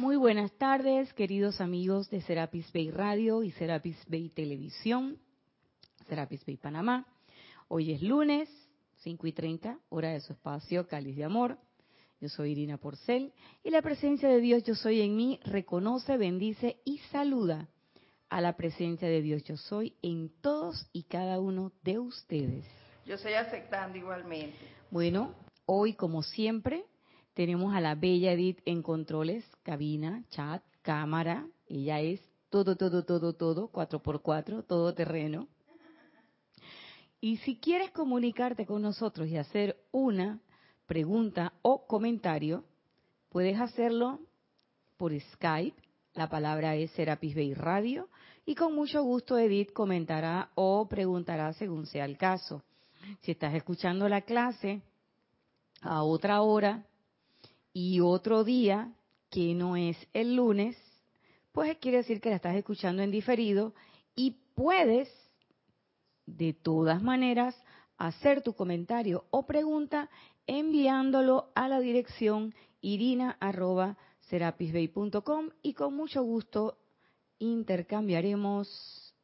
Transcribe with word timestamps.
Muy 0.00 0.16
buenas 0.16 0.50
tardes, 0.52 1.12
queridos 1.12 1.60
amigos 1.60 2.08
de 2.08 2.22
Serapis 2.22 2.72
Bay 2.72 2.90
Radio 2.90 3.42
y 3.42 3.50
Serapis 3.52 3.98
Bay 4.08 4.30
Televisión, 4.30 5.18
Serapis 6.08 6.44
Bay 6.46 6.56
Panamá. 6.56 7.06
Hoy 7.68 7.92
es 7.92 8.00
lunes, 8.00 8.48
5 9.02 9.26
y 9.26 9.32
30, 9.32 9.78
hora 9.90 10.08
de 10.08 10.20
su 10.20 10.32
espacio, 10.32 10.88
Cáliz 10.88 11.14
de 11.14 11.24
Amor. 11.24 11.58
Yo 12.22 12.30
soy 12.30 12.52
Irina 12.52 12.78
Porcel 12.78 13.34
y 13.62 13.68
la 13.68 13.82
presencia 13.82 14.30
de 14.30 14.40
Dios 14.40 14.64
Yo 14.64 14.74
Soy 14.74 15.02
en 15.02 15.14
mí 15.14 15.38
reconoce, 15.44 16.16
bendice 16.16 16.80
y 16.86 16.98
saluda 17.10 17.68
a 18.30 18.40
la 18.40 18.56
presencia 18.56 19.08
de 19.08 19.20
Dios 19.20 19.44
Yo 19.44 19.58
Soy 19.58 19.94
en 20.00 20.30
todos 20.40 20.88
y 20.94 21.02
cada 21.02 21.38
uno 21.38 21.70
de 21.82 21.98
ustedes. 21.98 22.64
Yo 23.04 23.16
estoy 23.16 23.34
aceptando 23.34 23.98
igualmente. 23.98 24.56
Bueno, 24.90 25.34
hoy 25.66 25.92
como 25.92 26.22
siempre 26.22 26.86
tenemos 27.34 27.74
a 27.74 27.80
la 27.80 27.94
bella 27.94 28.32
Edith 28.32 28.60
en 28.64 28.82
controles, 28.82 29.44
cabina, 29.62 30.24
chat, 30.30 30.62
cámara. 30.82 31.46
Ella 31.66 32.00
es 32.00 32.20
todo, 32.50 32.76
todo, 32.76 33.04
todo, 33.04 33.32
todo, 33.32 33.68
cuatro 33.68 34.02
por 34.02 34.20
cuatro, 34.20 34.62
todo 34.62 34.94
terreno. 34.94 35.48
Y 37.20 37.38
si 37.38 37.56
quieres 37.56 37.90
comunicarte 37.92 38.66
con 38.66 38.82
nosotros 38.82 39.28
y 39.28 39.36
hacer 39.36 39.76
una 39.92 40.40
pregunta 40.86 41.54
o 41.62 41.86
comentario, 41.86 42.64
puedes 43.28 43.58
hacerlo 43.60 44.20
por 44.96 45.18
Skype. 45.18 45.80
La 46.14 46.28
palabra 46.28 46.74
es 46.74 46.90
Serapis 46.90 47.34
Bay 47.34 47.54
Radio. 47.54 48.08
Y 48.44 48.54
con 48.56 48.74
mucho 48.74 49.02
gusto 49.02 49.38
Edith 49.38 49.72
comentará 49.72 50.50
o 50.56 50.88
preguntará 50.88 51.52
según 51.52 51.86
sea 51.86 52.04
el 52.04 52.18
caso. 52.18 52.62
Si 53.20 53.30
estás 53.30 53.54
escuchando 53.54 54.08
la 54.08 54.22
clase 54.22 54.82
a 55.80 56.02
otra 56.02 56.42
hora, 56.42 56.84
y 57.72 58.00
otro 58.00 58.44
día 58.44 58.92
que 59.30 59.54
no 59.54 59.76
es 59.76 59.96
el 60.12 60.36
lunes, 60.36 60.76
pues 61.52 61.78
quiere 61.78 61.96
decir 61.98 62.20
que 62.20 62.30
la 62.30 62.36
estás 62.36 62.56
escuchando 62.56 63.02
en 63.02 63.10
diferido 63.10 63.74
y 64.14 64.36
puedes 64.54 65.08
de 66.26 66.52
todas 66.52 67.02
maneras 67.02 67.56
hacer 67.96 68.42
tu 68.42 68.52
comentario 68.54 69.24
o 69.30 69.46
pregunta 69.46 70.10
enviándolo 70.46 71.50
a 71.54 71.68
la 71.68 71.80
dirección 71.80 72.54
irina.serapisbay.com 72.80 75.50
y 75.62 75.74
con 75.74 75.94
mucho 75.94 76.22
gusto 76.22 76.78
intercambiaremos 77.38 79.14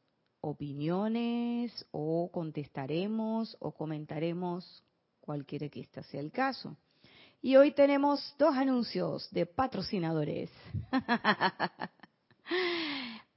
opiniones 0.40 1.84
o 1.90 2.30
contestaremos 2.32 3.56
o 3.60 3.72
comentaremos 3.72 4.84
cualquiera 5.20 5.68
que 5.68 5.80
éste 5.80 6.02
sea 6.04 6.20
el 6.20 6.30
caso. 6.30 6.76
Y 7.40 7.56
hoy 7.56 7.70
tenemos 7.70 8.34
dos 8.36 8.56
anuncios 8.56 9.30
de 9.30 9.46
patrocinadores. 9.46 10.50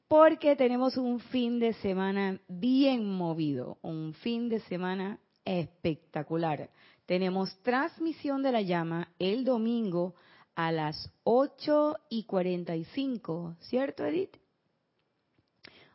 Porque 0.08 0.56
tenemos 0.56 0.98
un 0.98 1.20
fin 1.20 1.60
de 1.60 1.74
semana 1.74 2.40
bien 2.48 3.06
movido, 3.06 3.78
un 3.82 4.14
fin 4.16 4.50
de 4.50 4.60
semana 4.62 5.20
espectacular. 5.46 6.70
Tenemos 7.06 7.56
transmisión 7.62 8.42
de 8.42 8.52
la 8.52 8.62
llama 8.62 9.10
el 9.20 9.46
domingo 9.46 10.16
a 10.56 10.72
las 10.72 11.12
8 11.24 11.96
y 12.10 12.24
45, 12.24 13.56
¿cierto 13.62 14.06
Edith? 14.06 14.36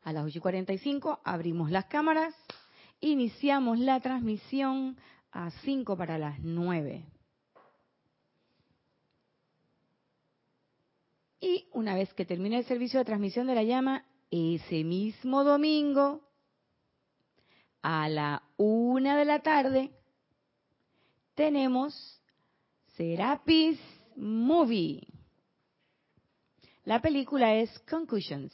A 0.02 0.12
las 0.12 0.24
8 0.24 0.38
y 0.38 0.40
45 0.40 1.20
abrimos 1.24 1.70
las 1.70 1.86
cámaras, 1.86 2.34
iniciamos 3.00 3.78
la 3.78 4.00
transmisión 4.00 4.96
a 5.32 5.50
5 5.50 5.96
para 5.96 6.16
las 6.16 6.38
9. 6.40 7.15
Y 11.46 11.68
una 11.70 11.94
vez 11.94 12.12
que 12.12 12.24
termine 12.24 12.58
el 12.58 12.64
servicio 12.64 12.98
de 12.98 13.04
transmisión 13.04 13.46
de 13.46 13.54
la 13.54 13.62
llama, 13.62 14.04
ese 14.32 14.82
mismo 14.82 15.44
domingo, 15.44 16.28
a 17.82 18.08
la 18.08 18.42
una 18.56 19.16
de 19.16 19.24
la 19.24 19.38
tarde, 19.42 19.92
tenemos 21.36 22.20
Serapis 22.96 23.78
Movie. 24.16 25.06
La 26.82 27.00
película 27.00 27.54
es 27.54 27.78
Concussions. 27.88 28.52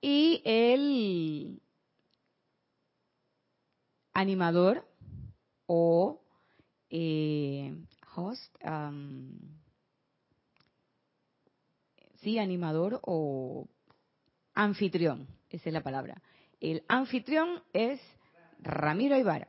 Y 0.00 0.42
el 0.44 1.60
animador 4.12 4.86
o 5.66 6.22
eh, 6.90 7.76
host, 8.14 8.54
animador 12.38 13.00
o 13.02 13.68
anfitrión, 14.54 15.28
esa 15.50 15.68
es 15.68 15.72
la 15.72 15.82
palabra. 15.82 16.20
El 16.60 16.82
anfitrión 16.88 17.62
es 17.72 18.00
Ramiro 18.58 19.16
Ibarra. 19.16 19.48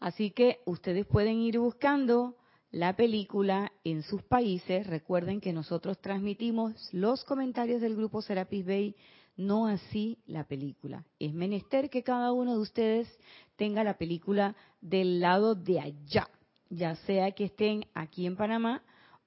Así 0.00 0.30
que 0.30 0.60
ustedes 0.64 1.06
pueden 1.06 1.38
ir 1.38 1.58
buscando 1.58 2.36
la 2.70 2.96
película 2.96 3.70
en 3.84 4.02
sus 4.02 4.22
países. 4.22 4.86
Recuerden 4.86 5.40
que 5.40 5.52
nosotros 5.52 6.00
transmitimos 6.00 6.72
los 6.92 7.24
comentarios 7.24 7.80
del 7.80 7.94
grupo 7.94 8.22
Serapis 8.22 8.66
Bay, 8.66 8.96
no 9.36 9.66
así 9.66 10.18
la 10.26 10.44
película. 10.44 11.04
Es 11.18 11.32
menester 11.34 11.90
que 11.90 12.02
cada 12.02 12.32
uno 12.32 12.54
de 12.54 12.60
ustedes 12.60 13.18
tenga 13.56 13.84
la 13.84 13.98
película 13.98 14.56
del 14.80 15.20
lado 15.20 15.54
de 15.54 15.80
allá, 15.80 16.28
ya 16.68 16.96
sea 16.96 17.30
que 17.32 17.44
estén 17.44 17.86
aquí 17.94 18.26
en 18.26 18.36
Panamá 18.36 18.82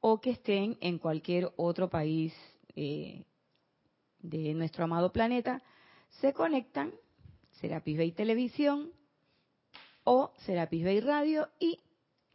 o 0.08 0.22
que 0.22 0.30
estén 0.38 0.78
en 0.82 1.00
cualquier 1.00 1.52
otro 1.56 1.90
país 1.90 2.32
eh, 2.76 3.26
de 4.20 4.54
nuestro 4.54 4.84
amado 4.84 5.12
planeta, 5.12 5.64
se 6.22 6.32
conectan 6.32 6.94
Serapis 7.54 7.98
Bay 7.98 8.12
Televisión 8.12 8.92
o 10.04 10.32
Serapis 10.46 10.84
Bay 10.84 11.00
Radio 11.00 11.50
y 11.60 11.80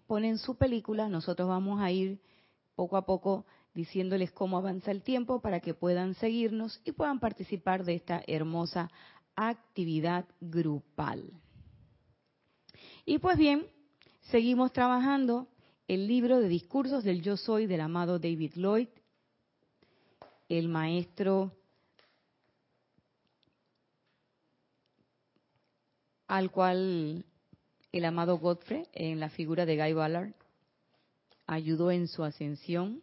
ponen 0.08 0.38
su 0.38 0.56
película. 0.56 1.08
Nosotros 1.08 1.48
vamos 1.48 1.80
a 1.80 1.92
ir 1.92 2.20
poco 2.74 2.96
a 2.96 3.06
poco 3.06 3.46
diciéndoles 3.72 4.32
cómo 4.32 4.58
avanza 4.58 4.90
el 4.90 5.04
tiempo 5.04 5.40
para 5.40 5.60
que 5.60 5.72
puedan 5.72 6.14
seguirnos 6.14 6.80
y 6.84 6.90
puedan 6.90 7.20
participar 7.20 7.84
de 7.84 7.94
esta 7.94 8.20
hermosa 8.26 8.90
actividad 9.36 10.24
grupal. 10.40 11.40
Y 13.06 13.18
pues 13.18 13.38
bien, 13.38 13.64
seguimos 14.22 14.72
trabajando 14.72 15.46
el 15.90 16.06
libro 16.06 16.38
de 16.38 16.46
discursos 16.46 17.02
del 17.02 17.20
yo 17.20 17.36
soy 17.36 17.66
del 17.66 17.80
amado 17.80 18.20
David 18.20 18.52
Lloyd, 18.54 18.86
el 20.48 20.68
maestro 20.68 21.50
al 26.28 26.52
cual 26.52 27.24
el 27.90 28.04
amado 28.04 28.38
Godfrey, 28.38 28.86
en 28.92 29.18
la 29.18 29.30
figura 29.30 29.66
de 29.66 29.76
Guy 29.76 29.92
Ballard, 29.92 30.32
ayudó 31.48 31.90
en 31.90 32.06
su 32.06 32.22
ascensión. 32.22 33.02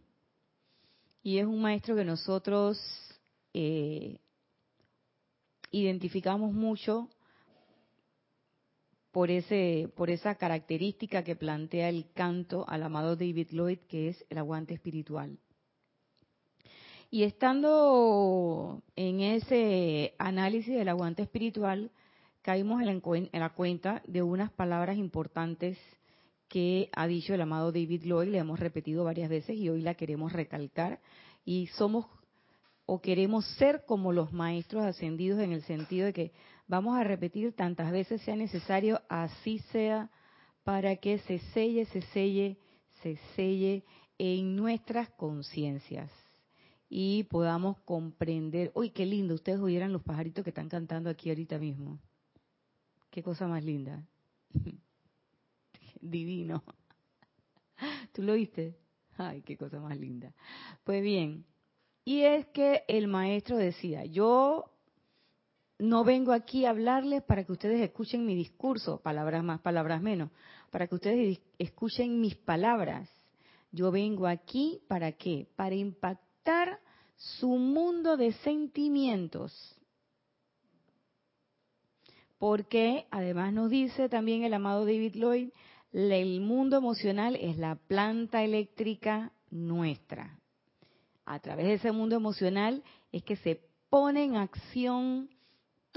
Y 1.21 1.39
es 1.39 1.45
un 1.45 1.61
maestro 1.61 1.93
que 1.93 2.05
nosotros 2.05 2.79
eh, 3.53 4.17
identificamos 5.71 6.53
mucho 6.53 7.09
por, 9.17 9.31
ese, 9.31 9.89
por 9.95 10.11
esa 10.11 10.35
característica 10.35 11.23
que 11.23 11.35
plantea 11.35 11.89
el 11.89 12.05
canto 12.13 12.65
al 12.69 12.83
amado 12.83 13.15
David 13.15 13.47
Lloyd, 13.49 13.79
que 13.89 14.09
es 14.09 14.25
el 14.29 14.37
aguante 14.37 14.75
espiritual. 14.75 15.39
Y 17.09 17.23
estando 17.23 18.83
en 18.95 19.21
ese 19.21 20.13
análisis 20.19 20.75
del 20.75 20.89
aguante 20.89 21.23
espiritual, 21.23 21.89
caímos 22.43 22.79
en 22.79 22.85
la, 22.85 23.01
en 23.31 23.39
la 23.39 23.49
cuenta 23.55 24.03
de 24.05 24.21
unas 24.21 24.51
palabras 24.51 24.99
importantes 24.99 25.79
que 26.47 26.91
ha 26.93 27.07
dicho 27.07 27.33
el 27.33 27.41
amado 27.41 27.71
David 27.71 28.03
Lloyd, 28.03 28.29
le 28.29 28.37
hemos 28.37 28.59
repetido 28.59 29.03
varias 29.03 29.31
veces 29.31 29.57
y 29.57 29.67
hoy 29.67 29.81
la 29.81 29.95
queremos 29.95 30.31
recalcar. 30.31 30.99
Y 31.43 31.65
somos 31.75 32.05
o 32.85 33.01
queremos 33.01 33.47
ser 33.55 33.83
como 33.87 34.13
los 34.13 34.31
maestros 34.31 34.85
ascendidos 34.85 35.39
en 35.39 35.53
el 35.53 35.63
sentido 35.63 36.05
de 36.05 36.13
que 36.13 36.31
vamos 36.67 36.97
a 36.97 37.03
repetir 37.03 37.53
tantas 37.53 37.91
veces 37.91 38.21
sea 38.21 38.35
necesario, 38.35 39.01
así 39.09 39.59
sea, 39.71 40.09
para 40.63 40.97
que 40.97 41.19
se 41.19 41.39
selle, 41.53 41.85
se 41.85 42.01
selle, 42.01 42.57
se 43.01 43.17
selle 43.35 43.83
en 44.17 44.55
nuestras 44.55 45.09
conciencias 45.11 46.11
y 46.89 47.23
podamos 47.23 47.79
comprender. 47.81 48.71
Uy, 48.75 48.89
qué 48.89 49.05
lindo, 49.05 49.35
ustedes 49.35 49.59
oyeran 49.59 49.93
los 49.93 50.03
pajaritos 50.03 50.43
que 50.43 50.49
están 50.49 50.69
cantando 50.69 51.09
aquí 51.09 51.29
ahorita 51.29 51.57
mismo. 51.57 51.99
Qué 53.09 53.23
cosa 53.23 53.47
más 53.47 53.63
linda. 53.63 54.05
Divino. 56.01 56.63
¿Tú 58.13 58.23
lo 58.23 58.33
viste? 58.33 58.77
Ay, 59.17 59.41
qué 59.41 59.57
cosa 59.57 59.79
más 59.79 59.97
linda. 59.97 60.33
Pues 60.83 61.01
bien, 61.01 61.45
y 62.05 62.21
es 62.21 62.45
que 62.47 62.83
el 62.87 63.07
maestro 63.07 63.57
decía, 63.57 64.05
yo 64.05 64.76
no 65.79 66.03
vengo 66.03 66.31
aquí 66.31 66.65
a 66.65 66.71
hablarles 66.71 67.23
para 67.23 67.43
que 67.43 67.51
ustedes 67.51 67.81
escuchen 67.81 68.25
mi 68.25 68.35
discurso, 68.35 68.99
palabras 69.01 69.43
más, 69.43 69.61
palabras 69.61 70.01
menos, 70.01 70.31
para 70.71 70.87
que 70.87 70.95
ustedes 70.95 71.39
escuchen 71.59 72.19
mis 72.19 72.35
palabras. 72.35 73.09
Yo 73.71 73.91
vengo 73.91 74.27
aquí 74.27 74.81
para 74.87 75.11
qué? 75.11 75.47
Para 75.55 75.75
impactar 75.75 76.79
su 77.15 77.49
mundo 77.49 78.17
de 78.17 78.33
sentimientos. 78.33 79.77
Porque 82.39 83.07
además 83.11 83.53
nos 83.53 83.69
dice 83.69 84.09
también 84.09 84.43
el 84.43 84.53
amado 84.53 84.85
David 84.85 85.15
Lloyd, 85.15 85.49
el 85.91 86.41
mundo 86.41 86.77
emocional 86.77 87.35
es 87.35 87.57
la 87.57 87.75
planta 87.75 88.43
eléctrica 88.43 89.31
nuestra. 89.49 90.39
A 91.25 91.39
través 91.39 91.65
de 91.65 91.73
ese 91.73 91.91
mundo 91.91 92.15
emocional 92.15 92.83
es 93.11 93.23
que 93.23 93.35
se 93.37 93.61
pone 93.89 94.23
en 94.23 94.37
acción 94.37 95.29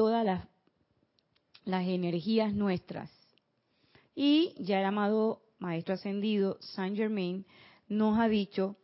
todas 0.00 0.24
las, 0.24 1.86
energías 1.86 2.54
nuestras. 2.54 3.10
Y 4.14 4.54
ya 4.58 4.80
el 4.80 4.86
amado 4.86 5.42
Maestro 5.58 5.92
Ascendido, 5.92 6.56
Saint 6.62 6.96
Germain, 6.96 7.44
nos 7.86 8.18
ha 8.18 8.26
dicho, 8.26 8.78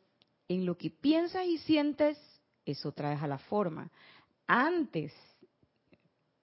en 0.47 0.67
lo 0.67 0.77
que 0.77 0.91
piensas 0.91 1.47
y 1.47 1.57
sientes, 1.57 2.19
eso 2.67 2.93
traes 2.93 3.23
a 3.23 3.29
la 3.29 3.39
forma. 3.39 3.91
Antes, 4.47 5.15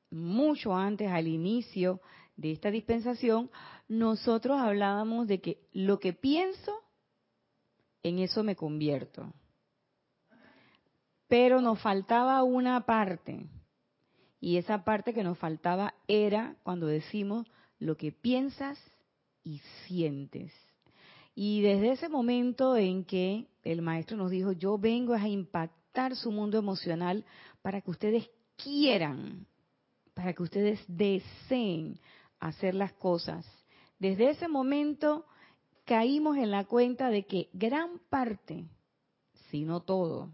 mucho 0.10 0.76
antes, 0.76 1.08
al 1.12 1.28
inicio 1.28 2.02
de 2.36 2.54
esta 2.54 2.72
dispensación, 2.72 3.52
nosotros 3.88 4.60
hablábamos 4.60 5.28
de 5.28 5.40
que 5.40 5.68
lo 5.72 6.00
que 6.00 6.14
pienso, 6.14 6.74
en 8.02 8.18
eso 8.18 8.44
me 8.44 8.56
convierto. 8.56 9.32
Pero 11.28 11.62
nos 11.62 11.80
faltaba 11.80 12.42
una 12.42 12.88
parte, 12.88 13.48
y 14.44 14.58
esa 14.58 14.84
parte 14.84 15.14
que 15.14 15.24
nos 15.24 15.38
faltaba 15.38 15.94
era 16.06 16.58
cuando 16.64 16.86
decimos 16.86 17.48
lo 17.80 17.96
que 17.96 18.12
piensas 18.12 18.78
y 19.42 19.60
sientes. 19.88 20.52
Y 21.34 21.62
desde 21.62 21.94
ese 21.94 22.10
momento 22.10 22.76
en 22.76 23.06
que 23.06 23.48
el 23.64 23.82
maestro 23.82 24.18
nos 24.18 24.32
dijo, 24.32 24.52
yo 24.52 24.78
vengo 24.78 25.14
a 25.14 25.30
impactar 25.30 26.18
su 26.18 26.30
mundo 26.30 26.58
emocional 26.58 27.24
para 27.62 27.80
que 27.80 27.90
ustedes 27.90 28.30
quieran, 28.58 29.48
para 30.14 30.34
que 30.34 30.44
ustedes 30.44 30.84
deseen 30.90 31.98
hacer 32.42 32.76
las 32.76 32.92
cosas. 32.92 33.46
Desde 33.98 34.30
ese 34.30 34.50
momento 34.50 35.26
caímos 35.86 36.36
en 36.36 36.52
la 36.52 36.66
cuenta 36.66 37.08
de 37.08 37.26
que 37.26 37.48
gran 37.54 37.98
parte, 38.10 38.66
si 39.50 39.64
no 39.64 39.80
todo, 39.84 40.34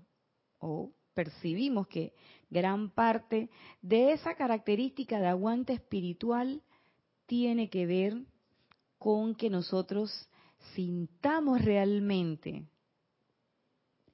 o 0.58 0.90
percibimos 1.14 1.88
que 1.88 2.14
gran 2.50 2.90
parte 2.90 3.50
de 3.82 4.14
esa 4.14 4.36
característica 4.36 5.20
de 5.20 5.28
aguante 5.28 5.74
espiritual 5.74 6.62
tiene 7.26 7.70
que 7.70 7.86
ver 7.86 8.18
con 8.98 9.36
que 9.36 9.50
nosotros 9.50 10.30
sintamos 10.74 11.64
realmente 11.64 12.66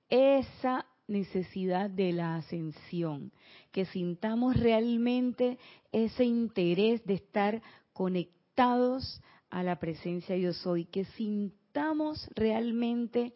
esa 0.10 0.86
necesidad 1.08 1.90
de 1.90 2.14
la 2.14 2.36
ascensión, 2.36 3.32
que 3.72 3.86
sintamos 3.86 4.58
realmente 4.58 5.58
ese 5.92 6.26
interés 6.26 7.04
de 7.06 7.16
estar 7.16 7.62
conectados 7.94 9.22
a 9.50 9.64
la 9.64 9.80
presencia 9.80 10.36
yo 10.36 10.54
soy, 10.54 10.86
que 10.86 11.06
sintamos 11.06 12.28
realmente 12.36 13.34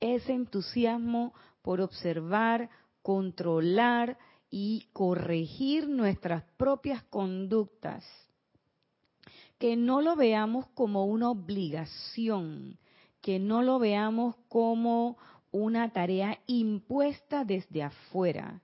ese 0.00 0.32
entusiasmo 0.32 1.34
por 1.62 1.80
observar, 1.80 2.70
controlar 3.02 4.18
y 4.50 4.88
corregir 4.92 5.88
nuestras 5.88 6.44
propias 6.56 7.02
conductas. 7.04 8.04
Que 9.58 9.76
no 9.76 10.00
lo 10.00 10.16
veamos 10.16 10.66
como 10.74 11.06
una 11.06 11.30
obligación, 11.30 12.78
que 13.20 13.38
no 13.38 13.62
lo 13.62 13.78
veamos 13.78 14.36
como 14.48 15.18
una 15.50 15.92
tarea 15.92 16.38
impuesta 16.46 17.44
desde 17.44 17.82
afuera, 17.82 18.62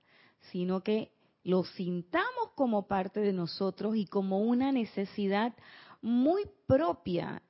sino 0.51 0.81
que 0.81 1.11
lo 1.43 1.63
sintamos 1.63 2.51
como 2.55 2.87
parte 2.87 3.19
de 3.19 3.33
nosotros 3.33 3.95
y 3.95 4.05
como 4.05 4.39
una 4.39 4.71
necesidad 4.71 5.53
muy 6.01 6.43
propia 6.65 7.41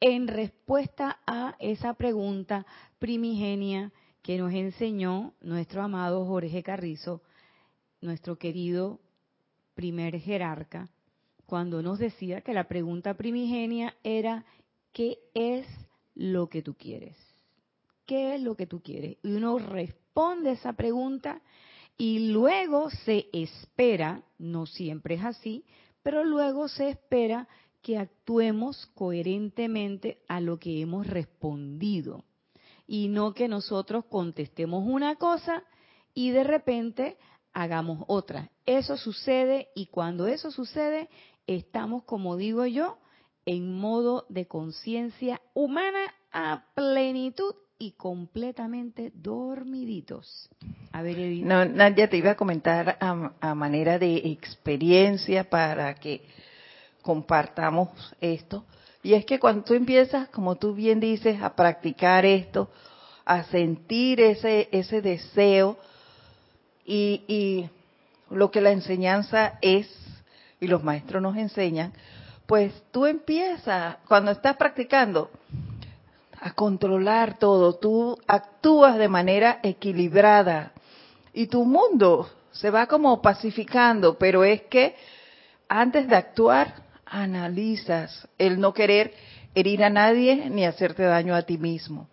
en 0.00 0.28
respuesta 0.28 1.20
a 1.26 1.56
esa 1.58 1.94
pregunta 1.94 2.64
primigenia 2.98 3.92
que 4.22 4.38
nos 4.38 4.52
enseñó 4.52 5.34
nuestro 5.40 5.82
amado 5.82 6.24
Jorge 6.24 6.62
Carrizo, 6.62 7.22
nuestro 8.00 8.36
querido 8.36 9.00
primer 9.74 10.18
jerarca, 10.18 10.88
cuando 11.46 11.82
nos 11.82 11.98
decía 11.98 12.42
que 12.42 12.54
la 12.54 12.68
pregunta 12.68 13.14
primigenia 13.14 13.96
era, 14.04 14.44
¿qué 14.92 15.18
es 15.34 15.66
lo 16.14 16.48
que 16.48 16.62
tú 16.62 16.74
quieres? 16.74 17.16
¿Qué 18.06 18.34
es 18.34 18.42
lo 18.42 18.56
que 18.56 18.66
tú 18.66 18.82
quieres? 18.82 19.16
Y 19.22 19.32
uno 19.32 19.58
responde 19.58 20.52
esa 20.52 20.72
pregunta 20.74 21.42
y 21.96 22.30
luego 22.30 22.90
se 22.90 23.28
espera, 23.32 24.22
no 24.38 24.66
siempre 24.66 25.16
es 25.16 25.24
así, 25.24 25.64
pero 26.02 26.24
luego 26.24 26.68
se 26.68 26.88
espera 26.88 27.48
que 27.82 27.98
actuemos 27.98 28.86
coherentemente 28.94 30.22
a 30.28 30.40
lo 30.40 30.58
que 30.58 30.80
hemos 30.80 31.06
respondido 31.06 32.24
y 32.86 33.08
no 33.08 33.34
que 33.34 33.48
nosotros 33.48 34.04
contestemos 34.06 34.84
una 34.86 35.16
cosa 35.16 35.64
y 36.14 36.30
de 36.30 36.44
repente 36.44 37.16
hagamos 37.52 38.04
otra. 38.06 38.50
Eso 38.66 38.96
sucede 38.96 39.68
y 39.74 39.86
cuando 39.86 40.26
eso 40.26 40.50
sucede 40.50 41.08
estamos, 41.46 42.04
como 42.04 42.36
digo 42.36 42.66
yo, 42.66 42.98
en 43.46 43.78
modo 43.78 44.26
de 44.28 44.46
conciencia 44.46 45.40
humana 45.54 46.14
a 46.32 46.64
plenitud 46.74 47.54
y 47.78 47.92
completamente 47.92 49.10
dormiditos. 49.14 50.50
A 50.92 51.02
ver, 51.02 51.18
Edith. 51.18 51.44
Nadia, 51.44 52.08
te 52.08 52.18
iba 52.18 52.32
a 52.32 52.36
comentar 52.36 52.98
a, 53.00 53.54
manera 53.54 53.98
de 53.98 54.16
experiencia 54.16 55.48
para 55.48 55.94
que 55.94 56.22
compartamos 57.00 57.88
esto. 58.20 58.64
Y 59.02 59.14
es 59.14 59.24
que 59.24 59.40
cuando 59.40 59.64
tú 59.64 59.72
empiezas, 59.72 60.28
como 60.28 60.56
tú 60.56 60.74
bien 60.74 61.00
dices, 61.00 61.40
a 61.40 61.56
practicar 61.56 62.26
esto, 62.26 62.70
a 63.24 63.44
sentir 63.44 64.20
ese, 64.20 64.68
ese 64.72 65.00
deseo 65.00 65.78
y, 66.84 67.22
y 67.28 67.70
lo 68.34 68.50
que 68.50 68.60
la 68.60 68.70
enseñanza 68.70 69.58
es 69.60 69.88
y 70.60 70.66
los 70.66 70.84
maestros 70.84 71.22
nos 71.22 71.36
enseñan, 71.36 71.92
pues 72.46 72.72
tú 72.90 73.06
empiezas, 73.06 73.96
cuando 74.08 74.30
estás 74.32 74.56
practicando, 74.56 75.30
a 76.40 76.52
controlar 76.52 77.38
todo, 77.38 77.74
tú 77.74 78.18
actúas 78.26 78.96
de 78.98 79.08
manera 79.08 79.60
equilibrada 79.62 80.72
y 81.32 81.46
tu 81.46 81.64
mundo 81.64 82.30
se 82.50 82.70
va 82.70 82.86
como 82.86 83.20
pacificando, 83.20 84.18
pero 84.18 84.42
es 84.42 84.62
que 84.62 84.96
antes 85.68 86.08
de 86.08 86.16
actuar, 86.16 86.74
analizas 87.04 88.28
el 88.38 88.58
no 88.58 88.72
querer 88.72 89.14
herir 89.54 89.84
a 89.84 89.90
nadie 89.90 90.48
ni 90.50 90.64
hacerte 90.64 91.02
daño 91.02 91.34
a 91.34 91.42
ti 91.42 91.58
mismo. 91.58 92.08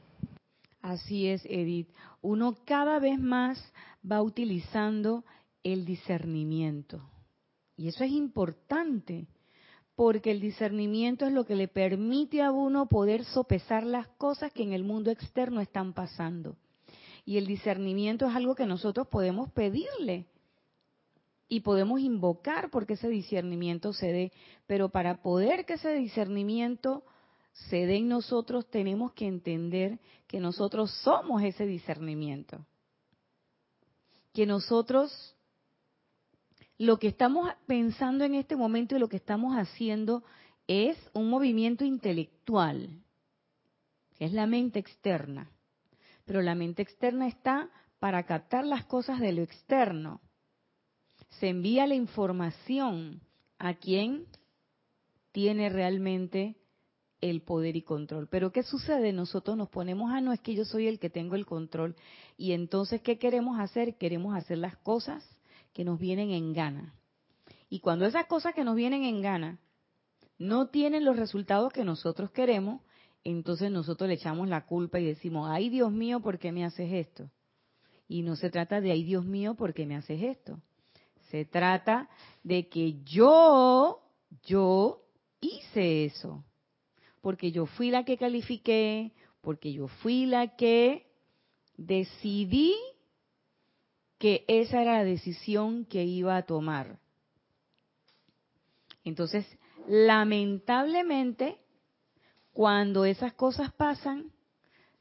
Así 0.81 1.27
es, 1.27 1.45
Edith. 1.45 1.89
Uno 2.21 2.55
cada 2.65 2.99
vez 2.99 3.19
más 3.19 3.63
va 4.09 4.21
utilizando 4.21 5.23
el 5.63 5.85
discernimiento. 5.85 7.01
Y 7.75 7.87
eso 7.87 8.03
es 8.03 8.11
importante, 8.11 9.27
porque 9.95 10.31
el 10.31 10.39
discernimiento 10.39 11.25
es 11.25 11.33
lo 11.33 11.45
que 11.45 11.55
le 11.55 11.67
permite 11.67 12.41
a 12.41 12.51
uno 12.51 12.87
poder 12.87 13.23
sopesar 13.25 13.83
las 13.83 14.07
cosas 14.07 14.51
que 14.51 14.63
en 14.63 14.73
el 14.73 14.83
mundo 14.83 15.11
externo 15.11 15.61
están 15.61 15.93
pasando. 15.93 16.55
Y 17.25 17.37
el 17.37 17.45
discernimiento 17.45 18.27
es 18.27 18.35
algo 18.35 18.55
que 18.55 18.65
nosotros 18.65 19.07
podemos 19.07 19.51
pedirle 19.51 20.27
y 21.49 21.61
podemos 21.61 21.99
invocar 21.99 22.69
porque 22.69 22.93
ese 22.93 23.09
discernimiento 23.09 23.93
se 23.93 24.11
dé. 24.11 24.31
Pero 24.65 24.89
para 24.89 25.21
poder 25.21 25.65
que 25.65 25.73
ese 25.73 25.93
discernimiento 25.93 27.03
se 27.69 27.85
dé 27.85 27.97
en 27.97 28.07
nosotros, 28.07 28.69
tenemos 28.69 29.13
que 29.13 29.27
entender 29.27 29.99
que 30.27 30.39
nosotros 30.39 30.91
somos 31.03 31.43
ese 31.43 31.65
discernimiento. 31.65 32.65
Que 34.37 34.45
nosotros 34.45 35.35
lo 36.77 36.99
que 36.99 37.07
estamos 37.07 37.49
pensando 37.65 38.23
en 38.23 38.35
este 38.35 38.55
momento 38.55 38.95
y 38.95 38.99
lo 38.99 39.09
que 39.09 39.17
estamos 39.17 39.55
haciendo 39.55 40.23
es 40.67 40.95
un 41.13 41.27
movimiento 41.27 41.83
intelectual, 41.83 43.01
que 44.15 44.25
es 44.25 44.33
la 44.33 44.45
mente 44.45 44.77
externa. 44.77 45.49
Pero 46.25 46.43
la 46.43 46.53
mente 46.53 46.83
externa 46.83 47.27
está 47.27 47.71
para 47.97 48.27
captar 48.27 48.63
las 48.63 48.85
cosas 48.85 49.19
de 49.19 49.31
lo 49.31 49.41
externo. 49.41 50.21
Se 51.39 51.49
envía 51.49 51.87
la 51.87 51.95
información 51.95 53.21
a 53.57 53.73
quien 53.73 54.27
tiene 55.31 55.67
realmente 55.69 56.57
el 57.21 57.41
poder 57.41 57.75
y 57.75 57.81
control. 57.81 58.27
Pero 58.29 58.51
¿qué 58.51 58.63
sucede? 58.63 59.11
Nosotros 59.13 59.57
nos 59.57 59.69
ponemos, 59.69 60.11
a 60.11 60.17
ah, 60.17 60.21
no, 60.21 60.33
es 60.33 60.39
que 60.39 60.53
yo 60.55 60.65
soy 60.65 60.87
el 60.87 60.99
que 60.99 61.09
tengo 61.09 61.35
el 61.35 61.45
control. 61.45 61.95
Y 62.37 62.51
entonces, 62.51 63.01
¿qué 63.01 63.17
queremos 63.17 63.59
hacer? 63.59 63.97
Queremos 63.97 64.35
hacer 64.35 64.59
las 64.59 64.77
cosas 64.77 65.27
que 65.73 65.83
nos 65.83 65.99
vienen 65.99 66.31
en 66.31 66.53
gana. 66.53 66.93
Y 67.69 67.79
cuando 67.79 68.05
esas 68.05 68.25
cosas 68.27 68.53
que 68.53 68.63
nos 68.63 68.75
vienen 68.75 69.03
en 69.03 69.21
gana 69.21 69.59
no 70.37 70.67
tienen 70.67 71.03
los 71.03 71.17
resultados 71.17 71.73
que 71.73 71.83
nosotros 71.83 72.31
queremos, 72.31 72.81
entonces 73.23 73.71
nosotros 73.71 74.07
le 74.07 74.15
echamos 74.15 74.47
la 74.47 74.65
culpa 74.65 74.99
y 74.99 75.05
decimos, 75.05 75.49
ay 75.51 75.69
Dios 75.69 75.91
mío, 75.91 76.21
¿por 76.21 76.39
qué 76.39 76.51
me 76.51 76.63
haces 76.63 76.91
esto? 76.93 77.29
Y 78.07 78.21
no 78.21 78.35
se 78.35 78.49
trata 78.49 78.79
de, 78.79 78.91
ay 78.91 79.03
Dios 79.03 79.25
mío, 79.25 79.55
¿por 79.55 79.73
qué 79.73 79.85
me 79.85 79.95
haces 79.95 80.21
esto? 80.21 80.61
Se 81.29 81.43
trata 81.43 82.09
de 82.43 82.69
que 82.69 83.03
yo, 83.03 84.01
yo 84.43 85.03
hice 85.41 86.05
eso. 86.05 86.45
Porque 87.27 87.51
yo 87.51 87.65
fui 87.65 87.91
la 87.91 88.05
que 88.05 88.15
califiqué, 88.15 89.11
porque 89.41 89.73
yo 89.73 89.89
fui 89.89 90.25
la 90.25 90.55
que 90.55 91.07
decidí 91.75 92.73
que 94.17 94.45
esa 94.47 94.81
era 94.81 94.93
la 94.99 95.03
decisión 95.03 95.83
que 95.83 96.05
iba 96.05 96.37
a 96.37 96.43
tomar. 96.43 96.99
Entonces, 99.03 99.45
lamentablemente, 99.89 101.57
cuando 102.53 103.03
esas 103.03 103.33
cosas 103.33 103.73
pasan, 103.73 104.31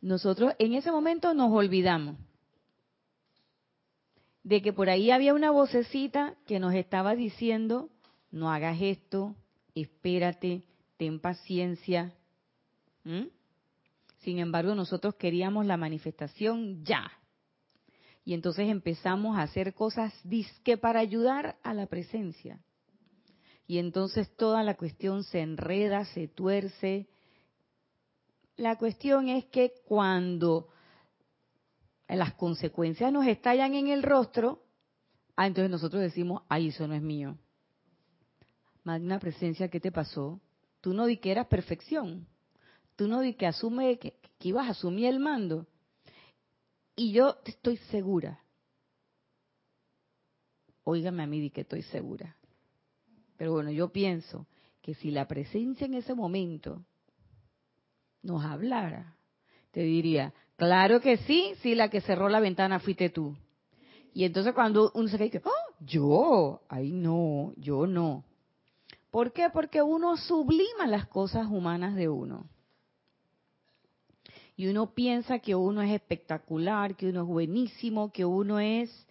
nosotros 0.01 0.53
en 0.59 0.75
ese 0.75 0.91
momento 0.91 1.33
nos 1.33 1.53
olvidamos 1.53 2.17
de 4.43 4.63
que 4.63 4.73
por 4.73 4.91
ahí 4.91 5.13
había 5.13 5.33
una 5.33 5.53
vocecita 5.53 6.35
que 6.45 6.59
nos 6.59 6.75
estaba 6.75 7.15
diciendo, 7.15 7.89
no 8.33 8.51
hagas 8.51 8.83
esto, 8.83 9.37
espérate, 9.77 10.65
ten 10.97 11.21
paciencia. 11.21 12.15
Sin 14.19 14.39
embargo, 14.39 14.75
nosotros 14.75 15.15
queríamos 15.15 15.67
la 15.67 15.77
manifestación 15.77 16.85
ya. 16.85 17.11
Y 18.25 18.35
entonces 18.35 18.69
empezamos 18.69 19.37
a 19.39 19.43
hacer 19.43 19.75
cosas 19.75 20.13
disque 20.25 20.77
para 20.77 20.99
ayudar 20.99 21.59
a 21.63 21.75
la 21.75 21.87
presencia. 21.87 22.61
Y 23.69 23.79
entonces 23.79 24.35
toda 24.37 24.63
la 24.63 24.75
cuestión 24.75 25.23
se 25.25 25.41
enreda, 25.41 26.05
se 26.07 26.29
tuerce. 26.29 27.09
La 28.57 28.77
cuestión 28.77 29.29
es 29.29 29.45
que 29.47 29.75
cuando 29.87 30.69
las 32.09 32.35
consecuencias 32.35 33.13
nos 33.13 33.27
estallan 33.27 33.75
en 33.75 33.89
el 33.89 34.03
rostro, 34.03 34.65
ah, 35.37 35.47
entonces 35.47 35.71
nosotros 35.71 36.03
decimos, 36.03 36.43
ay, 36.49 36.69
eso 36.69 36.87
no 36.89 36.95
es 36.95 37.03
mío. 37.03 37.37
Magna 38.85 39.19
presencia, 39.19 39.69
¿qué 39.69 39.81
te 39.81 39.91
pasó? 39.91 40.41
Tú 40.87 40.95
no 40.95 41.07
di 41.07 41.17
que 41.17 41.33
eras 41.33 41.49
perfección. 41.49 42.29
Tú 42.95 43.09
no 43.09 43.21
di 43.21 43.35
que 43.35 43.49
asume 43.49 43.99
que, 43.99 44.21
ibas 44.39 44.69
a 44.69 44.71
asumir 44.71 45.07
el 45.07 45.19
mando. 45.19 45.67
Y 46.95 47.11
yo 47.11 47.39
estoy 47.45 47.77
segura. 47.91 48.41
Óigame 50.85 51.25
a 51.25 51.27
mí, 51.27 51.41
di 51.41 51.51
que 51.51 51.63
estoy 51.63 51.83
segura. 51.83 52.37
Pero 53.37 53.51
bueno, 53.51 53.73
yo 53.73 53.89
pienso 53.89 54.47
que 54.81 54.95
si 54.95 55.11
la 55.11 55.27
presencia 55.27 55.87
en 55.87 55.95
ese 55.95 56.15
momento 56.15 56.85
nos 58.23 58.45
hablara, 58.45 59.17
te 59.73 59.81
diría, 59.81 60.33
Claro 60.55 61.01
que 61.01 61.17
sí, 61.17 61.55
sí, 61.63 61.75
la 61.75 61.91
que 61.91 62.01
cerró 62.01 62.29
la 62.29 62.39
ventana 62.39 62.79
fuiste 62.79 63.11
tú. 63.11 63.35
Y 64.15 64.23
entonces 64.23 64.55
cuando 64.55 64.93
uno 64.95 65.09
se 65.09 65.19
dice, 65.19 65.43
oh, 65.45 65.75
yo, 65.81 66.61
ay 66.69 66.93
no, 66.93 67.55
yo 67.57 67.89
no. 67.89 68.23
¿Por 69.17 69.33
qué? 69.33 69.49
Porque 69.49 69.81
uno 69.81 70.19
sublima 70.19 70.87
las 70.87 71.07
cosas 71.07 71.47
humanas 71.47 71.95
de 71.95 72.07
uno. 72.07 72.51
Y 74.57 74.67
uno 74.67 74.93
piensa 74.93 75.39
que 75.39 75.55
uno 75.55 75.81
es 75.81 75.91
espectacular, 75.91 76.97
que 76.97 77.09
uno 77.09 77.23
es 77.23 77.27
buenísimo, 77.27 78.13
que 78.13 78.27
uno 78.27 78.61
es 78.61 79.07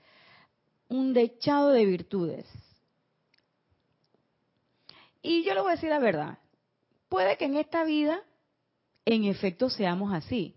un 0.89 1.11
dechado 1.11 1.71
de 1.71 1.87
virtudes. 1.87 2.45
Y 5.23 5.43
yo 5.43 5.55
le 5.55 5.61
voy 5.61 5.69
a 5.69 5.75
decir 5.75 5.89
la 5.89 5.97
verdad. 5.97 6.37
Puede 7.09 7.35
que 7.37 7.45
en 7.45 7.55
esta 7.55 7.83
vida, 7.83 8.21
en 9.05 9.23
efecto, 9.23 9.71
seamos 9.71 10.13
así. 10.13 10.55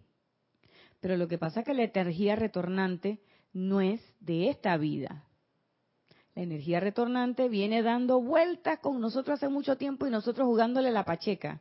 Pero 1.00 1.16
lo 1.16 1.26
que 1.26 1.38
pasa 1.38 1.60
es 1.60 1.66
que 1.66 1.72
la 1.72 1.84
energía 1.84 2.36
retornante 2.36 3.22
no 3.54 3.80
es 3.80 4.02
de 4.20 4.50
esta 4.50 4.76
vida. 4.76 5.24
La 6.38 6.44
energía 6.44 6.78
retornante 6.78 7.48
viene 7.48 7.82
dando 7.82 8.22
vueltas 8.22 8.78
con 8.78 9.00
nosotros 9.00 9.38
hace 9.38 9.48
mucho 9.48 9.76
tiempo 9.76 10.06
y 10.06 10.10
nosotros 10.10 10.46
jugándole 10.46 10.92
la 10.92 11.04
pacheca. 11.04 11.60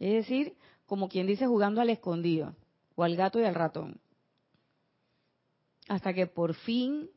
Es 0.00 0.12
decir, 0.12 0.56
como 0.86 1.08
quien 1.08 1.28
dice 1.28 1.46
jugando 1.46 1.80
al 1.80 1.88
escondido 1.88 2.56
o 2.96 3.04
al 3.04 3.14
gato 3.14 3.38
y 3.38 3.44
al 3.44 3.54
ratón. 3.54 4.00
Hasta 5.88 6.12
que 6.14 6.26
por 6.26 6.54
fin 6.54 7.08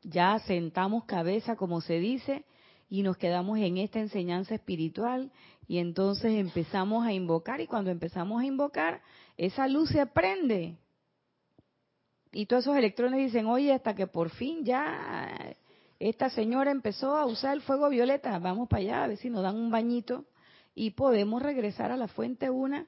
ya 0.00 0.38
sentamos 0.38 1.04
cabeza, 1.04 1.54
como 1.54 1.82
se 1.82 1.98
dice, 1.98 2.46
y 2.88 3.02
nos 3.02 3.18
quedamos 3.18 3.58
en 3.58 3.76
esta 3.76 4.00
enseñanza 4.00 4.54
espiritual 4.54 5.30
y 5.66 5.76
entonces 5.76 6.32
empezamos 6.32 7.06
a 7.06 7.12
invocar 7.12 7.60
y 7.60 7.66
cuando 7.66 7.90
empezamos 7.90 8.40
a 8.40 8.46
invocar, 8.46 9.02
esa 9.36 9.68
luz 9.68 9.90
se 9.90 10.06
prende 10.06 10.78
y 12.32 12.46
todos 12.46 12.64
esos 12.64 12.78
electrones 12.78 13.20
dicen, 13.20 13.44
oye, 13.44 13.74
hasta 13.74 13.94
que 13.94 14.06
por 14.06 14.30
fin 14.30 14.64
ya 14.64 15.54
esta 15.98 16.30
señora 16.30 16.70
empezó 16.70 17.16
a 17.16 17.26
usar 17.26 17.54
el 17.54 17.62
fuego 17.62 17.88
violeta, 17.88 18.38
vamos 18.38 18.68
para 18.68 18.82
allá 18.82 19.04
a 19.04 19.08
ver 19.08 19.16
si 19.18 19.30
nos 19.30 19.42
dan 19.42 19.56
un 19.56 19.70
bañito 19.70 20.26
y 20.74 20.90
podemos 20.90 21.42
regresar 21.42 21.90
a 21.90 21.96
la 21.96 22.08
fuente 22.08 22.50
una 22.50 22.86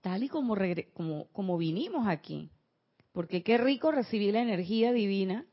tal 0.00 0.22
y 0.22 0.28
como, 0.28 0.56
como, 0.92 1.26
como 1.32 1.58
vinimos 1.58 2.06
aquí. 2.06 2.50
Porque 3.12 3.42
qué 3.42 3.58
rico 3.58 3.90
recibir 3.90 4.34
la 4.34 4.42
energía 4.42 4.92
divina 4.92 5.46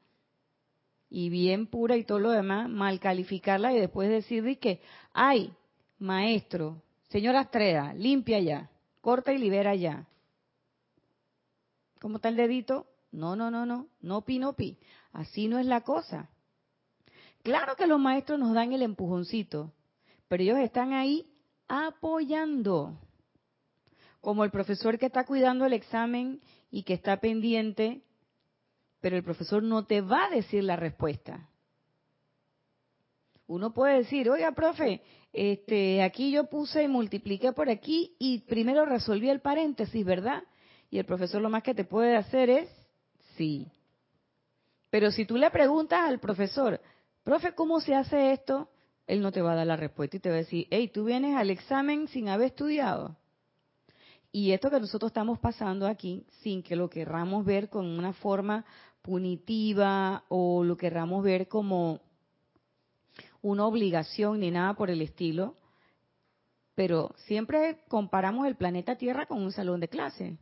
y 1.09 1.29
bien 1.29 1.67
pura 1.67 1.95
y 1.95 2.03
todo 2.03 2.19
lo 2.19 2.31
demás, 2.31 2.69
mal 2.69 2.99
calificarla 2.99 3.73
y 3.73 3.79
después 3.79 4.09
decir 4.09 4.59
que, 4.59 4.81
ay, 5.13 5.53
maestro, 5.99 6.81
señora 7.09 7.41
Estreda, 7.41 7.93
limpia 7.93 8.39
ya, 8.39 8.69
corta 9.01 9.33
y 9.33 9.37
libera 9.37 9.73
ya. 9.75 10.05
¿Cómo 11.99 12.17
está 12.17 12.29
el 12.29 12.35
dedito? 12.35 12.85
No, 13.11 13.35
no, 13.35 13.49
no, 13.49 13.65
no, 13.65 13.87
no 14.01 14.21
pi, 14.21 14.37
no 14.37 14.53
pi. 14.53 14.77
Así 15.17 15.47
no 15.47 15.57
es 15.57 15.65
la 15.65 15.81
cosa. 15.81 16.29
Claro 17.41 17.75
que 17.75 17.87
los 17.87 17.99
maestros 17.99 18.37
nos 18.37 18.53
dan 18.53 18.71
el 18.71 18.83
empujoncito, 18.83 19.73
pero 20.27 20.43
ellos 20.43 20.59
están 20.59 20.93
ahí 20.93 21.25
apoyando. 21.67 22.99
Como 24.21 24.43
el 24.43 24.51
profesor 24.51 24.99
que 24.99 25.07
está 25.07 25.25
cuidando 25.25 25.65
el 25.65 25.73
examen 25.73 26.39
y 26.69 26.83
que 26.83 26.93
está 26.93 27.17
pendiente, 27.17 28.03
pero 29.01 29.17
el 29.17 29.23
profesor 29.23 29.63
no 29.63 29.87
te 29.87 30.01
va 30.01 30.25
a 30.25 30.29
decir 30.29 30.63
la 30.63 30.75
respuesta. 30.75 31.49
Uno 33.47 33.73
puede 33.73 33.97
decir, 33.97 34.29
oiga, 34.29 34.51
profe, 34.51 35.01
este, 35.33 36.03
aquí 36.03 36.29
yo 36.29 36.43
puse 36.47 36.83
y 36.83 36.87
multipliqué 36.87 37.53
por 37.53 37.71
aquí 37.71 38.15
y 38.19 38.41
primero 38.41 38.85
resolví 38.85 39.31
el 39.31 39.41
paréntesis, 39.41 40.05
¿verdad? 40.05 40.43
Y 40.91 40.99
el 40.99 41.05
profesor 41.05 41.41
lo 41.41 41.49
más 41.49 41.63
que 41.63 41.73
te 41.73 41.85
puede 41.85 42.15
hacer 42.15 42.51
es 42.51 42.69
sí. 43.35 43.71
Pero 44.97 45.11
si 45.11 45.25
tú 45.25 45.37
le 45.37 45.51
preguntas 45.51 46.09
al 46.09 46.19
profesor, 46.19 46.81
profe, 47.23 47.53
¿cómo 47.53 47.79
se 47.79 47.93
hace 47.93 48.31
esto? 48.31 48.67
Él 49.05 49.21
no 49.21 49.31
te 49.31 49.43
va 49.43 49.51
a 49.51 49.55
dar 49.57 49.67
la 49.67 49.75
respuesta 49.75 50.17
y 50.17 50.19
te 50.19 50.29
va 50.29 50.33
a 50.33 50.39
decir, 50.39 50.65
hey, 50.71 50.89
tú 50.91 51.03
vienes 51.03 51.37
al 51.37 51.51
examen 51.51 52.07
sin 52.07 52.29
haber 52.29 52.47
estudiado. 52.47 53.15
Y 54.31 54.53
esto 54.53 54.71
que 54.71 54.79
nosotros 54.79 55.11
estamos 55.11 55.37
pasando 55.37 55.85
aquí, 55.85 56.25
sin 56.41 56.63
que 56.63 56.75
lo 56.75 56.89
querramos 56.89 57.45
ver 57.45 57.69
con 57.69 57.85
una 57.85 58.11
forma 58.13 58.65
punitiva 59.03 60.23
o 60.29 60.63
lo 60.63 60.77
querramos 60.77 61.23
ver 61.23 61.47
como 61.47 62.01
una 63.43 63.67
obligación 63.67 64.39
ni 64.39 64.49
nada 64.49 64.73
por 64.73 64.89
el 64.89 65.03
estilo, 65.03 65.57
pero 66.73 67.13
siempre 67.27 67.83
comparamos 67.87 68.47
el 68.47 68.55
planeta 68.55 68.95
Tierra 68.95 69.27
con 69.27 69.43
un 69.43 69.51
salón 69.51 69.79
de 69.79 69.89
clase. 69.89 70.39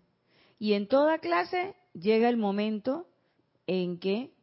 Y 0.60 0.76
en 0.76 0.88
toda 0.88 1.18
clase 1.18 1.76
llega 1.92 2.30
el 2.30 2.38
momento 2.38 3.10
en 3.68 4.00
que 4.00 4.35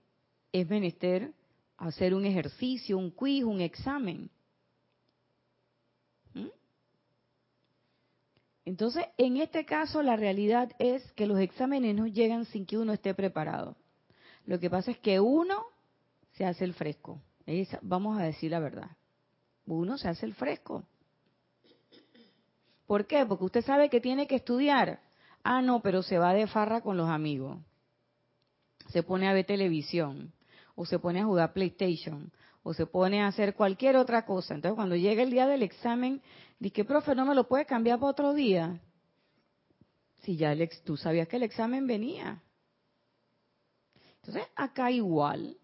es 0.53 0.69
menester 0.69 1.33
hacer 1.79 2.15
un 2.15 2.25
ejercicio, 2.25 2.97
un 2.97 3.11
quiz, 3.11 3.45
un 3.45 3.61
examen. 3.61 4.31
¿Mm? 6.35 6.47
Entonces, 8.65 9.05
en 9.19 9.39
este 9.39 9.65
caso, 9.65 10.03
la 10.03 10.17
realidad 10.17 10.71
es 10.79 11.11
que 11.13 11.27
los 11.27 11.41
exámenes 11.41 11.97
no 11.97 12.07
llegan 12.07 12.45
sin 12.47 12.67
que 12.67 12.79
uno 12.79 12.93
esté 12.93 13.15
preparado. 13.15 13.77
Lo 14.47 14.61
que 14.61 14.71
pasa 14.71 14.91
es 14.93 14.99
que 14.99 15.19
uno 15.19 15.65
se 16.33 16.45
hace 16.45 16.65
el 16.65 16.75
fresco. 16.75 17.21
vamos 17.81 18.19
a 18.19 18.25
decir 18.25 18.51
la 18.51 18.61
verdad. 18.61 18.91
Uno 19.67 19.99
se 19.99 20.09
hace 20.09 20.27
el 20.27 20.35
fresco. 20.35 20.85
¿Por 22.87 23.07
qué? 23.07 23.25
Porque 23.27 23.45
usted 23.45 23.65
sabe 23.65 23.89
que 23.89 24.01
tiene 24.01 24.27
que 24.27 24.37
estudiar. 24.37 25.01
Ah, 25.43 25.63
no, 25.63 25.81
pero 25.81 26.03
se 26.03 26.19
va 26.19 26.35
de 26.35 26.47
farra 26.47 26.81
con 26.81 26.97
los 26.97 27.09
amigos. 27.09 27.59
Se 28.89 29.03
pone 29.03 29.29
a 29.29 29.33
ver 29.33 29.47
televisión, 29.47 30.33
o 30.75 30.87
se 30.87 30.99
pone 30.99 31.21
a 31.21 31.25
jugar 31.25 31.53
PlayStation, 31.53 32.33
o 32.63 32.75
se 32.75 32.87
pone 32.87 33.23
a 33.23 33.27
hacer 33.27 33.55
cualquier 33.55 33.97
otra 33.97 34.25
cosa. 34.25 34.55
Entonces, 34.55 34.77
cuando 34.77 34.97
llega 34.97 35.23
el 35.23 35.31
día 35.31 35.47
del 35.47 35.63
examen, 35.63 36.23
dice, 36.59 36.85
profe, 36.85 37.15
no 37.15 37.27
me 37.27 37.35
lo 37.35 37.49
puede 37.49 37.67
cambiar 37.67 37.99
para 37.99 38.11
otro 38.11 38.35
día. 38.35 38.81
Si 40.23 40.37
ya 40.37 40.55
tú 40.85 40.97
sabías 40.97 41.29
que 41.29 41.37
el 41.37 41.43
examen 41.43 41.87
venía. 41.87 42.43
Entonces, 44.17 44.45
acá 44.55 44.91
igual. 44.91 45.57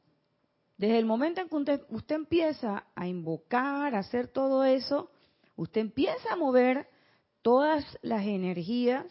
Desde 0.76 0.98
el 0.98 1.06
momento 1.06 1.40
en 1.40 1.48
que 1.48 1.56
usted, 1.56 1.82
usted 1.90 2.16
empieza 2.16 2.84
a 2.94 3.06
invocar, 3.06 3.94
a 3.94 4.00
hacer 4.00 4.28
todo 4.28 4.64
eso, 4.64 5.10
usted 5.56 5.80
empieza 5.80 6.32
a 6.32 6.36
mover 6.36 6.88
todas 7.42 7.84
las 8.02 8.24
energías. 8.24 9.06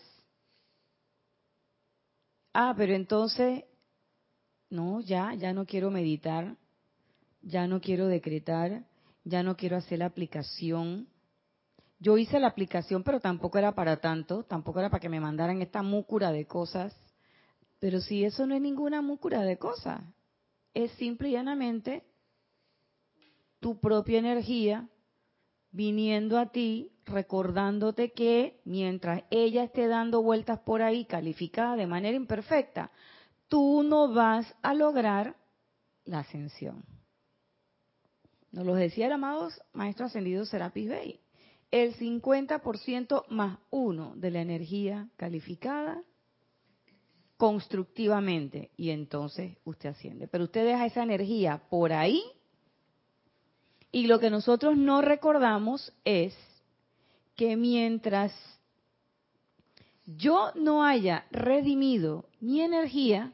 Ah, 2.53 2.73
pero 2.75 2.93
entonces, 2.93 3.63
no, 4.69 5.01
ya, 5.01 5.33
ya 5.35 5.53
no 5.53 5.65
quiero 5.65 5.91
meditar, 5.91 6.55
ya 7.41 7.67
no 7.67 7.79
quiero 7.79 8.07
decretar, 8.07 8.85
ya 9.23 9.43
no 9.43 9.55
quiero 9.55 9.77
hacer 9.77 9.99
la 9.99 10.05
aplicación. 10.05 11.07
Yo 11.99 12.17
hice 12.17 12.39
la 12.39 12.47
aplicación, 12.47 13.03
pero 13.03 13.19
tampoco 13.19 13.57
era 13.57 13.73
para 13.73 13.97
tanto, 13.97 14.43
tampoco 14.43 14.79
era 14.79 14.89
para 14.89 15.01
que 15.01 15.09
me 15.09 15.19
mandaran 15.19 15.61
esta 15.61 15.81
múcura 15.81 16.31
de 16.31 16.45
cosas. 16.45 16.95
Pero 17.79 18.01
si 18.01 18.23
eso 18.23 18.45
no 18.45 18.55
es 18.55 18.61
ninguna 18.61 19.01
múcura 19.01 19.41
de 19.43 19.57
cosas, 19.57 20.01
es 20.73 20.91
simple 20.93 21.29
y 21.29 21.31
llanamente 21.33 22.03
tu 23.59 23.79
propia 23.79 24.19
energía 24.19 24.87
viniendo 25.71 26.37
a 26.39 26.51
ti, 26.51 26.91
recordándote 27.05 28.11
que 28.11 28.61
mientras 28.65 29.23
ella 29.29 29.63
esté 29.63 29.87
dando 29.87 30.21
vueltas 30.21 30.59
por 30.59 30.81
ahí 30.81 31.05
calificada 31.05 31.75
de 31.75 31.87
manera 31.87 32.17
imperfecta, 32.17 32.91
tú 33.47 33.83
no 33.83 34.13
vas 34.13 34.53
a 34.61 34.73
lograr 34.73 35.35
la 36.05 36.19
ascensión. 36.19 36.83
Nos 38.51 38.65
lo 38.65 38.75
decía 38.75 39.07
el 39.07 39.11
amado 39.11 39.49
Maestro 39.73 40.05
Ascendido 40.05 40.45
Serapis 40.45 40.89
Bey. 40.89 41.19
El 41.69 41.95
50% 41.95 43.25
más 43.29 43.59
uno 43.69 44.13
de 44.15 44.31
la 44.31 44.41
energía 44.41 45.09
calificada 45.17 46.01
constructivamente 47.35 48.71
y 48.77 48.91
entonces 48.91 49.57
usted 49.65 49.89
asciende. 49.89 50.27
Pero 50.27 50.45
usted 50.45 50.65
deja 50.65 50.85
esa 50.85 51.03
energía 51.03 51.61
por 51.69 51.91
ahí 51.91 52.23
y 53.91 54.07
lo 54.07 54.19
que 54.19 54.29
nosotros 54.29 54.77
no 54.77 55.01
recordamos 55.01 55.93
es 56.03 56.35
que 57.35 57.55
mientras 57.55 58.33
yo 60.07 60.53
no 60.55 60.85
haya 60.85 61.27
redimido 61.31 62.29
mi 62.39 62.61
energía, 62.61 63.33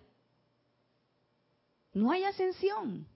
no 1.94 2.12
hay 2.12 2.24
ascensión. 2.24 3.08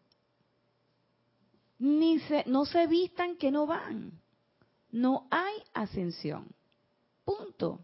Ni 1.80 2.20
se, 2.20 2.44
no 2.46 2.66
se 2.66 2.86
vistan 2.86 3.36
que 3.36 3.50
no 3.50 3.66
van. 3.66 4.12
No 4.92 5.28
hay 5.32 5.56
ascensión. 5.74 6.48
Punto. 7.26 7.80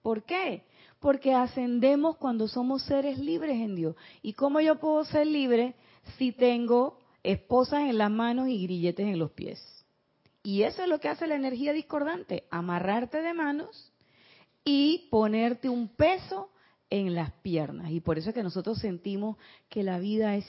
¿Por 0.00 0.24
qué? 0.24 0.64
Porque 1.00 1.34
ascendemos 1.34 2.16
cuando 2.16 2.48
somos 2.48 2.82
seres 2.84 3.18
libres 3.18 3.56
en 3.56 3.74
Dios. 3.74 3.94
¿Y 4.22 4.32
cómo 4.32 4.60
yo 4.60 4.78
puedo 4.78 5.04
ser 5.04 5.26
libre 5.26 5.74
si 6.16 6.32
tengo 6.32 6.98
esposas 7.22 7.80
en 7.80 7.98
las 7.98 8.10
manos 8.10 8.48
y 8.48 8.62
grilletes 8.62 9.06
en 9.06 9.18
los 9.18 9.32
pies? 9.32 9.60
Y 10.42 10.62
eso 10.62 10.82
es 10.82 10.88
lo 10.88 10.98
que 10.98 11.08
hace 11.08 11.26
la 11.26 11.34
energía 11.34 11.74
discordante, 11.74 12.46
amarrarte 12.50 13.20
de 13.20 13.34
manos 13.34 13.87
y 14.70 15.08
ponerte 15.10 15.70
un 15.70 15.88
peso 15.88 16.50
en 16.90 17.14
las 17.14 17.32
piernas. 17.40 17.90
Y 17.90 18.00
por 18.00 18.18
eso 18.18 18.28
es 18.28 18.34
que 18.34 18.42
nosotros 18.42 18.78
sentimos 18.78 19.38
que 19.70 19.82
la 19.82 19.98
vida 19.98 20.36
es 20.36 20.44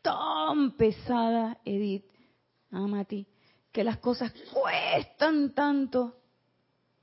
tan 0.00 0.76
pesada, 0.76 1.58
Edith, 1.64 2.04
Amati, 2.70 3.26
que 3.72 3.82
las 3.82 3.98
cosas 3.98 4.32
cuestan 4.52 5.54
tanto, 5.54 6.20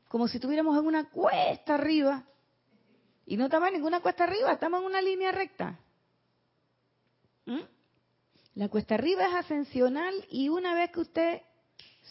como 0.08 0.30
si 0.30 0.38
estuviéramos 0.38 0.80
en 0.80 0.86
una 0.86 1.10
cuesta 1.10 1.76
arriba 1.76 2.24
y 3.26 3.36
no 3.36 3.46
estamos 3.46 3.68
en 3.68 3.74
ninguna 3.74 4.00
cuesta 4.00 4.24
arriba, 4.24 4.54
estamos 4.54 4.80
en 4.80 4.86
una 4.86 5.02
línea 5.02 5.34
recta. 5.34 5.78
¿Mm? 7.48 7.64
La 8.56 8.70
cuesta 8.70 8.96
arriba 8.96 9.28
es 9.28 9.34
ascensional 9.34 10.14
y 10.30 10.48
una 10.48 10.74
vez 10.74 10.90
que 10.92 11.02
usted 11.02 11.42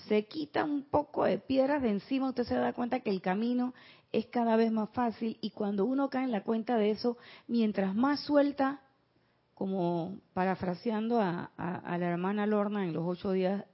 se 0.06 0.26
quita 0.26 0.64
un 0.64 0.84
poco 0.84 1.24
de 1.24 1.38
piedras 1.38 1.80
de 1.80 1.90
encima, 1.90 2.28
usted 2.28 2.44
se 2.44 2.54
da 2.54 2.74
cuenta 2.74 3.00
que 3.00 3.10
el 3.10 3.22
camino 3.22 3.72
es 4.12 4.26
cada 4.26 4.56
vez 4.56 4.72
más 4.72 4.90
fácil 4.90 5.38
y 5.40 5.50
cuando 5.50 5.84
uno 5.84 6.10
cae 6.10 6.24
en 6.24 6.32
la 6.32 6.42
cuenta 6.42 6.76
de 6.76 6.90
eso, 6.90 7.16
mientras 7.46 7.94
más 7.94 8.20
suelta, 8.20 8.80
como 9.54 10.18
parafraseando 10.32 11.20
a, 11.20 11.50
la 11.58 12.06
hermana 12.08 12.46
Lorna 12.46 12.84
en 12.84 12.92
los 12.92 13.04
ocho 13.06 13.32
días 13.32 13.64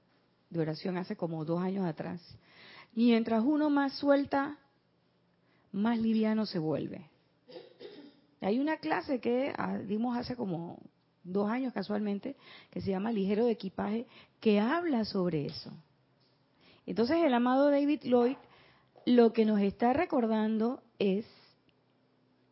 de 0.50 0.60
oración 0.60 0.96
hace 0.96 1.16
como 1.16 1.44
dos 1.44 1.62
años 1.62 1.86
atrás, 1.86 2.20
mientras 2.94 3.44
uno 3.44 3.70
más 3.70 3.92
suelta, 3.94 4.58
más 5.72 5.98
liviano 5.98 6.44
se 6.44 6.58
vuelve. 6.58 7.08
Hay 8.40 8.58
una 8.58 8.76
clase 8.78 9.20
que 9.20 9.52
ah, 9.56 9.78
dimos 9.78 10.16
hace 10.16 10.36
como 10.36 10.78
dos 11.24 11.48
años 11.48 11.72
casualmente, 11.72 12.36
que 12.70 12.80
se 12.80 12.90
llama 12.90 13.12
Ligero 13.12 13.46
de 13.46 13.52
Equipaje, 13.52 14.06
que 14.40 14.60
habla 14.60 15.04
sobre 15.04 15.46
eso. 15.46 15.70
Entonces 16.84 17.18
el 17.24 17.34
amado 17.34 17.70
David 17.70 18.02
Lloyd 18.04 18.36
lo 19.06 19.32
que 19.32 19.44
nos 19.44 19.60
está 19.60 19.92
recordando 19.92 20.82
es 20.98 21.24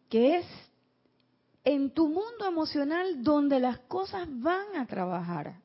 que 0.09 0.39
es 0.39 0.47
en 1.65 1.91
tu 1.91 2.07
mundo 2.07 2.47
emocional 2.47 3.25
donde 3.25 3.59
las 3.59 3.81
cosas 3.81 4.29
van 4.31 4.77
a 4.77 4.87
trabajar. 4.87 5.61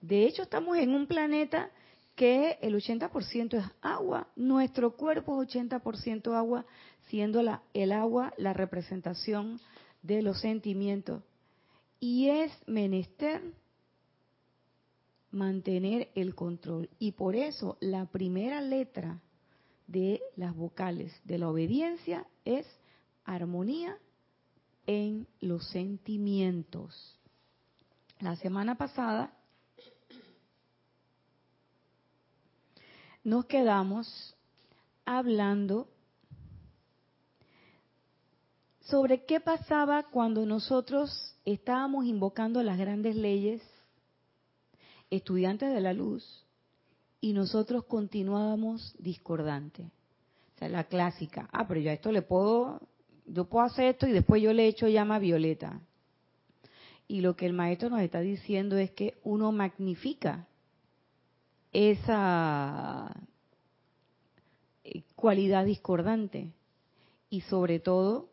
De 0.00 0.26
hecho, 0.26 0.42
estamos 0.42 0.78
en 0.78 0.94
un 0.94 1.08
planeta 1.08 1.70
que 2.14 2.58
el 2.62 2.74
80% 2.74 3.54
es 3.54 3.64
agua, 3.82 4.28
nuestro 4.36 4.96
cuerpo 4.96 5.42
es 5.42 5.48
80% 5.48 6.34
agua, 6.34 6.64
siendo 7.08 7.40
el 7.74 7.92
agua 7.92 8.32
la 8.36 8.52
representación 8.52 9.60
de 10.02 10.22
los 10.22 10.40
sentimientos. 10.40 11.22
Y 11.98 12.28
es 12.28 12.52
menester 12.68 13.42
mantener 15.32 16.10
el 16.14 16.36
control. 16.36 16.88
Y 17.00 17.12
por 17.12 17.34
eso 17.34 17.76
la 17.80 18.06
primera 18.06 18.60
letra 18.60 19.20
de 19.88 20.22
las 20.36 20.54
vocales 20.54 21.12
de 21.24 21.38
la 21.38 21.48
obediencia 21.48 22.26
es 22.44 22.66
armonía 23.24 23.98
en 24.86 25.26
los 25.40 25.66
sentimientos. 25.68 27.18
La 28.20 28.36
semana 28.36 28.76
pasada 28.76 29.32
nos 33.24 33.46
quedamos 33.46 34.34
hablando 35.04 35.88
sobre 38.82 39.24
qué 39.24 39.40
pasaba 39.40 40.04
cuando 40.04 40.46
nosotros 40.46 41.34
estábamos 41.44 42.06
invocando 42.06 42.62
las 42.62 42.78
grandes 42.78 43.16
leyes, 43.16 43.62
estudiantes 45.10 45.72
de 45.72 45.80
la 45.80 45.92
luz, 45.92 46.46
y 47.20 47.32
nosotros 47.32 47.84
continuábamos 47.84 48.94
discordantes. 48.98 49.86
O 49.86 50.58
sea, 50.58 50.68
la 50.68 50.84
clásica, 50.84 51.48
ah, 51.52 51.66
pero 51.66 51.80
yo 51.80 51.90
a 51.90 51.94
esto 51.94 52.12
le 52.12 52.22
puedo, 52.22 52.80
yo 53.26 53.44
puedo 53.44 53.64
hacer 53.64 53.86
esto 53.86 54.06
y 54.06 54.12
después 54.12 54.42
yo 54.42 54.52
le 54.52 54.66
echo 54.66 54.88
llama 54.88 55.18
violeta. 55.18 55.80
Y 57.06 57.20
lo 57.20 57.36
que 57.36 57.46
el 57.46 57.52
maestro 57.52 57.90
nos 57.90 58.00
está 58.00 58.20
diciendo 58.20 58.76
es 58.76 58.90
que 58.90 59.18
uno 59.22 59.52
magnifica 59.52 60.46
esa 61.72 63.14
eh, 64.84 65.02
cualidad 65.14 65.64
discordante 65.64 66.52
y 67.30 67.42
sobre 67.42 67.78
todo 67.78 68.28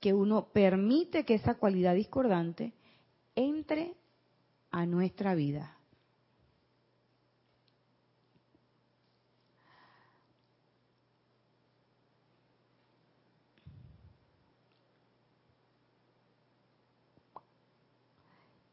que 0.00 0.12
uno 0.12 0.48
permite 0.52 1.24
que 1.24 1.34
esa 1.34 1.54
cualidad 1.54 1.94
discordante 1.94 2.72
entre 3.34 3.94
a 4.70 4.86
nuestra 4.86 5.34
vida. 5.34 5.77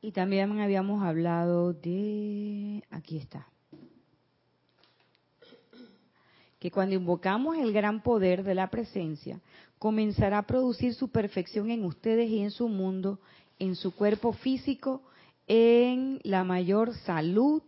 Y 0.06 0.12
también 0.12 0.60
habíamos 0.60 1.02
hablado 1.02 1.74
de, 1.74 2.84
aquí 2.92 3.18
está, 3.18 3.48
que 6.60 6.70
cuando 6.70 6.94
invocamos 6.94 7.58
el 7.58 7.74
gran 7.74 8.04
poder 8.04 8.44
de 8.44 8.54
la 8.54 8.70
presencia, 8.70 9.42
comenzará 9.80 10.38
a 10.38 10.46
producir 10.46 10.94
su 10.94 11.10
perfección 11.10 11.72
en 11.72 11.84
ustedes 11.84 12.30
y 12.30 12.42
en 12.42 12.52
su 12.52 12.68
mundo, 12.68 13.20
en 13.58 13.76
su 13.76 13.96
cuerpo 13.96 14.32
físico, 14.34 15.02
en 15.48 16.20
la 16.22 16.44
mayor 16.44 16.94
salud, 16.98 17.64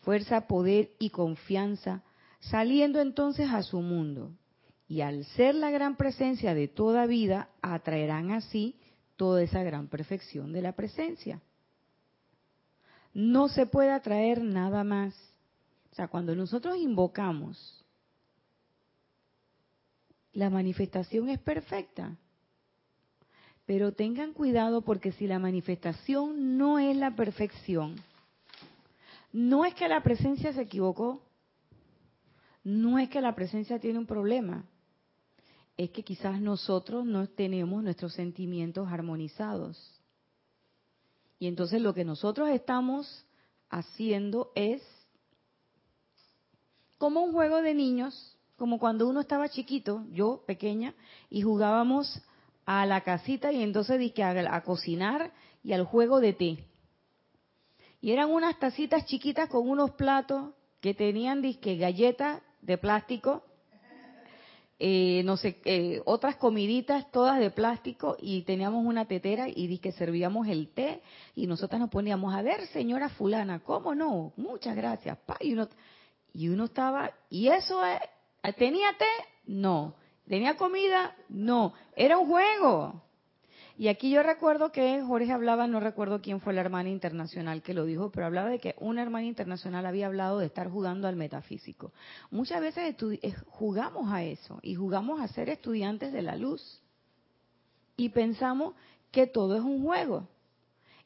fuerza, 0.00 0.48
poder 0.48 0.90
y 0.98 1.10
confianza, 1.10 2.02
saliendo 2.40 3.00
entonces 3.00 3.48
a 3.50 3.62
su 3.62 3.80
mundo. 3.82 4.32
Y 4.88 5.02
al 5.02 5.24
ser 5.36 5.54
la 5.54 5.70
gran 5.70 5.94
presencia 5.94 6.56
de 6.56 6.66
toda 6.66 7.06
vida, 7.06 7.50
atraerán 7.62 8.32
así 8.32 8.74
toda 9.14 9.44
esa 9.44 9.62
gran 9.62 9.86
perfección 9.86 10.52
de 10.52 10.62
la 10.62 10.72
presencia 10.72 11.40
no 13.14 13.48
se 13.48 13.66
puede 13.66 13.90
atraer 13.90 14.42
nada 14.42 14.84
más. 14.84 15.14
O 15.90 15.94
sea, 15.94 16.08
cuando 16.08 16.34
nosotros 16.34 16.76
invocamos, 16.78 17.84
la 20.32 20.50
manifestación 20.50 21.28
es 21.28 21.38
perfecta. 21.38 22.16
Pero 23.66 23.92
tengan 23.92 24.32
cuidado 24.32 24.82
porque 24.82 25.12
si 25.12 25.26
la 25.26 25.38
manifestación 25.38 26.56
no 26.56 26.78
es 26.78 26.96
la 26.96 27.14
perfección, 27.14 27.96
no 29.32 29.64
es 29.64 29.74
que 29.74 29.88
la 29.88 30.02
presencia 30.02 30.52
se 30.52 30.62
equivocó, 30.62 31.22
no 32.64 32.98
es 32.98 33.08
que 33.08 33.20
la 33.20 33.34
presencia 33.34 33.78
tiene 33.78 33.98
un 33.98 34.06
problema, 34.06 34.64
es 35.76 35.90
que 35.90 36.02
quizás 36.02 36.40
nosotros 36.40 37.04
no 37.06 37.28
tenemos 37.28 37.82
nuestros 37.82 38.12
sentimientos 38.14 38.88
armonizados. 38.88 40.01
Y 41.42 41.48
entonces 41.48 41.82
lo 41.82 41.92
que 41.92 42.04
nosotros 42.04 42.50
estamos 42.50 43.26
haciendo 43.68 44.52
es 44.54 44.80
como 46.98 47.24
un 47.24 47.32
juego 47.32 47.62
de 47.62 47.74
niños, 47.74 48.38
como 48.56 48.78
cuando 48.78 49.08
uno 49.08 49.22
estaba 49.22 49.48
chiquito, 49.48 50.04
yo 50.12 50.44
pequeña, 50.46 50.94
y 51.30 51.42
jugábamos 51.42 52.22
a 52.64 52.86
la 52.86 53.00
casita 53.00 53.50
y 53.50 53.60
entonces 53.60 53.98
dije 53.98 54.22
a, 54.22 54.54
a 54.54 54.62
cocinar 54.62 55.32
y 55.64 55.72
al 55.72 55.84
juego 55.84 56.20
de 56.20 56.32
té. 56.32 56.64
Y 58.00 58.12
eran 58.12 58.30
unas 58.30 58.56
tacitas 58.60 59.04
chiquitas 59.06 59.48
con 59.48 59.68
unos 59.68 59.90
platos 59.94 60.54
que 60.80 60.94
tenían 60.94 61.42
disque 61.42 61.74
galletas 61.74 62.40
de 62.60 62.78
plástico, 62.78 63.42
eh, 64.84 65.22
no 65.22 65.36
sé, 65.36 65.60
eh, 65.64 66.02
otras 66.06 66.34
comiditas 66.34 67.08
todas 67.12 67.38
de 67.38 67.52
plástico 67.52 68.16
y 68.20 68.42
teníamos 68.42 68.84
una 68.84 69.04
tetera 69.04 69.46
y 69.48 69.78
que 69.78 69.92
servíamos 69.92 70.48
el 70.48 70.70
té 70.70 71.02
y 71.36 71.46
nosotras 71.46 71.80
nos 71.80 71.88
poníamos 71.88 72.34
a 72.34 72.42
ver, 72.42 72.66
señora 72.66 73.08
fulana, 73.08 73.60
¿cómo 73.60 73.94
no? 73.94 74.32
Muchas 74.36 74.74
gracias. 74.74 75.16
Pa, 75.18 75.36
y, 75.38 75.52
uno, 75.52 75.68
y 76.34 76.48
uno 76.48 76.64
estaba, 76.64 77.12
¿y 77.30 77.46
eso 77.46 77.80
es? 77.84 78.00
¿Tenía 78.56 78.88
té? 78.98 79.04
No. 79.46 79.94
¿Tenía 80.26 80.56
comida? 80.56 81.14
No. 81.28 81.74
Era 81.94 82.18
un 82.18 82.26
juego. 82.26 83.04
Y 83.78 83.88
aquí 83.88 84.10
yo 84.10 84.22
recuerdo 84.22 84.70
que 84.70 85.02
Jorge 85.02 85.32
hablaba, 85.32 85.66
no 85.66 85.80
recuerdo 85.80 86.20
quién 86.20 86.40
fue 86.40 86.52
la 86.52 86.60
hermana 86.60 86.90
internacional 86.90 87.62
que 87.62 87.74
lo 87.74 87.84
dijo, 87.84 88.10
pero 88.10 88.26
hablaba 88.26 88.50
de 88.50 88.58
que 88.58 88.74
una 88.78 89.02
hermana 89.02 89.26
internacional 89.26 89.86
había 89.86 90.06
hablado 90.06 90.38
de 90.38 90.46
estar 90.46 90.70
jugando 90.70 91.08
al 91.08 91.16
metafísico. 91.16 91.92
Muchas 92.30 92.60
veces 92.60 92.94
eh, 93.00 93.34
jugamos 93.46 94.12
a 94.12 94.22
eso 94.22 94.58
y 94.62 94.74
jugamos 94.74 95.20
a 95.20 95.28
ser 95.28 95.48
estudiantes 95.48 96.12
de 96.12 96.22
la 96.22 96.36
luz. 96.36 96.80
Y 97.96 98.10
pensamos 98.10 98.74
que 99.10 99.26
todo 99.26 99.56
es 99.56 99.62
un 99.62 99.82
juego. 99.82 100.28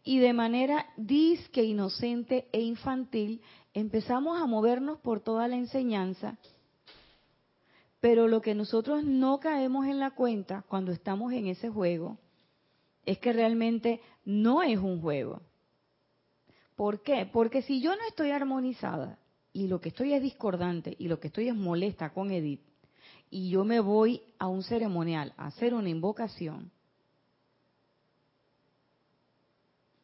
Y 0.02 0.18
de 0.18 0.33
manera 0.33 0.87
disque 0.96 1.62
inocente 1.62 2.48
e 2.52 2.61
infantil 2.61 3.40
empezamos 3.74 4.40
a 4.40 4.46
movernos 4.46 4.98
por 4.98 5.20
toda 5.20 5.48
la 5.48 5.57
enseñanza 5.57 6.37
pero 7.98 8.29
lo 8.29 8.40
que 8.40 8.55
nosotros 8.55 9.02
no 9.02 9.40
caemos 9.40 9.87
en 9.87 9.98
la 9.98 10.12
cuenta 10.12 10.62
cuando 10.68 10.92
estamos 10.92 11.33
en 11.33 11.48
ese 11.48 11.70
juego 11.70 12.18
es 13.07 13.19
que 13.19 13.33
realmente 13.33 14.01
no 14.25 14.62
es 14.62 14.79
un 14.79 15.01
juego. 15.01 15.40
¿Por 16.75 17.03
qué? 17.03 17.25
Porque 17.33 17.62
si 17.62 17.81
yo 17.81 17.97
no 17.97 18.03
estoy 18.09 18.31
armonizada 18.31 19.19
y 19.53 19.69
lo 19.69 19.81
que 19.81 19.88
estoy 19.88 20.12
es 20.12 20.23
discordante 20.23 20.95
y 20.99 21.09
lo 21.09 21.19
que 21.19 21.29
estoy 21.29 21.49
es 21.49 21.55
molesta 21.55 22.12
con 22.12 22.31
Edith 22.31 22.61
y 23.31 23.49
yo 23.49 23.64
me 23.64 23.81
voy 23.81 24.23
a 24.38 24.49
un 24.49 24.62
ceremonial 24.62 25.33
a 25.38 25.47
hacer 25.47 25.73
una 25.73 25.88
invocación, 25.88 26.71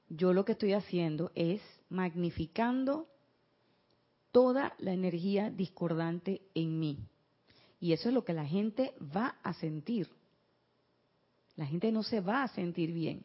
yo 0.09 0.33
lo 0.33 0.45
que 0.45 0.53
estoy 0.53 0.73
haciendo 0.73 1.33
es 1.35 1.61
magnificando 1.91 3.09
toda 4.31 4.75
la 4.79 4.93
energía 4.93 5.51
discordante 5.51 6.41
en 6.55 6.79
mí. 6.79 6.99
Y 7.81 7.93
eso 7.93 8.09
es 8.09 8.15
lo 8.15 8.25
que 8.25 8.33
la 8.33 8.47
gente 8.47 8.95
va 9.15 9.37
a 9.43 9.53
sentir. 9.55 10.09
La 11.57 11.67
gente 11.67 11.93
no 11.93 12.03
se 12.03 12.21
va 12.21 12.43
a 12.43 12.49
sentir 12.49 12.93
bien. 12.93 13.25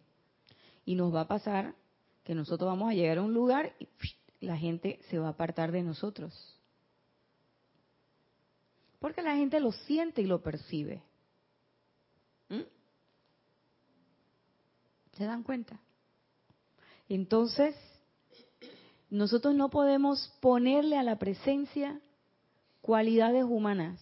Y 0.85 0.95
nos 0.95 1.13
va 1.13 1.21
a 1.21 1.27
pasar 1.27 1.75
que 2.23 2.35
nosotros 2.35 2.67
vamos 2.67 2.91
a 2.91 2.93
llegar 2.93 3.19
a 3.19 3.23
un 3.23 3.33
lugar 3.33 3.73
y 3.79 3.87
la 4.45 4.57
gente 4.57 4.99
se 5.09 5.17
va 5.17 5.27
a 5.27 5.31
apartar 5.31 5.71
de 5.71 5.83
nosotros. 5.83 6.33
Porque 8.99 9.21
la 9.21 9.35
gente 9.35 9.59
lo 9.59 9.71
siente 9.71 10.21
y 10.21 10.25
lo 10.25 10.41
percibe. 10.41 11.01
¿Mm? 12.49 12.61
¿Se 15.13 15.23
dan 15.25 15.43
cuenta? 15.43 15.79
Entonces, 17.09 17.75
nosotros 19.09 19.55
no 19.55 19.69
podemos 19.69 20.33
ponerle 20.41 20.97
a 20.97 21.03
la 21.03 21.17
presencia 21.17 22.01
cualidades 22.81 23.43
humanas 23.43 23.99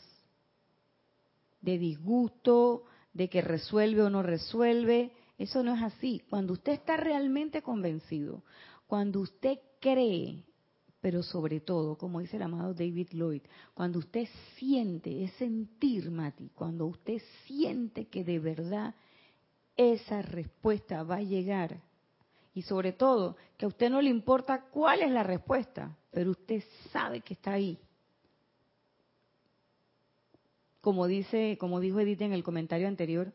de 1.62 1.78
disgusto, 1.78 2.86
de 3.16 3.30
que 3.30 3.42
resuelve 3.42 4.04
o 4.04 4.10
no 4.12 4.22
resuelve. 4.22 5.12
Eso 5.40 5.64
no 5.64 5.74
es 5.74 5.82
así. 5.82 6.22
Cuando 6.30 6.54
usted 6.54 6.74
está 6.74 6.98
realmente 6.98 7.64
convencido, 7.64 8.44
cuando 8.86 9.22
usted 9.22 9.58
cree, 9.80 10.44
pero 11.02 11.24
sobre 11.24 11.62
todo, 11.62 11.98
como 11.98 12.20
dice 12.20 12.36
el 12.36 12.44
amado 12.44 12.74
David 12.74 13.10
Lloyd, 13.12 13.42
cuando 13.74 14.00
usted 14.00 14.28
siente, 14.58 15.24
es 15.24 15.32
sentir, 15.34 16.12
Mati, 16.12 16.50
cuando 16.50 16.86
usted 16.86 17.22
siente 17.46 18.06
que 18.08 18.24
de 18.24 18.40
verdad 18.40 18.94
esa 19.76 20.22
respuesta 20.22 21.04
va 21.04 21.18
a 21.18 21.24
llegar, 21.24 21.82
y 22.54 22.62
sobre 22.62 22.94
todo, 22.94 23.36
que 23.58 23.66
a 23.66 23.68
usted 23.68 23.90
no 23.90 24.02
le 24.02 24.10
importa 24.10 24.66
cuál 24.72 25.02
es 25.02 25.12
la 25.12 25.24
respuesta, 25.24 25.98
pero 26.12 26.32
usted 26.32 26.64
sabe 26.92 27.20
que 27.22 27.34
está 27.34 27.54
ahí 27.54 27.78
como 30.86 31.08
dice, 31.08 31.58
como 31.60 31.80
dijo 31.80 32.00
Edith 32.00 32.22
en 32.22 32.32
el 32.32 32.44
comentario 32.44 32.88
anterior, 32.88 33.34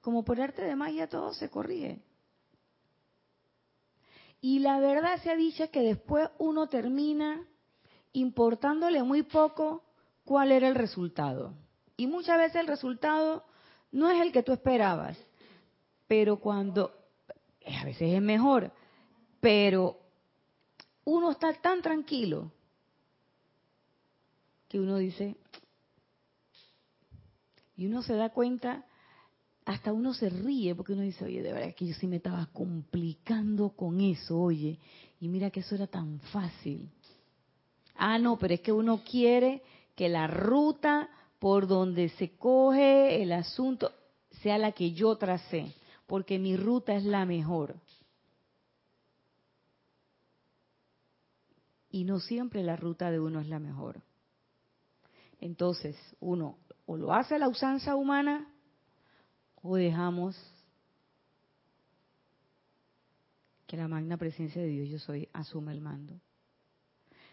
como 0.00 0.24
por 0.24 0.40
arte 0.40 0.62
de 0.62 0.74
magia 0.74 1.08
todo 1.08 1.32
se 1.32 1.48
corrige. 1.48 2.02
Y 4.40 4.58
la 4.58 4.80
verdad 4.80 5.22
se 5.22 5.30
ha 5.30 5.36
dicho 5.36 5.70
que 5.70 5.82
después 5.82 6.28
uno 6.38 6.66
termina 6.66 7.46
importándole 8.14 9.04
muy 9.04 9.22
poco 9.22 9.84
cuál 10.24 10.50
era 10.50 10.66
el 10.66 10.74
resultado. 10.74 11.54
Y 11.96 12.08
muchas 12.08 12.36
veces 12.36 12.56
el 12.56 12.66
resultado 12.66 13.44
no 13.92 14.10
es 14.10 14.20
el 14.20 14.32
que 14.32 14.42
tú 14.42 14.50
esperabas, 14.50 15.16
pero 16.08 16.40
cuando, 16.40 16.90
a 17.64 17.84
veces 17.84 18.12
es 18.12 18.22
mejor, 18.22 18.72
pero 19.38 20.00
uno 21.04 21.30
está 21.30 21.54
tan 21.62 21.80
tranquilo 21.80 22.50
que 24.66 24.80
uno 24.80 24.96
dice, 24.96 25.36
y 27.76 27.86
uno 27.86 28.02
se 28.02 28.14
da 28.14 28.30
cuenta, 28.30 28.84
hasta 29.64 29.92
uno 29.92 30.14
se 30.14 30.30
ríe 30.30 30.74
porque 30.74 30.94
uno 30.94 31.02
dice, 31.02 31.24
oye, 31.24 31.42
de 31.42 31.52
verdad 31.52 31.74
que 31.74 31.86
yo 31.86 31.94
sí 31.94 32.06
me 32.06 32.16
estaba 32.16 32.46
complicando 32.46 33.70
con 33.70 34.00
eso, 34.00 34.38
oye, 34.40 34.78
y 35.20 35.28
mira 35.28 35.50
que 35.50 35.60
eso 35.60 35.74
era 35.74 35.86
tan 35.86 36.20
fácil. 36.32 36.88
Ah, 37.96 38.18
no, 38.18 38.38
pero 38.38 38.54
es 38.54 38.60
que 38.60 38.72
uno 38.72 39.02
quiere 39.02 39.62
que 39.94 40.08
la 40.08 40.26
ruta 40.26 41.08
por 41.38 41.66
donde 41.66 42.08
se 42.10 42.36
coge 42.36 43.22
el 43.22 43.32
asunto 43.32 43.92
sea 44.42 44.58
la 44.58 44.72
que 44.72 44.92
yo 44.92 45.16
tracé, 45.16 45.74
porque 46.06 46.38
mi 46.38 46.56
ruta 46.56 46.94
es 46.94 47.04
la 47.04 47.24
mejor. 47.24 47.76
Y 51.90 52.04
no 52.04 52.20
siempre 52.20 52.62
la 52.62 52.76
ruta 52.76 53.10
de 53.10 53.20
uno 53.20 53.40
es 53.40 53.48
la 53.48 53.58
mejor. 53.58 54.02
Entonces, 55.40 55.96
uno 56.20 56.58
o 56.86 56.96
lo 56.96 57.12
hace 57.12 57.38
la 57.38 57.48
usanza 57.48 57.96
humana 57.96 58.52
o 59.62 59.76
dejamos 59.76 60.36
que 63.66 63.76
la 63.76 63.88
magna 63.88 64.16
presencia 64.16 64.62
de 64.62 64.68
Dios 64.68 64.88
yo 64.88 64.98
soy 64.98 65.28
asuma 65.32 65.72
el 65.72 65.80
mando. 65.80 66.20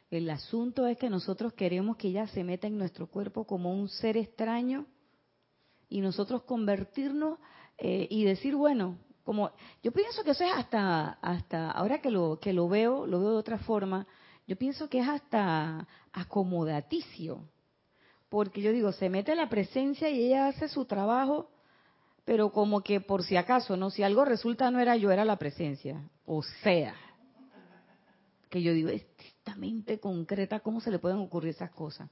El 0.09 0.29
asunto 0.29 0.85
es 0.87 0.97
que 0.97 1.09
nosotros 1.09 1.53
queremos 1.53 1.97
que 1.97 2.09
ella 2.09 2.27
se 2.27 2.43
meta 2.43 2.67
en 2.67 2.77
nuestro 2.77 3.07
cuerpo 3.07 3.45
como 3.45 3.73
un 3.73 3.89
ser 3.89 4.17
extraño 4.17 4.85
y 5.89 6.01
nosotros 6.01 6.43
convertirnos 6.43 7.39
eh, 7.77 8.07
y 8.09 8.23
decir, 8.23 8.55
bueno, 8.55 8.97
como 9.23 9.51
yo 9.81 9.91
pienso 9.91 10.23
que 10.23 10.31
eso 10.31 10.43
es 10.43 10.51
hasta 10.53 11.13
hasta 11.21 11.71
ahora 11.71 12.01
que 12.01 12.11
lo 12.11 12.39
que 12.41 12.53
lo 12.53 12.67
veo, 12.67 13.07
lo 13.07 13.19
veo 13.19 13.31
de 13.31 13.37
otra 13.37 13.59
forma, 13.59 14.05
yo 14.47 14.57
pienso 14.57 14.89
que 14.89 14.99
es 14.99 15.07
hasta 15.07 15.87
acomodaticio 16.11 17.47
porque 18.33 18.63
yo 18.63 18.71
digo, 18.71 18.91
se 18.91 19.11
mete 19.11 19.35
la 19.35 19.47
presencia 19.47 20.09
y 20.09 20.25
ella 20.25 20.47
hace 20.47 20.67
su 20.67 20.85
trabajo, 20.85 21.51
pero 22.25 22.51
como 22.51 22.81
que 22.81 22.99
por 22.99 23.21
si 23.21 23.37
acaso, 23.37 23.77
¿no? 23.77 23.91
Si 23.91 24.01
algo 24.01 24.25
resulta 24.25 24.71
no 24.71 24.79
era 24.79 24.97
yo, 24.97 25.11
era 25.11 25.23
la 25.23 25.37
presencia. 25.37 26.09
O 26.25 26.41
sea, 26.41 26.95
que 28.49 28.63
yo 28.63 28.73
digo, 28.73 28.89
esta 28.89 29.53
mente 29.55 29.99
concreta, 29.99 30.61
¿cómo 30.61 30.81
se 30.81 30.89
le 30.89 30.97
pueden 30.97 31.19
ocurrir 31.19 31.51
esas 31.51 31.69
cosas? 31.69 32.09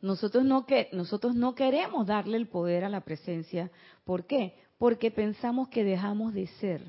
Nosotros 0.00 0.44
no, 0.44 0.66
que, 0.66 0.88
nosotros 0.92 1.34
no 1.34 1.56
queremos 1.56 2.06
darle 2.06 2.36
el 2.36 2.46
poder 2.46 2.84
a 2.84 2.88
la 2.88 3.00
presencia. 3.00 3.72
¿Por 4.04 4.24
qué? 4.24 4.54
Porque 4.78 5.10
pensamos 5.10 5.68
que 5.68 5.82
dejamos 5.82 6.32
de 6.32 6.46
ser. 6.60 6.84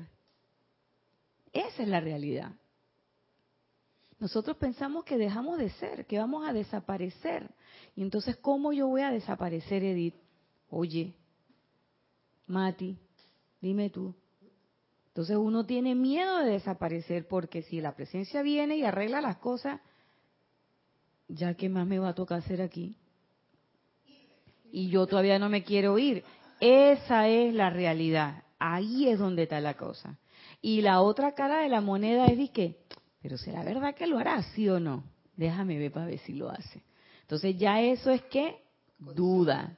Esa 1.52 1.82
es 1.82 1.88
la 1.88 1.98
realidad. 1.98 2.52
Nosotros 4.20 4.58
pensamos 4.58 5.04
que 5.04 5.16
dejamos 5.16 5.58
de 5.58 5.70
ser, 5.70 6.06
que 6.06 6.18
vamos 6.18 6.46
a 6.46 6.52
desaparecer. 6.52 7.50
Y 7.96 8.02
entonces, 8.02 8.36
¿cómo 8.36 8.72
yo 8.72 8.86
voy 8.86 9.00
a 9.00 9.10
desaparecer, 9.10 9.82
Edith? 9.82 10.14
Oye, 10.68 11.14
Mati, 12.46 12.98
dime 13.62 13.88
tú. 13.88 14.14
Entonces 15.08 15.36
uno 15.36 15.64
tiene 15.64 15.94
miedo 15.94 16.38
de 16.38 16.52
desaparecer 16.52 17.26
porque 17.26 17.62
si 17.62 17.80
la 17.80 17.96
presencia 17.96 18.42
viene 18.42 18.76
y 18.76 18.84
arregla 18.84 19.20
las 19.22 19.38
cosas, 19.38 19.80
¿ya 21.26 21.54
qué 21.54 21.68
más 21.68 21.86
me 21.86 21.98
va 21.98 22.10
a 22.10 22.14
tocar 22.14 22.40
hacer 22.40 22.60
aquí? 22.60 22.96
Y 24.70 24.90
yo 24.90 25.06
todavía 25.06 25.38
no 25.38 25.48
me 25.48 25.64
quiero 25.64 25.98
ir. 25.98 26.24
Esa 26.60 27.26
es 27.26 27.54
la 27.54 27.70
realidad. 27.70 28.44
Ahí 28.58 29.08
es 29.08 29.18
donde 29.18 29.44
está 29.44 29.60
la 29.60 29.74
cosa. 29.74 30.18
Y 30.60 30.82
la 30.82 31.00
otra 31.00 31.32
cara 31.32 31.62
de 31.62 31.70
la 31.70 31.80
moneda 31.80 32.26
es 32.26 32.36
de 32.36 32.76
pero 33.22 33.38
¿será 33.38 33.62
verdad 33.64 33.94
que 33.94 34.06
lo 34.06 34.18
hará, 34.18 34.42
sí 34.54 34.68
o 34.68 34.80
no? 34.80 35.04
Déjame 35.36 35.78
ver 35.78 35.92
para 35.92 36.06
ver 36.06 36.18
si 36.20 36.32
lo 36.32 36.50
hace. 36.50 36.82
Entonces 37.22 37.56
ya 37.58 37.80
eso 37.80 38.10
es 38.10 38.22
que 38.22 38.62
duda. 38.98 39.76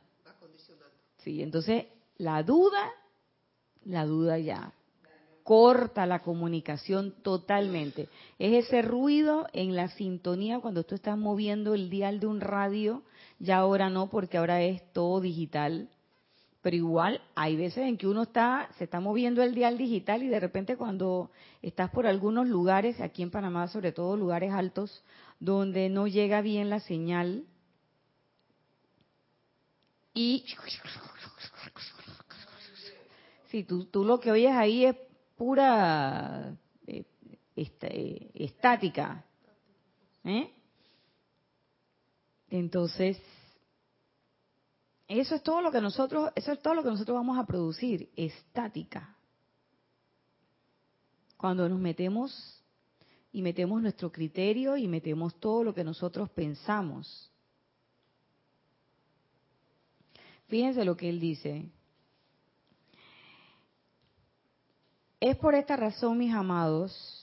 Sí, 1.19 1.43
entonces 1.43 1.87
la 2.17 2.43
duda, 2.43 2.91
la 3.85 4.07
duda 4.07 4.39
ya 4.39 4.73
corta 5.43 6.07
la 6.07 6.21
comunicación 6.21 7.15
totalmente. 7.23 8.09
Es 8.39 8.67
ese 8.67 8.83
ruido 8.83 9.47
en 9.53 9.75
la 9.75 9.89
sintonía 9.89 10.61
cuando 10.61 10.85
tú 10.85 10.95
estás 10.95 11.19
moviendo 11.19 11.75
el 11.75 11.91
dial 11.91 12.21
de 12.21 12.27
un 12.27 12.41
radio, 12.41 13.03
ya 13.39 13.59
ahora 13.59 13.91
no, 13.91 14.09
porque 14.09 14.39
ahora 14.39 14.63
es 14.63 14.83
todo 14.93 15.21
digital. 15.21 15.89
Pero 16.63 16.77
igual 16.77 17.21
hay 17.35 17.57
veces 17.57 17.85
en 17.89 17.99
que 17.99 18.07
uno 18.07 18.23
está, 18.23 18.69
se 18.79 18.85
está 18.85 19.01
moviendo 19.01 19.43
el 19.43 19.55
dial 19.55 19.77
digital 19.77 20.23
y 20.23 20.29
de 20.29 20.41
repente 20.41 20.77
cuando 20.77 21.31
estás 21.61 21.91
por 21.91 22.07
algunos 22.07 22.47
lugares, 22.47 23.01
aquí 23.01 23.23
en 23.23 23.31
Panamá, 23.31 23.67
sobre 23.69 23.93
todo 23.93 24.17
lugares 24.17 24.53
altos, 24.53 25.03
donde 25.41 25.89
no 25.89 26.07
llega 26.07 26.41
bien 26.41 26.71
la 26.71 26.79
señal 26.79 27.45
y 30.15 30.45
si 33.49 33.65
tú, 33.65 33.87
tú 33.87 34.05
lo 34.05 34.21
que 34.21 34.31
oyes 34.31 34.53
ahí 34.53 34.85
es 34.85 34.97
pura 35.37 36.55
eh, 36.87 37.05
eh, 37.57 38.31
estática. 38.35 39.25
¿eh? 40.25 40.51
Entonces, 42.51 43.19
eso 45.21 45.35
es 45.35 45.43
todo 45.43 45.61
lo 45.61 45.71
que 45.71 45.81
nosotros, 45.81 46.31
eso 46.35 46.53
es 46.53 46.63
todo 46.63 46.75
lo 46.75 46.83
que 46.83 46.91
nosotros 46.91 47.15
vamos 47.15 47.39
a 47.39 47.45
producir, 47.45 48.11
estática. 48.17 49.17
Cuando 51.37 51.69
nos 51.69 51.79
metemos 51.79 52.63
y 53.33 53.43
metemos 53.43 53.83
nuestro 53.83 54.11
criterio 54.11 54.77
y 54.77 54.89
metemos 54.89 55.35
todo 55.41 55.65
lo 55.65 55.75
que 55.75 55.85
nosotros 55.85 56.31
pensamos. 56.31 57.31
Fíjense 60.49 60.85
lo 60.85 60.97
que 60.97 61.09
él 61.09 61.19
dice. 61.19 61.71
Es 65.19 65.37
por 65.37 65.55
esta 65.55 65.77
razón, 65.77 66.19
mis 66.19 66.35
amados, 66.35 67.22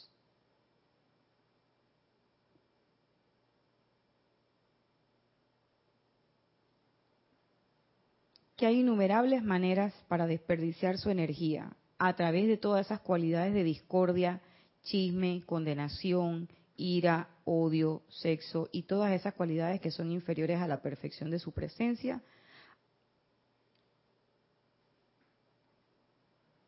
que 8.60 8.66
hay 8.66 8.82
innumerables 8.82 9.42
maneras 9.42 9.94
para 10.10 10.28
desperdiciar 10.28 10.98
su 10.98 11.10
energía 11.10 11.72
a 11.98 12.14
través 12.18 12.46
de 12.46 12.58
todas 12.58 12.86
esas 12.86 13.00
cualidades 13.00 13.54
de 13.54 13.64
discordia, 13.64 14.42
chisme, 14.84 15.44
condenación, 15.46 16.50
ira, 16.76 17.30
odio, 17.46 18.04
sexo 18.10 18.68
y 18.74 18.84
todas 18.84 19.14
esas 19.14 19.34
cualidades 19.34 19.80
que 19.80 19.92
son 19.92 20.12
inferiores 20.12 20.60
a 20.60 20.68
la 20.68 20.82
perfección 20.82 21.32
de 21.32 21.40
su 21.40 21.54
presencia 21.54 22.22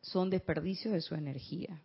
son 0.00 0.30
desperdicios 0.30 0.94
de 0.94 1.02
su 1.02 1.14
energía. 1.14 1.82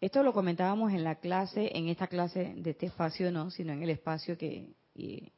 Esto 0.00 0.24
lo 0.24 0.32
comentábamos 0.32 0.92
en 0.92 1.04
la 1.04 1.20
clase, 1.20 1.70
en 1.78 1.86
esta 1.86 2.08
clase 2.08 2.54
de 2.56 2.70
este 2.70 2.86
espacio 2.86 3.30
no, 3.30 3.52
sino 3.52 3.72
en 3.72 3.84
el 3.84 3.90
espacio 3.90 4.36
que 4.36 4.74
eh, 4.96 5.30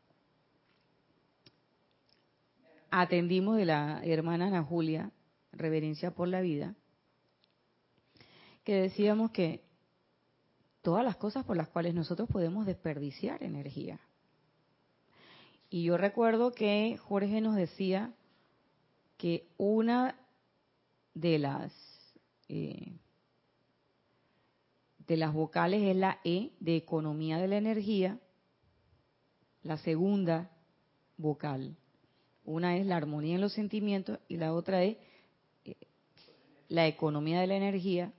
atendimos 2.91 3.57
de 3.57 3.65
la 3.65 4.03
hermana 4.05 4.49
Ana 4.49 4.63
Julia, 4.63 5.13
Reverencia 5.53 6.13
por 6.13 6.29
la 6.29 6.41
Vida, 6.41 6.75
que 8.65 8.75
decíamos 8.75 9.31
que 9.31 9.63
todas 10.83 11.05
las 11.05 11.17
cosas 11.17 11.45
por 11.45 11.57
las 11.57 11.69
cuales 11.69 11.95
nosotros 11.95 12.29
podemos 12.29 12.67
desperdiciar 12.67 13.43
energía. 13.43 14.01
Y 15.69 15.85
yo 15.85 15.97
recuerdo 15.97 16.53
que 16.53 16.99
Jorge 17.03 17.41
nos 17.41 17.55
decía 17.55 18.13
que 19.17 19.47
una 19.57 20.17
de 21.15 21.39
las 21.39 21.73
eh, 22.49 22.93
de 25.07 25.17
las 25.17 25.33
vocales 25.33 25.83
es 25.83 25.97
la 25.97 26.21
E 26.25 26.53
de 26.61 26.77
economía 26.77 27.39
de 27.39 27.49
la 27.49 27.57
energía, 27.57 28.19
la 29.63 29.77
segunda 29.77 30.51
vocal. 31.17 31.77
Una 32.51 32.77
es 32.77 32.85
la 32.85 32.97
armonía 32.97 33.37
en 33.37 33.41
los 33.41 33.53
sentimientos 33.53 34.19
y 34.27 34.37
la 34.37 34.53
otra 34.53 34.83
es 34.83 34.97
eh, 35.65 35.77
la 36.69 36.89
economía 36.89 37.41
de 37.41 37.47
la 37.47 37.55
energía. 37.55 38.13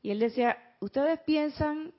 Y 0.00 0.10
él 0.10 0.20
decía, 0.20 0.56
ustedes 0.78 1.18
piensan 1.20 1.92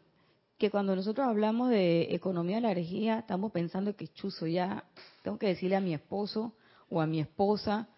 que 0.58 0.72
cuando 0.72 0.96
nosotros 0.96 1.28
hablamos 1.28 1.70
de 1.70 2.16
economía 2.16 2.56
de 2.58 2.62
la 2.62 2.72
energía, 2.72 3.20
estamos 3.20 3.52
pensando 3.52 3.94
que 3.96 4.08
chuzo 4.08 4.48
ya, 4.48 4.86
tengo 5.22 5.38
que 5.38 5.48
decirle 5.48 5.76
a 5.76 5.82
mi 5.82 5.94
esposo 5.94 6.54
o 6.90 7.02
a 7.02 7.08
mi 7.08 7.20
esposa 7.20 7.90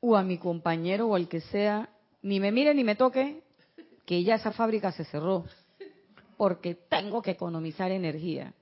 o 0.00 0.16
a 0.16 0.22
mi 0.22 0.36
compañero 0.36 1.08
o 1.08 1.14
al 1.14 1.28
que 1.28 1.40
sea, 1.40 1.88
ni 2.20 2.40
me 2.40 2.52
mire 2.52 2.74
ni 2.74 2.84
me 2.84 2.96
toque, 2.96 3.42
que 4.04 4.22
ya 4.22 4.34
esa 4.34 4.52
fábrica 4.52 4.92
se 4.92 5.04
cerró, 5.06 5.46
porque 6.36 6.74
tengo 6.74 7.22
que 7.22 7.30
economizar 7.30 7.90
energía. 7.90 8.52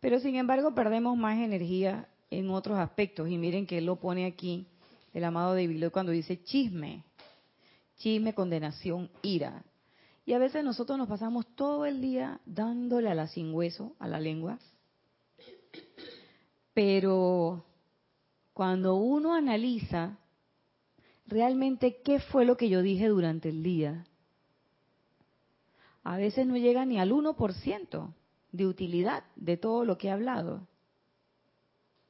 Pero 0.00 0.18
sin 0.18 0.34
embargo 0.34 0.74
perdemos 0.74 1.16
más 1.16 1.38
energía 1.38 2.08
en 2.30 2.50
otros 2.50 2.78
aspectos. 2.78 3.28
Y 3.28 3.38
miren 3.38 3.66
que 3.66 3.78
él 3.78 3.86
lo 3.86 3.96
pone 3.96 4.26
aquí, 4.26 4.66
el 5.12 5.24
amado 5.24 5.54
David 5.54 5.90
cuando 5.90 6.12
dice 6.12 6.42
chisme, 6.42 7.04
chisme, 7.96 8.34
condenación, 8.34 9.10
ira. 9.22 9.64
Y 10.26 10.34
a 10.34 10.38
veces 10.38 10.62
nosotros 10.62 10.98
nos 10.98 11.08
pasamos 11.08 11.46
todo 11.54 11.86
el 11.86 12.00
día 12.00 12.40
dándole 12.44 13.08
a 13.08 13.14
la 13.14 13.28
sin 13.28 13.54
hueso, 13.54 13.94
a 13.98 14.08
la 14.08 14.20
lengua. 14.20 14.58
Pero 16.74 17.64
cuando 18.52 18.96
uno 18.96 19.34
analiza 19.34 20.18
realmente 21.28 22.00
qué 22.02 22.18
fue 22.18 22.44
lo 22.44 22.56
que 22.56 22.68
yo 22.68 22.82
dije 22.82 23.06
durante 23.08 23.50
el 23.50 23.62
día. 23.62 24.04
A 26.02 26.16
veces 26.16 26.46
no 26.46 26.56
llega 26.56 26.84
ni 26.86 26.98
al 26.98 27.12
1% 27.12 28.14
de 28.50 28.66
utilidad 28.66 29.24
de 29.36 29.56
todo 29.56 29.84
lo 29.84 29.98
que 29.98 30.08
he 30.08 30.10
hablado. 30.10 30.66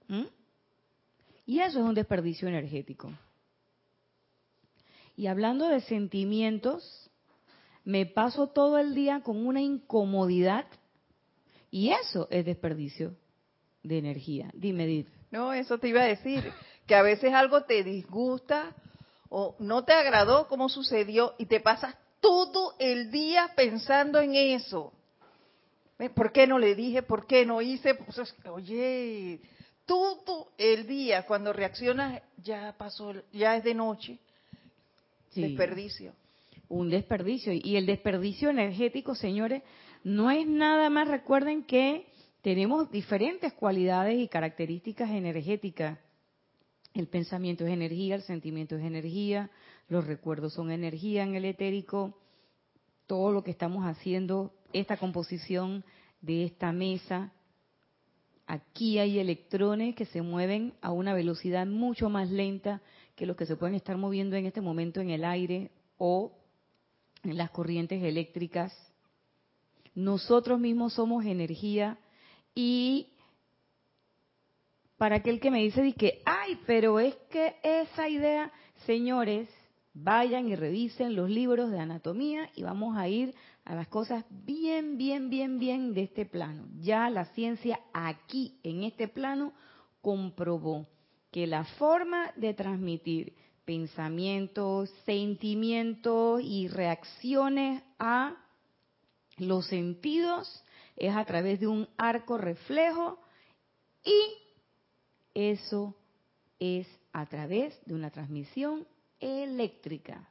¿Mm? 0.09 0.25
Y 1.47 1.61
eso 1.61 1.79
es 1.79 1.85
un 1.85 1.95
desperdicio 1.95 2.49
energético. 2.49 3.13
Y 5.17 5.27
hablando 5.27 5.69
de 5.69 5.81
sentimientos, 5.81 7.11
me 7.85 8.07
paso 8.07 8.49
todo 8.49 8.79
el 8.79 8.95
día 8.95 9.23
con 9.23 9.47
una 9.47 9.61
incomodidad 9.61 10.67
y 11.71 11.91
eso 11.91 12.29
es 12.31 12.45
desperdicio 12.45 13.17
de 13.83 13.99
energía. 13.99 14.51
Dime, 14.55 14.85
Edith. 14.85 15.09
No, 15.31 15.53
eso 15.53 15.79
te 15.79 15.89
iba 15.89 16.03
a 16.03 16.07
decir, 16.07 16.53
que 16.87 16.95
a 16.95 17.03
veces 17.03 17.33
algo 17.33 17.63
te 17.65 17.85
disgusta 17.85 18.75
o 19.29 19.57
no 19.59 19.85
te 19.85 19.93
agradó 19.93 20.49
cómo 20.49 20.69
sucedió 20.69 21.35
y 21.39 21.47
te 21.47 21.61
pasas 21.61 21.95
todo 22.21 22.75
el 22.79 23.11
día 23.11 23.53
pensando 23.55 24.21
en 24.21 24.35
eso. 24.35 24.93
¿Por 26.15 26.33
qué 26.33 26.47
no 26.47 26.59
le 26.59 26.75
dije? 26.75 27.03
¿Por 27.03 27.27
qué 27.27 27.45
no 27.45 27.61
hice? 27.61 27.95
Pues, 27.95 28.35
oye, 28.51 29.41
todo 29.89 30.53
el 30.59 30.87
día 30.87 31.25
cuando 31.25 31.53
reaccionas 31.55 32.23
ya 32.45 32.75
pasó, 32.77 33.15
ya 33.33 33.57
es 33.57 33.65
de 33.65 33.75
noche. 33.75 34.19
Desperdicio. 35.35 36.13
Un 36.69 36.91
desperdicio. 36.91 37.55
Y 37.55 37.77
el 37.77 37.87
desperdicio 37.87 38.51
energético, 38.51 39.15
señores, 39.15 39.63
no 40.05 40.31
es 40.31 40.47
nada 40.47 40.91
más, 40.91 41.09
recuerden 41.09 41.65
que 41.65 42.07
tenemos 42.43 42.91
diferentes 42.91 43.55
cualidades 43.55 44.19
y 44.19 44.29
características 44.29 45.11
energéticas. 45.11 45.99
El 46.93 47.07
pensamiento 47.07 47.65
es 47.65 47.73
energía, 47.73 48.15
el 48.15 48.23
sentimiento 48.23 48.77
es 48.77 48.85
energía, 48.85 49.51
los 49.89 50.07
recuerdos 50.07 50.53
son 50.53 50.71
energía 50.71 51.23
en 51.23 51.35
el 51.35 51.47
etérico, 51.47 52.15
todo 53.07 53.33
lo 53.33 53.43
que 53.43 53.53
estamos 53.53 53.87
haciendo, 53.87 54.53
esta 54.75 54.99
composición 54.99 55.83
de 56.21 56.45
esta 56.45 56.73
mesa, 56.73 57.33
aquí 58.49 58.99
hay 58.99 59.19
electrones 59.19 59.95
que 59.95 60.07
se 60.07 60.23
mueven 60.23 60.73
a 60.81 60.91
una 60.91 61.13
velocidad 61.13 61.67
mucho 61.67 62.09
más 62.09 62.31
lenta 62.31 62.81
que 63.15 63.27
los 63.27 63.37
que 63.37 63.47
se 63.47 63.57
pueden 63.57 63.77
estar 63.77 63.97
moviendo 63.99 64.37
en 64.37 64.47
este 64.47 64.63
momento 64.63 65.01
en 65.01 65.11
el 65.11 65.25
aire 65.25 65.71
o 65.99 66.33
en 67.23 67.37
las 67.37 67.51
corrientes 67.51 68.03
eléctricas. 68.03 68.73
Nosotros 69.95 70.59
mismos 70.59 70.95
somos 70.95 71.27
energía 71.27 71.99
y 72.55 73.09
para 74.97 75.17
aquel 75.17 75.41
que 75.41 75.51
me 75.51 75.63
dice 75.63 75.93
que, 75.93 76.23
ay, 76.25 76.59
pero 76.67 76.99
es 77.01 77.15
que 77.31 77.57
esa 77.63 78.09
idea, 78.09 78.51
señores, 78.87 79.49
vayan 79.93 80.49
y 80.49 80.57
revisen 80.57 81.15
los 81.15 81.29
libros 81.29 81.71
de 81.71 81.81
anatomía 81.81 82.51
y 82.57 82.63
vamos 82.63 82.97
a 82.97 83.09
ir 83.09 83.35
a 83.69 83.75
las 83.75 83.89
cosas 83.89 84.25
bien, 84.31 84.97
bien, 84.97 85.29
bien, 85.29 85.59
bien 85.59 85.93
de 85.93 86.05
este 86.05 86.25
plano. 86.25 86.67
Ya 86.81 87.11
la 87.11 87.27
ciencia 87.27 87.79
aquí, 87.93 88.59
en 88.63 88.83
este 88.83 89.09
plano, 89.09 89.53
comprobó 90.01 90.89
que 91.31 91.47
la 91.47 91.65
forma 91.65 92.33
de 92.37 92.55
transmitir 92.55 93.37
pensamientos, 93.67 94.89
sentimientos 95.05 96.41
y 96.43 96.69
reacciones 96.69 97.83
a 97.99 98.37
los 99.37 99.67
sentidos 99.67 100.65
es 100.97 101.15
a 101.15 101.27
través 101.27 101.61
de 101.61 101.67
un 101.67 101.87
arco 101.99 102.39
reflejo 102.39 103.21
y 104.03 104.19
eso 105.35 105.95
es 106.59 106.89
a 107.13 107.27
través 107.27 107.79
de 107.85 107.93
una 107.93 108.11
transmisión 108.11 108.89
eléctrica. 109.21 110.27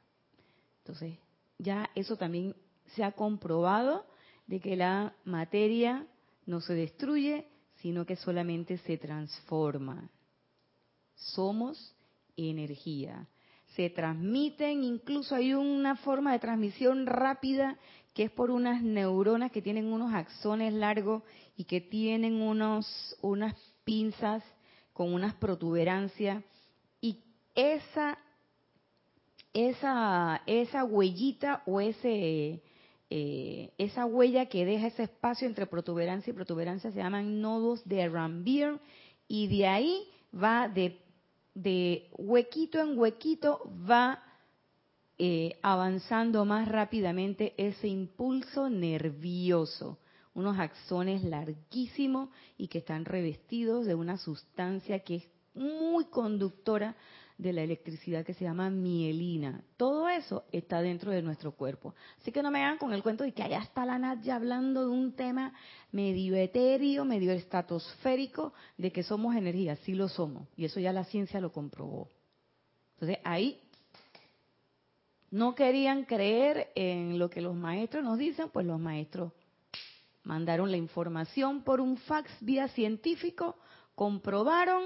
Entonces, 0.78 1.16
ya 1.56 1.88
eso 1.94 2.16
también 2.16 2.56
se 2.94 3.04
ha 3.04 3.12
comprobado 3.12 4.06
de 4.46 4.60
que 4.60 4.76
la 4.76 5.14
materia 5.24 6.06
no 6.46 6.60
se 6.60 6.74
destruye, 6.74 7.46
sino 7.82 8.06
que 8.06 8.16
solamente 8.16 8.78
se 8.78 8.96
transforma. 8.96 10.10
Somos 11.14 11.94
energía. 12.36 13.28
Se 13.76 13.90
transmiten, 13.90 14.82
incluso 14.82 15.34
hay 15.34 15.54
una 15.54 15.96
forma 15.96 16.32
de 16.32 16.38
transmisión 16.38 17.06
rápida 17.06 17.78
que 18.14 18.24
es 18.24 18.30
por 18.30 18.50
unas 18.50 18.82
neuronas 18.82 19.52
que 19.52 19.62
tienen 19.62 19.92
unos 19.92 20.12
axones 20.12 20.72
largos 20.72 21.22
y 21.56 21.64
que 21.64 21.80
tienen 21.80 22.40
unos, 22.40 23.16
unas 23.20 23.54
pinzas 23.84 24.42
con 24.92 25.14
unas 25.14 25.34
protuberancias 25.34 26.42
y 27.00 27.20
esa 27.54 28.18
esa 29.54 30.42
esa 30.46 30.84
huellita 30.84 31.62
o 31.66 31.80
ese 31.80 32.60
eh, 33.10 33.70
esa 33.78 34.04
huella 34.06 34.46
que 34.46 34.64
deja 34.64 34.88
ese 34.88 35.04
espacio 35.04 35.46
entre 35.46 35.66
protuberancia 35.66 36.30
y 36.30 36.34
protuberancia 36.34 36.90
se 36.90 36.98
llaman 36.98 37.40
nodos 37.40 37.86
de 37.88 38.08
Rambier 38.08 38.78
y 39.26 39.46
de 39.48 39.66
ahí 39.66 40.02
va 40.34 40.68
de 40.68 40.98
de 41.62 42.08
huequito 42.16 42.80
en 42.80 42.96
huequito 42.96 43.68
va 43.90 44.22
eh, 45.18 45.58
avanzando 45.60 46.44
más 46.44 46.68
rápidamente 46.68 47.52
ese 47.56 47.88
impulso 47.88 48.70
nervioso, 48.70 49.98
unos 50.34 50.56
axones 50.60 51.24
larguísimos 51.24 52.28
y 52.56 52.68
que 52.68 52.78
están 52.78 53.04
revestidos 53.04 53.86
de 53.86 53.96
una 53.96 54.16
sustancia 54.18 55.00
que 55.00 55.16
es 55.16 55.24
muy 55.54 56.04
conductora 56.04 56.94
de 57.38 57.52
la 57.52 57.62
electricidad 57.62 58.24
que 58.24 58.34
se 58.34 58.44
llama 58.44 58.68
mielina. 58.68 59.62
Todo 59.76 60.08
eso 60.08 60.44
está 60.50 60.82
dentro 60.82 61.12
de 61.12 61.22
nuestro 61.22 61.52
cuerpo. 61.52 61.94
Así 62.20 62.32
que 62.32 62.42
no 62.42 62.50
me 62.50 62.64
hagan 62.64 62.78
con 62.78 62.92
el 62.92 63.02
cuento 63.02 63.22
de 63.22 63.32
que 63.32 63.44
allá 63.44 63.60
está 63.60 63.86
la 63.86 63.98
Nadia 63.98 64.34
hablando 64.34 64.86
de 64.86 64.90
un 64.90 65.12
tema 65.12 65.54
medio 65.92 66.34
etéreo, 66.34 67.04
medio 67.04 67.30
estratosférico, 67.32 68.52
de 68.76 68.90
que 68.90 69.04
somos 69.04 69.36
energía. 69.36 69.76
Sí 69.76 69.94
lo 69.94 70.08
somos. 70.08 70.48
Y 70.56 70.64
eso 70.64 70.80
ya 70.80 70.92
la 70.92 71.04
ciencia 71.04 71.40
lo 71.40 71.52
comprobó. 71.52 72.08
Entonces 72.94 73.18
ahí 73.22 73.60
no 75.30 75.54
querían 75.54 76.04
creer 76.04 76.72
en 76.74 77.20
lo 77.20 77.30
que 77.30 77.40
los 77.40 77.54
maestros 77.54 78.02
nos 78.02 78.18
dicen, 78.18 78.48
pues 78.50 78.66
los 78.66 78.80
maestros 78.80 79.32
mandaron 80.24 80.72
la 80.72 80.76
información 80.76 81.62
por 81.62 81.80
un 81.80 81.96
fax 81.98 82.30
vía 82.40 82.66
científico, 82.68 83.56
comprobaron 83.94 84.84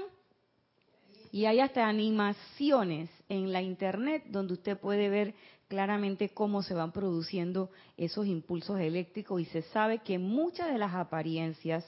y 1.33 1.47
hay 1.47 1.61
hasta 1.61 1.87
animaciones 1.87 3.09
en 3.27 3.51
la 3.51 3.63
internet 3.63 4.23
donde 4.27 4.53
usted 4.53 4.77
puede 4.77 5.09
ver 5.09 5.33
claramente 5.67 6.29
cómo 6.29 6.61
se 6.61 6.75
van 6.75 6.91
produciendo 6.91 7.71
esos 7.97 8.27
impulsos 8.27 8.79
eléctricos 8.79 9.41
y 9.41 9.45
se 9.45 9.63
sabe 9.63 10.03
que 10.03 10.19
muchas 10.19 10.71
de 10.71 10.77
las 10.77 10.93
apariencias 10.93 11.83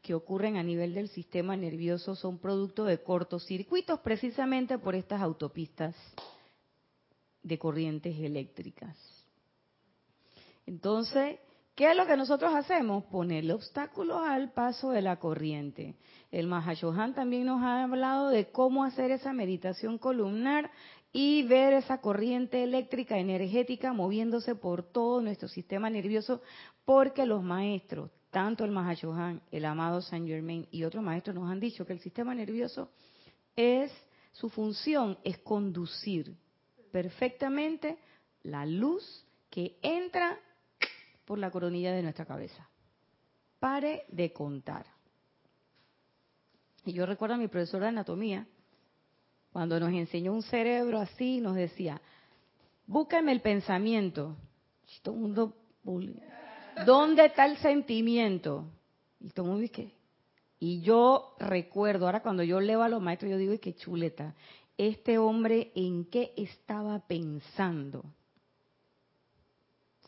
que 0.00 0.14
ocurren 0.14 0.56
a 0.56 0.62
nivel 0.62 0.94
del 0.94 1.08
sistema 1.08 1.56
nervioso 1.56 2.14
son 2.14 2.38
producto 2.38 2.84
de 2.84 3.02
cortocircuitos 3.02 3.98
precisamente 3.98 4.78
por 4.78 4.94
estas 4.94 5.22
autopistas 5.22 5.96
de 7.42 7.58
corrientes 7.58 8.16
eléctricas. 8.20 8.96
Entonces, 10.66 11.40
¿Qué 11.74 11.90
es 11.90 11.96
lo 11.96 12.06
que 12.06 12.16
nosotros 12.16 12.54
hacemos? 12.54 13.02
Ponerle 13.06 13.52
obstáculos 13.52 14.22
al 14.24 14.52
paso 14.52 14.90
de 14.90 15.02
la 15.02 15.16
corriente. 15.16 15.96
El 16.30 16.46
Mahashohan 16.46 17.14
también 17.14 17.46
nos 17.46 17.62
ha 17.62 17.82
hablado 17.82 18.28
de 18.28 18.52
cómo 18.52 18.84
hacer 18.84 19.10
esa 19.10 19.32
meditación 19.32 19.98
columnar 19.98 20.70
y 21.12 21.42
ver 21.42 21.72
esa 21.72 22.00
corriente 22.00 22.62
eléctrica 22.62 23.18
energética 23.18 23.92
moviéndose 23.92 24.54
por 24.54 24.84
todo 24.84 25.20
nuestro 25.20 25.48
sistema 25.48 25.90
nervioso, 25.90 26.42
porque 26.84 27.26
los 27.26 27.42
maestros, 27.42 28.08
tanto 28.30 28.64
el 28.64 28.70
Mahashohan, 28.70 29.42
el 29.50 29.64
amado 29.64 30.00
Saint 30.00 30.28
Germain 30.28 30.68
y 30.70 30.84
otros 30.84 31.02
maestros 31.02 31.34
nos 31.34 31.50
han 31.50 31.58
dicho 31.58 31.84
que 31.84 31.92
el 31.92 32.00
sistema 32.00 32.36
nervioso 32.36 32.90
es, 33.56 33.90
su 34.30 34.48
función 34.48 35.18
es 35.24 35.38
conducir 35.38 36.36
perfectamente 36.92 37.98
la 38.44 38.64
luz 38.64 39.26
que 39.50 39.76
entra 39.82 40.38
por 41.24 41.38
la 41.38 41.50
coronilla 41.50 41.92
de 41.92 42.02
nuestra 42.02 42.24
cabeza. 42.24 42.68
Pare 43.58 44.04
de 44.08 44.32
contar. 44.32 44.86
Y 46.84 46.92
yo 46.92 47.06
recuerdo 47.06 47.34
a 47.34 47.38
mi 47.38 47.48
profesora 47.48 47.86
de 47.86 47.90
anatomía, 47.90 48.46
cuando 49.52 49.78
nos 49.80 49.92
enseñó 49.92 50.32
un 50.32 50.42
cerebro 50.42 51.00
así, 51.00 51.40
nos 51.40 51.54
decía, 51.54 52.00
búscame 52.86 53.32
el 53.32 53.40
pensamiento. 53.40 54.36
Y 54.86 55.00
todo 55.00 55.54
¿dónde 56.84 57.26
está 57.26 57.46
el 57.46 57.56
sentimiento? 57.58 58.66
Y 59.20 59.30
todo 59.30 59.46
el 59.46 59.52
mundo 59.52 59.66
y 60.64 60.80
yo 60.80 61.34
recuerdo, 61.38 62.06
ahora 62.06 62.22
cuando 62.22 62.42
yo 62.42 62.58
leo 62.58 62.82
a 62.82 62.88
los 62.88 63.02
maestros, 63.02 63.30
yo 63.30 63.36
digo, 63.36 63.52
qué 63.60 63.74
chuleta, 63.74 64.34
este 64.78 65.18
hombre 65.18 65.72
en 65.74 66.06
qué 66.06 66.32
estaba 66.36 67.00
pensando. 67.00 68.02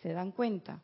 ¿Se 0.00 0.14
dan 0.14 0.32
cuenta? 0.32 0.80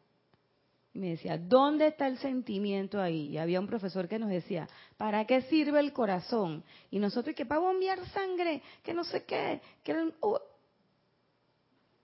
Y 0.94 0.98
me 0.98 1.10
decía, 1.10 1.38
¿dónde 1.38 1.86
está 1.86 2.06
el 2.06 2.18
sentimiento 2.18 3.00
ahí? 3.00 3.28
Y 3.28 3.38
había 3.38 3.60
un 3.60 3.66
profesor 3.66 4.08
que 4.08 4.18
nos 4.18 4.28
decía, 4.28 4.68
¿para 4.98 5.24
qué 5.26 5.42
sirve 5.42 5.80
el 5.80 5.92
corazón? 5.92 6.62
Y 6.90 6.98
nosotros, 6.98 7.34
que 7.34 7.46
para 7.46 7.60
bombear 7.60 8.06
sangre, 8.10 8.62
que 8.82 8.92
no 8.92 9.02
sé 9.04 9.24
qué. 9.24 9.62
Que 9.82 9.94
uh". 9.94 10.38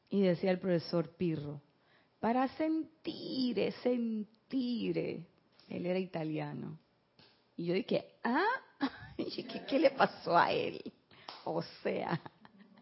Y 0.08 0.22
decía 0.22 0.50
el 0.50 0.58
profesor 0.58 1.10
Pirro, 1.16 1.60
para 2.18 2.48
sentir, 2.56 3.72
sentir. 3.82 5.26
Él 5.68 5.86
era 5.86 5.98
italiano. 5.98 6.78
Y 7.58 7.66
yo 7.66 7.74
dije, 7.74 8.06
¿ah? 8.24 8.42
¿Qué, 9.18 9.66
¿Qué 9.68 9.78
le 9.78 9.90
pasó 9.90 10.36
a 10.36 10.50
él? 10.50 10.80
O 11.44 11.60
sea, 11.82 12.18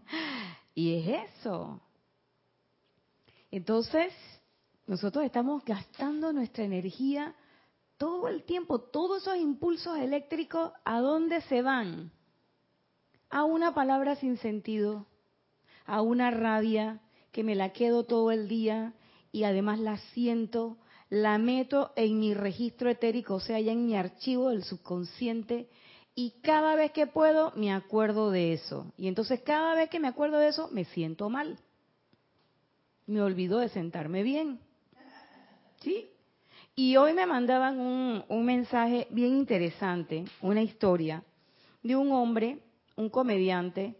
y 0.74 0.98
es 0.98 1.30
eso. 1.40 1.80
Entonces, 3.50 4.12
nosotros 4.86 5.24
estamos 5.24 5.64
gastando 5.64 6.32
nuestra 6.32 6.64
energía 6.64 7.34
todo 7.98 8.28
el 8.28 8.44
tiempo, 8.44 8.80
todos 8.80 9.22
esos 9.22 9.36
impulsos 9.36 9.98
eléctricos, 9.98 10.72
¿a 10.84 11.00
dónde 11.00 11.40
se 11.42 11.62
van? 11.62 12.12
A 13.30 13.44
una 13.44 13.74
palabra 13.74 14.16
sin 14.16 14.36
sentido, 14.36 15.06
a 15.86 16.02
una 16.02 16.30
rabia 16.30 17.00
que 17.32 17.42
me 17.42 17.54
la 17.54 17.72
quedo 17.72 18.04
todo 18.04 18.30
el 18.30 18.48
día 18.48 18.94
y 19.32 19.44
además 19.44 19.80
la 19.80 19.98
siento, 20.12 20.78
la 21.08 21.38
meto 21.38 21.92
en 21.96 22.18
mi 22.20 22.34
registro 22.34 22.90
etérico, 22.90 23.34
o 23.34 23.40
sea, 23.40 23.60
ya 23.60 23.72
en 23.72 23.86
mi 23.86 23.96
archivo 23.96 24.50
del 24.50 24.64
subconsciente, 24.64 25.68
y 26.14 26.40
cada 26.42 26.76
vez 26.76 26.92
que 26.92 27.06
puedo 27.06 27.52
me 27.56 27.72
acuerdo 27.72 28.30
de 28.30 28.54
eso. 28.54 28.92
Y 28.96 29.08
entonces 29.08 29.42
cada 29.42 29.74
vez 29.74 29.90
que 29.90 30.00
me 30.00 30.08
acuerdo 30.08 30.38
de 30.38 30.48
eso 30.48 30.68
me 30.72 30.86
siento 30.86 31.28
mal. 31.28 31.58
Me 33.06 33.20
olvido 33.20 33.58
de 33.58 33.68
sentarme 33.68 34.22
bien. 34.22 34.65
¿Sí? 35.86 36.10
Y 36.74 36.96
hoy 36.96 37.12
me 37.12 37.26
mandaban 37.26 37.78
un, 37.78 38.44
mensaje 38.44 39.06
bien 39.10 39.36
interesante, 39.36 40.24
una 40.42 40.60
historia 40.60 41.22
de 41.80 41.94
un 41.94 42.10
hombre, 42.10 42.58
un 42.96 43.08
comediante, 43.08 43.94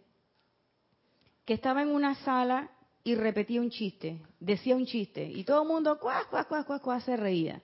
que 1.45 1.55
estaba 1.55 1.83
en 1.83 1.91
una 1.91 2.17
sala 2.17 2.73
y 3.05 3.15
repetía 3.15 3.61
un 3.61 3.71
chiste, 3.71 4.21
decía 4.41 4.75
un 4.75 4.85
chiste, 4.85 5.31
y 5.31 5.45
todo 5.45 5.63
el 5.63 5.69
mundo, 5.69 6.01
cuá, 6.01 6.25
cuá, 6.29 6.43
cuá, 6.65 6.81
cuá, 6.81 7.01
se 7.03 7.17
reía. 7.17 7.63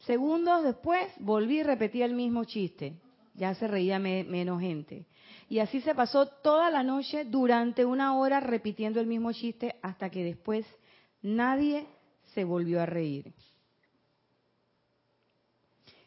Segundos 0.00 0.62
después, 0.62 1.10
volví 1.20 1.60
y 1.60 1.62
repetía 1.62 2.04
el 2.04 2.12
mismo 2.12 2.44
chiste. 2.44 3.00
Ya 3.32 3.54
se 3.54 3.66
reía 3.66 3.98
menos 3.98 4.60
gente. 4.60 5.06
Y 5.48 5.60
así 5.60 5.80
se 5.80 5.94
pasó 5.94 6.26
toda 6.26 6.70
la 6.70 6.82
noche 6.82 7.24
durante 7.24 7.86
una 7.86 8.14
hora 8.16 8.40
repitiendo 8.40 9.00
el 9.00 9.06
mismo 9.06 9.32
chiste 9.32 9.76
hasta 9.82 10.10
que 10.10 10.22
después 10.22 10.66
Nadie 11.22 11.86
se 12.34 12.44
volvió 12.44 12.80
a 12.80 12.86
reír. 12.86 13.32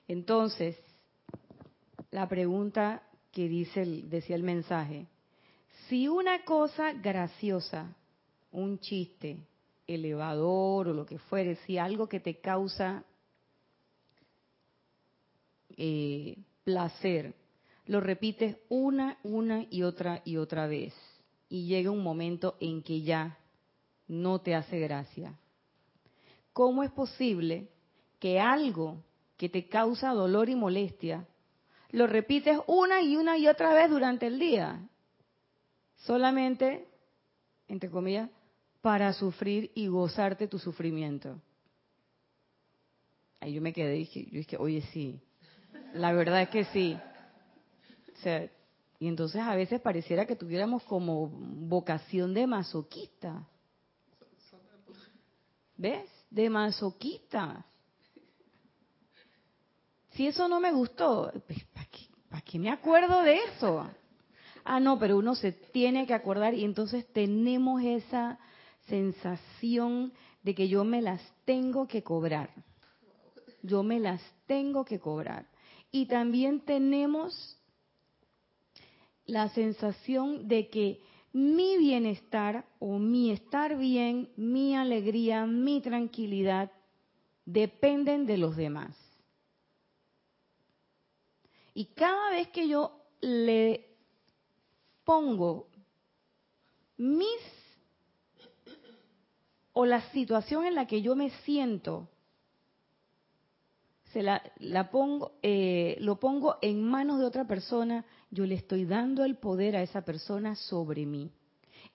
Entonces, 0.07 0.77
la 2.11 2.27
pregunta 2.27 3.03
que 3.31 3.47
dice 3.47 3.85
decía 3.85 4.35
el 4.35 4.43
mensaje, 4.43 5.07
si 5.87 6.07
una 6.07 6.43
cosa 6.45 6.93
graciosa, 6.93 7.95
un 8.51 8.79
chiste, 8.79 9.45
elevador 9.87 10.89
o 10.89 10.93
lo 10.93 11.05
que 11.05 11.17
fuere, 11.17 11.55
si 11.65 11.77
algo 11.77 12.07
que 12.07 12.19
te 12.19 12.39
causa 12.39 13.03
eh, 15.75 16.37
placer, 16.63 17.33
lo 17.85 17.99
repites 17.99 18.57
una, 18.69 19.17
una 19.23 19.65
y 19.71 19.81
otra 19.81 20.21
y 20.23 20.37
otra 20.37 20.67
vez, 20.67 20.93
y 21.49 21.65
llega 21.65 21.89
un 21.89 22.03
momento 22.03 22.55
en 22.59 22.83
que 22.83 23.01
ya 23.01 23.38
no 24.09 24.39
te 24.39 24.55
hace 24.55 24.79
gracia. 24.79 25.39
¿Cómo 26.51 26.83
es 26.83 26.91
posible 26.91 27.69
que 28.19 28.41
algo 28.41 29.01
que 29.37 29.47
te 29.47 29.69
causa 29.69 30.09
dolor 30.09 30.49
y 30.49 30.55
molestia 30.55 31.25
lo 31.91 32.05
repites 32.05 32.59
una 32.67 33.01
y 33.01 33.15
una 33.15 33.37
y 33.37 33.47
otra 33.47 33.73
vez 33.73 33.89
durante 33.89 34.27
el 34.27 34.39
día? 34.39 34.85
Solamente, 35.95 36.87
entre 37.67 37.89
comillas, 37.89 38.29
para 38.81 39.13
sufrir 39.13 39.71
y 39.75 39.87
gozarte 39.87 40.47
tu 40.47 40.59
sufrimiento. 40.59 41.39
Ahí 43.39 43.53
yo 43.53 43.61
me 43.61 43.71
quedé 43.71 43.95
y 43.95 43.99
dije, 43.99 44.25
yo 44.25 44.37
dije, 44.37 44.57
oye, 44.57 44.81
sí, 44.91 45.21
la 45.93 46.11
verdad 46.11 46.41
es 46.41 46.49
que 46.49 46.65
sí. 46.65 46.97
Y 48.99 49.07
entonces 49.07 49.41
a 49.41 49.55
veces 49.55 49.79
pareciera 49.79 50.25
que 50.25 50.35
tuviéramos 50.35 50.83
como 50.83 51.27
vocación 51.27 52.33
de 52.33 52.47
masoquista. 52.47 53.47
¿Ves? 55.79 56.09
De 56.29 56.49
masoquista. 56.49 57.65
Si 60.11 60.27
eso 60.27 60.49
no 60.49 60.59
me 60.59 60.73
gustó, 60.73 61.31
pues, 61.47 61.63
¿para 61.73 61.85
qué, 61.85 61.99
¿para 62.29 62.41
qué 62.41 62.59
me 62.59 62.69
acuerdo 62.69 63.21
de 63.23 63.37
eso? 63.45 63.89
Ah, 64.65 64.81
no, 64.81 64.99
pero 64.99 65.17
uno 65.17 65.35
se 65.35 65.53
tiene 65.53 66.05
que 66.05 66.13
acordar 66.13 66.53
y 66.53 66.65
entonces 66.65 67.07
tenemos 67.13 67.81
esa 67.81 68.37
sensación 68.89 70.11
de 70.43 70.53
que 70.53 70.67
yo 70.67 70.83
me 70.83 71.01
las 71.01 71.21
tengo 71.45 71.87
que 71.87 72.03
cobrar. 72.03 72.49
Yo 73.63 73.81
me 73.81 74.01
las 74.01 74.21
tengo 74.47 74.83
que 74.83 74.99
cobrar. 74.99 75.47
Y 75.91 76.07
también 76.07 76.59
tenemos 76.59 77.57
la 79.25 79.47
sensación 79.49 80.49
de 80.49 80.67
que 80.67 80.99
mi 81.33 81.77
bienestar 81.77 82.65
o 82.79 82.97
mi 82.97 83.31
estar 83.31 83.77
bien, 83.77 84.29
mi 84.35 84.75
alegría, 84.75 85.45
mi 85.45 85.81
tranquilidad 85.81 86.71
dependen 87.45 88.25
de 88.25 88.37
los 88.37 88.55
demás. 88.55 88.95
Y 91.73 91.85
cada 91.85 92.31
vez 92.31 92.47
que 92.49 92.67
yo 92.67 92.91
le 93.21 93.87
pongo 95.03 95.67
mis 96.97 97.41
o 99.73 99.85
la 99.85 100.01
situación 100.11 100.65
en 100.65 100.75
la 100.75 100.87
que 100.87 101.01
yo 101.01 101.15
me 101.15 101.29
siento 101.43 102.09
se 104.11 104.23
la, 104.23 104.41
pongo 104.91 105.33
eh, 105.43 105.95
lo 105.99 106.19
pongo 106.19 106.57
en 106.61 106.83
manos 106.83 107.19
de 107.19 107.25
otra 107.25 107.45
persona 107.45 108.05
yo 108.31 108.45
le 108.45 108.55
estoy 108.55 108.85
dando 108.85 109.23
el 109.23 109.37
poder 109.37 109.75
a 109.75 109.83
esa 109.83 110.03
persona 110.03 110.55
sobre 110.55 111.05
mí 111.05 111.31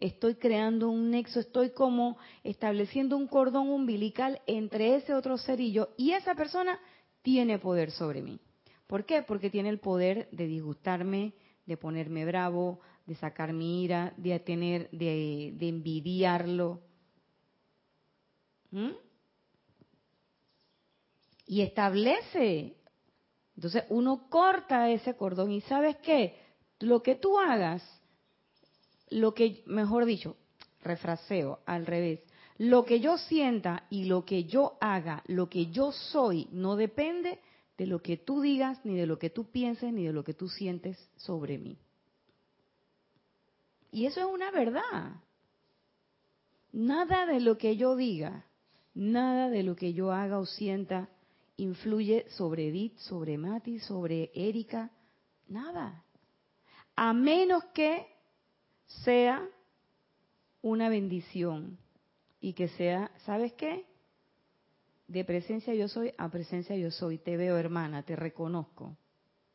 estoy 0.01 0.35
creando 0.37 0.89
un 0.89 1.11
nexo 1.11 1.41
estoy 1.41 1.70
como 1.70 2.18
estableciendo 2.43 3.16
un 3.16 3.26
cordón 3.26 3.68
umbilical 3.68 4.41
entre 4.47 4.97
ese 4.97 5.14
otro 5.14 5.39
ser 5.39 5.61
y 5.61 5.72
yo 5.72 5.89
y 5.97 6.12
esa 6.12 6.35
persona 6.35 6.78
tiene 7.22 7.59
poder 7.59 7.91
sobre 7.91 8.22
mí 8.22 8.41
¿por 8.87 9.05
qué? 9.05 9.22
porque 9.22 9.51
tiene 9.51 9.68
el 9.68 9.78
poder 9.78 10.28
de 10.32 10.47
disgustarme 10.47 11.35
de 11.66 11.76
ponerme 11.76 12.24
bravo 12.24 12.80
de 13.07 13.14
sacar 13.16 13.53
mi 13.53 13.85
ira, 13.85 14.14
de 14.16 14.39
tener, 14.41 14.91
de, 14.91 15.55
envidiarlo. 15.61 16.80
¿Mm? 18.70 18.91
Y 21.47 21.61
establece. 21.61 22.76
Entonces 23.57 23.84
uno 23.88 24.28
corta 24.28 24.90
ese 24.90 25.14
cordón 25.14 25.52
y 25.52 25.61
sabes 25.62 25.96
qué, 25.98 26.36
lo 26.80 27.02
que 27.02 27.14
tú 27.14 27.38
hagas, 27.38 27.82
lo 29.11 29.34
que, 29.34 29.62
mejor 29.66 30.05
dicho, 30.05 30.36
refraseo 30.82 31.61
al 31.66 31.86
revés, 31.86 32.20
lo 32.59 32.84
que 32.84 33.00
yo 33.00 33.18
sienta 33.18 33.86
y 33.90 34.05
lo 34.05 34.24
que 34.24 34.44
yo 34.44 34.76
haga, 34.80 35.22
lo 35.26 35.48
que 35.48 35.66
yo 35.66 35.92
soy, 35.92 36.48
no 36.52 36.76
depende 36.76 37.38
de 37.76 37.86
lo 37.86 38.00
que 38.00 38.16
tú 38.16 38.40
digas, 38.40 38.78
ni 38.84 38.94
de 38.96 39.07
lo 39.07 39.18
que 39.18 39.30
tú 39.30 39.50
pienses, 39.50 39.92
ni 39.92 40.05
de 40.05 40.12
lo 40.12 40.24
que 40.24 40.34
tú 40.34 40.48
sientes 40.48 40.98
sobre 41.16 41.59
mí. 41.59 41.76
Y 43.90 44.07
eso 44.07 44.20
es 44.20 44.26
una 44.26 44.50
verdad. 44.50 45.14
Nada 46.72 47.26
de 47.26 47.40
lo 47.40 47.59
que 47.59 47.76
yo 47.76 47.94
diga, 47.94 48.44
nada 48.94 49.48
de 49.48 49.62
lo 49.62 49.76
que 49.76 49.92
yo 49.92 50.12
haga 50.12 50.38
o 50.38 50.46
sienta 50.46 51.09
influye 51.57 52.26
sobre 52.30 52.68
Edith, 52.68 52.96
sobre 52.98 53.38
Mati, 53.38 53.78
sobre 53.78 54.30
Erika, 54.34 54.90
nada. 55.48 56.05
A 56.96 57.12
menos 57.12 57.64
que 57.66 58.07
sea 58.86 59.46
una 60.62 60.88
bendición 60.88 61.78
y 62.40 62.52
que 62.55 62.68
sea, 62.68 63.11
¿sabes 63.24 63.52
qué? 63.55 63.86
De 65.07 65.24
presencia 65.24 65.74
yo 65.74 65.88
soy 65.88 66.12
a 66.16 66.28
presencia 66.30 66.76
yo 66.76 66.90
soy. 66.90 67.18
Te 67.18 67.36
veo 67.36 67.57
hermana, 67.57 68.02
te 68.02 68.16
reconozco 68.16 68.96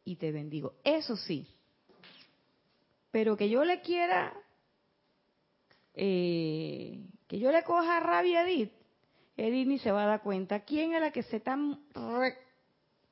y 0.03 0.15
te 0.17 0.31
bendigo. 0.31 0.75
Eso 0.83 1.15
sí, 1.15 1.47
pero 3.11 3.35
que 3.35 3.49
yo 3.49 3.63
le 3.63 3.81
quiera, 3.81 4.33
eh, 5.93 7.03
que 7.27 7.39
yo 7.39 7.51
le 7.51 7.63
coja 7.63 7.99
rabia 7.99 8.41
a 8.41 8.49
Edith, 8.49 8.71
Edith 9.39 9.67
ni 9.67 9.79
se 9.79 9.91
va 9.91 10.03
a 10.03 10.07
dar 10.07 10.21
cuenta. 10.21 10.59
¿Quién 10.61 10.93
es 10.93 11.01
la 11.01 11.11
que 11.11 11.23
se 11.23 11.37
está 11.37 11.57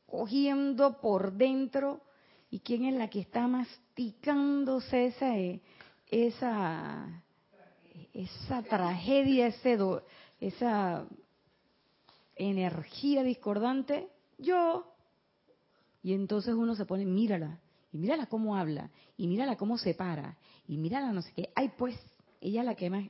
recogiendo 0.05 0.99
por 0.99 1.33
dentro 1.33 2.01
y 2.49 2.59
quién 2.59 2.85
es 2.85 2.95
la 2.95 3.09
que 3.09 3.21
está 3.21 3.47
masticándose 3.47 5.07
esa, 5.07 5.37
eh, 5.37 5.61
esa, 6.07 7.23
esa 8.13 8.63
tragedia, 8.63 9.47
ese 9.47 9.77
esa 10.39 11.07
energía 12.35 13.23
discordante? 13.23 14.09
Yo. 14.37 14.93
Y 16.03 16.13
entonces 16.13 16.53
uno 16.53 16.75
se 16.75 16.85
pone, 16.85 17.05
mírala, 17.05 17.59
y 17.91 17.97
mírala 17.97 18.27
cómo 18.27 18.55
habla, 18.55 18.91
y 19.17 19.27
mírala 19.27 19.57
cómo 19.57 19.77
se 19.77 19.93
para, 19.93 20.37
y 20.67 20.77
mírala 20.77 21.11
no 21.11 21.21
sé 21.21 21.33
qué. 21.33 21.49
Ay, 21.55 21.71
pues, 21.77 21.95
ella 22.39 22.63
la 22.63 22.75
que 22.75 22.89
más... 22.89 23.05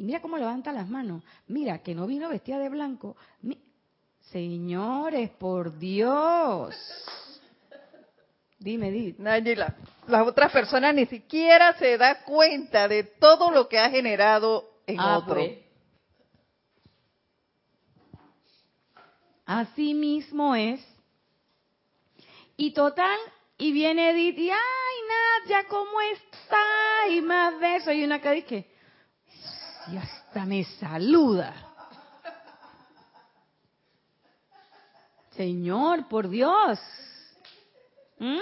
Y 0.00 0.02
mira 0.02 0.22
cómo 0.22 0.38
levanta 0.38 0.72
las 0.72 0.88
manos. 0.88 1.22
Mira, 1.46 1.82
que 1.82 1.94
no 1.94 2.06
vino 2.06 2.30
vestida 2.30 2.58
de 2.58 2.70
blanco. 2.70 3.18
Señores, 4.32 5.28
por 5.28 5.78
Dios. 5.78 6.74
Dime, 8.58 8.90
dime. 8.90 9.16
Nayela, 9.18 9.76
la 10.08 10.24
otra 10.24 10.48
persona 10.48 10.90
ni 10.94 11.04
siquiera 11.04 11.74
se 11.74 11.98
da 11.98 12.24
cuenta 12.24 12.88
de 12.88 13.04
todo 13.04 13.50
lo 13.50 13.68
que 13.68 13.78
ha 13.78 13.90
generado 13.90 14.70
en 14.86 15.00
ah, 15.00 15.18
otro. 15.18 15.34
Pues. 15.34 15.58
Así 19.44 19.92
mismo 19.92 20.56
es. 20.56 20.80
Y 22.56 22.72
total, 22.72 23.18
y 23.58 23.70
viene 23.72 24.12
Edith 24.12 24.38
y, 24.38 24.50
ay, 24.50 24.56
Nadia, 25.44 25.68
¿cómo 25.68 26.00
está? 26.00 27.06
Y 27.10 27.20
más 27.20 27.60
de 27.60 27.76
eso. 27.76 27.92
Y 27.92 28.02
una 28.02 28.18
que 28.22 28.30
dice, 28.30 28.69
y 29.88 29.96
hasta 29.96 30.44
me 30.46 30.64
saluda. 30.64 31.54
Señor, 35.32 36.08
por 36.08 36.28
Dios. 36.28 36.78
¿Mm? 38.18 38.38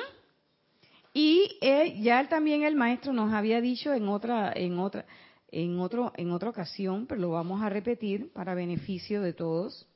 Y 1.13 1.59
eh, 1.61 2.01
ya 2.01 2.29
también 2.29 2.63
el 2.63 2.75
maestro 2.75 3.13
nos 3.13 3.33
había 3.33 3.61
dicho 3.61 3.93
en 3.93 4.09
otra, 4.09 4.53
en 4.55 4.79
otra, 4.79 5.05
en 5.51 5.79
otro, 5.81 6.13
en 6.17 6.33
otra 6.33 6.51
ocasión, 6.51 7.07
pero 7.07 7.21
lo 7.21 7.31
vamos 7.31 7.63
a 7.63 7.69
repetir 7.69 8.33
para 8.33 8.55
beneficio 8.55 9.23
de 9.23 9.33
todos 9.33 9.87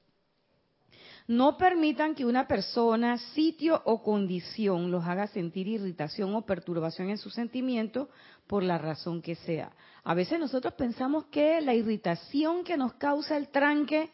no 1.29 1.57
permitan 1.57 2.15
que 2.15 2.25
una 2.25 2.47
persona, 2.47 3.17
sitio 3.35 3.81
o 3.85 4.03
condición 4.03 4.91
los 4.91 5.05
haga 5.05 5.27
sentir 5.29 5.69
irritación 5.69 6.35
o 6.35 6.43
perturbación 6.43 7.11
en 7.11 7.19
su 7.19 7.31
sentimiento 7.31 8.09
por 8.47 8.63
la 8.63 8.79
razón 8.79 9.23
que 9.23 9.37
sea. 9.37 9.73
A 10.05 10.15
veces 10.15 10.39
nosotros 10.39 10.75
pensamos 10.75 11.27
que 11.27 11.61
la 11.61 11.75
irritación 11.75 12.65
que 12.65 12.77
nos 12.77 12.95
causa 12.95 13.37
el 13.37 13.49
tranque 13.49 14.11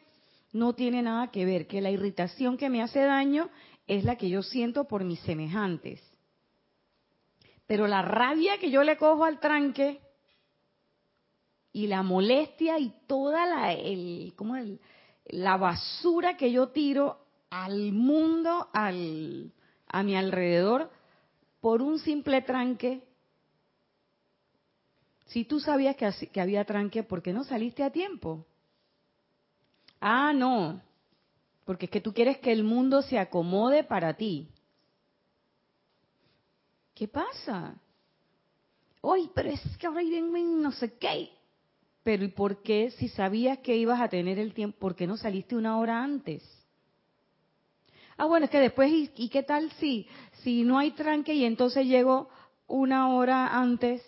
no 0.52 0.74
tiene 0.74 1.02
nada 1.02 1.30
que 1.30 1.44
ver, 1.44 1.66
que 1.66 1.80
la 1.80 1.90
irritación 1.90 2.56
que 2.56 2.68
me 2.68 2.82
hace 2.82 3.00
daño 3.00 3.48
es 3.86 4.04
la 4.04 4.16
que 4.16 4.28
yo 4.28 4.42
siento 4.42 4.84
por 4.84 5.04
mis 5.04 5.20
semejantes. 5.20 6.02
Pero 7.66 7.86
la 7.86 8.02
rabia 8.02 8.58
que 8.58 8.70
yo 8.70 8.82
le 8.82 8.96
cojo 8.96 9.24
al 9.24 9.40
tranque 9.40 10.00
y 11.72 11.86
la 11.86 12.02
molestia 12.02 12.78
y 12.78 12.92
toda 13.06 13.46
la, 13.46 13.72
el, 13.72 14.32
¿cómo 14.36 14.56
el, 14.56 14.80
la 15.26 15.56
basura 15.56 16.36
que 16.36 16.50
yo 16.50 16.68
tiro 16.68 17.18
al 17.50 17.92
mundo, 17.92 18.68
al, 18.72 19.52
a 19.86 20.02
mi 20.02 20.16
alrededor, 20.16 20.90
por 21.60 21.82
un 21.82 21.98
simple 21.98 22.42
tranque. 22.42 23.02
Si 25.28 25.44
tú 25.44 25.60
sabías 25.60 25.96
que, 25.96 26.40
había 26.40 26.64
tranque, 26.64 27.02
¿por 27.02 27.22
qué 27.22 27.32
no 27.32 27.44
saliste 27.44 27.82
a 27.82 27.90
tiempo? 27.90 28.46
Ah, 30.00 30.32
no, 30.32 30.80
porque 31.64 31.86
es 31.86 31.90
que 31.90 32.00
tú 32.00 32.14
quieres 32.14 32.38
que 32.38 32.52
el 32.52 32.64
mundo 32.64 33.02
se 33.02 33.18
acomode 33.18 33.84
para 33.84 34.14
ti. 34.14 34.48
¿Qué 36.94 37.08
pasa? 37.08 37.76
Hoy, 39.00 39.30
pero 39.34 39.50
es 39.50 39.60
que 39.76 39.86
ahora 39.86 40.02
no 40.02 40.72
sé 40.72 40.96
qué. 40.98 41.30
Pero 42.02 42.24
¿y 42.24 42.28
por 42.28 42.62
qué 42.62 42.90
si 42.92 43.08
sabías 43.08 43.58
que 43.58 43.76
ibas 43.76 44.00
a 44.00 44.08
tener 44.08 44.38
el 44.38 44.54
tiempo, 44.54 44.78
por 44.78 44.96
qué 44.96 45.06
no 45.06 45.16
saliste 45.16 45.54
una 45.56 45.78
hora 45.78 46.02
antes? 46.02 46.42
Ah, 48.16 48.24
bueno, 48.24 48.46
es 48.46 48.50
que 48.50 48.60
después, 48.60 48.90
¿y, 49.14 49.28
qué 49.28 49.42
tal 49.42 49.70
si, 49.72 50.08
si 50.42 50.62
no 50.64 50.78
hay 50.78 50.92
tranque 50.92 51.34
y 51.34 51.44
entonces 51.44 51.86
llego 51.86 52.30
una 52.66 53.14
hora 53.14 53.58
antes? 53.58 54.02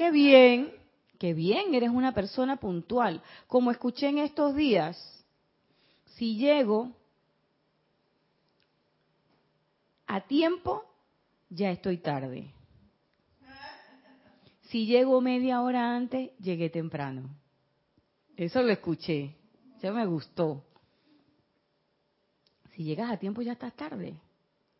¡Qué 0.00 0.10
bien! 0.10 0.72
¡Qué 1.18 1.34
bien! 1.34 1.74
Eres 1.74 1.90
una 1.90 2.14
persona 2.14 2.56
puntual. 2.56 3.22
Como 3.46 3.70
escuché 3.70 4.08
en 4.08 4.16
estos 4.16 4.54
días, 4.54 4.96
si 6.14 6.38
llego 6.38 6.90
a 10.06 10.22
tiempo, 10.22 10.86
ya 11.50 11.70
estoy 11.70 11.98
tarde. 11.98 12.50
Si 14.70 14.86
llego 14.86 15.20
media 15.20 15.60
hora 15.60 15.94
antes, 15.94 16.30
llegué 16.38 16.70
temprano. 16.70 17.28
Eso 18.38 18.62
lo 18.62 18.72
escuché. 18.72 19.36
Ya 19.82 19.92
me 19.92 20.06
gustó. 20.06 20.64
Si 22.70 22.84
llegas 22.84 23.10
a 23.10 23.18
tiempo, 23.18 23.42
ya 23.42 23.52
estás 23.52 23.76
tarde. 23.76 24.14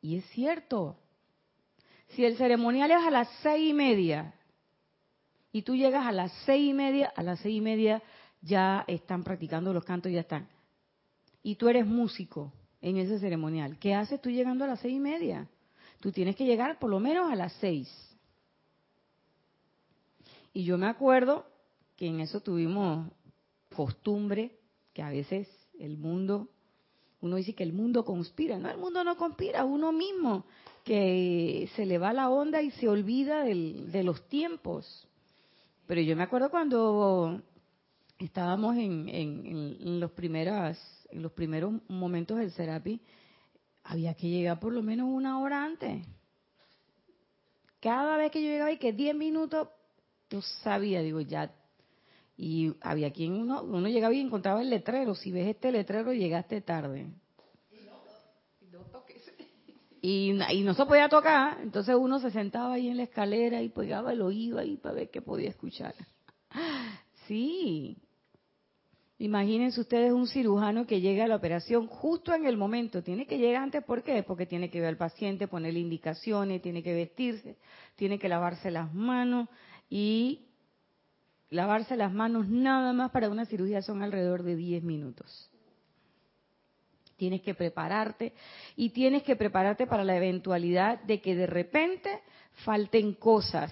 Y 0.01 0.17
es 0.17 0.25
cierto. 0.31 0.97
Si 2.09 2.25
el 2.25 2.39
ceremonial 2.39 2.91
es 2.91 3.07
a 3.07 3.11
las 3.11 3.29
seis 3.43 3.69
y 3.69 3.75
media 3.75 4.35
y 5.53 5.63
tú 5.63 5.75
llegas 5.75 6.07
a 6.07 6.13
las 6.13 6.33
seis 6.45 6.71
y 6.71 6.75
media, 6.75 7.13
a 7.17 7.23
las 7.23 7.41
seis 7.41 7.57
y 7.57 7.61
media 7.61 8.03
ya 8.43 8.85
están 8.87 9.25
practicando 9.25 9.73
los 9.73 9.85
cantos, 9.85 10.13
ya 10.13 10.21
están. 10.21 10.49
Y 11.43 11.57
tú 11.57 11.69
eres 11.69 11.87
músico 11.87 12.53
en 12.81 12.97
ese 12.97 13.19
ceremonial. 13.19 13.79
¿Qué 13.79 13.95
haces 13.95 14.21
tú 14.21 14.31
llegando 14.31 14.65
a 14.65 14.69
las 14.69 14.81
seis 14.81 14.95
y 14.95 15.01
media? 15.01 15.49
Tú 16.01 16.13
tienes 16.13 16.37
que 16.37 16.45
llegar 16.45 16.79
por 16.79 16.91
lo 16.91 17.01
menos 17.01 17.31
a 17.31 17.37
las 17.37 17.53
seis. 17.55 17.89
Y 20.53 20.65
yo 20.65 20.79
me 20.79 20.87
acuerdo 20.87 21.47
que 21.97 22.07
en 22.07 22.21
eso 22.21 22.41
tuvimos 22.41 23.11
costumbre, 23.75 24.57
que 24.93 25.03
a 25.03 25.11
veces 25.11 25.49
el 25.79 25.97
mundo, 25.97 26.49
uno 27.21 27.37
dice 27.37 27.55
que 27.55 27.63
el 27.63 27.73
mundo 27.73 28.05
conspira, 28.05 28.59
no, 28.59 28.71
el 28.71 28.79
mundo 28.79 29.05
no 29.05 29.17
conspira, 29.17 29.65
uno 29.65 29.93
mismo, 29.93 30.45
que 30.85 31.69
se 31.77 31.87
le 31.87 31.99
va 31.99 32.13
la 32.13 32.31
onda 32.31 32.63
y 32.63 32.71
se 32.73 32.89
olvida 32.89 33.45
de 33.45 34.03
los 34.03 34.27
tiempos. 34.29 35.07
Pero 35.91 36.03
yo 36.03 36.15
me 36.15 36.23
acuerdo 36.23 36.51
cuando 36.51 37.43
estábamos 38.17 38.77
en, 38.77 39.09
en, 39.09 39.99
los 39.99 40.13
primeras, 40.13 40.79
en 41.11 41.21
los 41.21 41.33
primeros 41.33 41.73
momentos 41.89 42.39
del 42.39 42.53
Serapi, 42.53 43.01
había 43.83 44.15
que 44.15 44.29
llegar 44.29 44.61
por 44.61 44.73
lo 44.73 44.85
menos 44.85 45.09
una 45.09 45.41
hora 45.41 45.65
antes. 45.65 46.07
Cada 47.81 48.17
vez 48.19 48.31
que 48.31 48.41
yo 48.41 48.51
llegaba 48.51 48.71
y 48.71 48.79
que 48.79 48.93
10 48.93 49.17
minutos, 49.17 49.67
yo 50.31 50.41
sabía, 50.63 51.03
digo, 51.03 51.23
ya. 51.23 51.53
Y 52.37 52.73
había 52.83 53.11
quien 53.13 53.33
uno, 53.33 53.61
uno 53.65 53.89
llegaba 53.89 54.15
y 54.15 54.21
encontraba 54.21 54.63
el 54.63 54.71
letrero. 54.71 55.17
Si 55.17 55.33
ves 55.33 55.49
este 55.49 55.73
letrero, 55.73 56.13
llegaste 56.13 56.61
tarde. 56.61 57.09
Y, 60.03 60.33
no 60.33 60.75
se 60.75 60.87
podía 60.87 61.09
tocar, 61.09 61.59
entonces 61.61 61.95
uno 61.95 62.21
se 62.21 62.31
sentaba 62.31 62.75
ahí 62.75 62.89
en 62.89 62.97
la 62.97 63.03
escalera 63.03 63.61
y 63.63 63.69
pegaba 63.69 64.13
el 64.13 64.23
oído 64.23 64.59
ahí 64.59 64.77
para 64.77 64.95
ver 64.95 65.11
qué 65.11 65.23
podía 65.23 65.49
escuchar. 65.49 65.95
Sí, 67.27 67.97
Imagínense 69.21 69.83
ustedes 69.83 70.13
un 70.13 70.27
cirujano 70.27 70.87
que 70.87 71.03
llega 71.03 71.25
a 71.25 71.29
la 71.29 71.37
operación 71.37 71.87
justo 71.87 72.33
en 72.33 72.47
el 72.47 72.57
momento. 72.57 73.03
Tiene 73.03 73.27
que 73.27 73.37
llegar 73.37 73.65
antes, 73.65 73.85
¿por 73.85 74.03
qué? 74.03 74.23
Porque 74.23 74.47
tiene 74.47 74.71
que 74.71 74.81
ver 74.81 74.89
al 74.89 74.97
paciente, 74.97 75.47
ponerle 75.47 75.79
indicaciones, 75.79 76.63
tiene 76.63 76.83
que 76.83 76.95
vestirse, 76.95 77.59
tiene 77.97 78.19
que 78.19 78.31
lavarse 78.31 78.71
las 78.71 78.95
manos 78.95 79.47
y 79.91 80.47
lavarse 81.51 81.97
las 81.97 82.15
manos 82.15 82.49
nada 82.49 82.95
más 82.95 83.11
para 83.11 83.29
una 83.29 83.45
cirugía 83.45 83.83
son 83.83 84.03
alrededor 84.03 84.43
de 84.43 84.57
10 84.57 84.85
minutos. 84.85 85.50
Tienes 87.21 87.43
que 87.43 87.55
prepararte 87.55 88.33
y 88.77 88.89
tienes 88.89 89.25
que 89.25 89.37
prepararte 89.37 89.87
para 89.87 90.05
la 90.05 90.17
eventualidad 90.17 91.03
de 91.03 91.21
que 91.21 91.35
de 91.35 91.47
repente 91.47 92.23
falten 92.65 93.13
cosas 93.13 93.71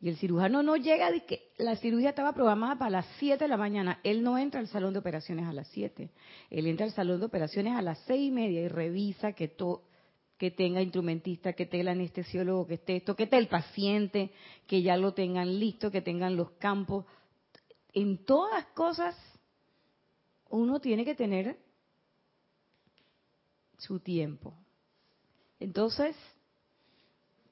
y 0.00 0.08
el 0.08 0.16
cirujano 0.16 0.64
no 0.64 0.74
llega 0.74 1.12
de 1.12 1.24
que 1.24 1.52
la 1.56 1.76
cirugía 1.76 2.08
estaba 2.08 2.32
programada 2.32 2.76
para 2.76 2.90
las 2.90 3.06
7 3.20 3.44
de 3.44 3.48
la 3.48 3.56
mañana. 3.56 4.00
Él 4.02 4.24
no 4.24 4.38
entra 4.38 4.58
al 4.58 4.66
salón 4.66 4.92
de 4.92 4.98
operaciones 4.98 5.46
a 5.46 5.52
las 5.52 5.68
7. 5.68 6.10
Él 6.50 6.66
entra 6.66 6.86
al 6.86 6.92
salón 6.92 7.20
de 7.20 7.26
operaciones 7.26 7.76
a 7.76 7.82
las 7.82 8.00
seis 8.06 8.28
y 8.28 8.32
media 8.32 8.60
y 8.60 8.66
revisa 8.66 9.34
que 9.34 9.46
todo 9.46 9.84
que 10.36 10.50
tenga 10.50 10.82
instrumentista, 10.82 11.52
que 11.52 11.66
tenga 11.66 11.82
el 11.82 11.98
anestesiólogo, 11.98 12.66
que 12.66 12.74
esté 12.74 12.96
esto, 12.96 13.14
que 13.14 13.24
esté 13.24 13.38
el 13.38 13.48
paciente, 13.48 14.32
que 14.66 14.82
ya 14.82 14.96
lo 14.96 15.14
tengan 15.14 15.60
listo, 15.60 15.92
que 15.92 16.02
tengan 16.02 16.36
los 16.36 16.50
campos. 16.58 17.04
En 17.92 18.24
todas 18.24 18.66
cosas 18.66 19.16
uno 20.50 20.80
tiene 20.80 21.04
que 21.04 21.14
tener 21.14 21.56
su 23.78 24.00
tiempo. 24.00 24.54
Entonces, 25.58 26.14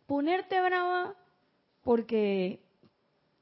ponerte 0.06 0.60
brava 0.60 1.14
porque 1.82 2.60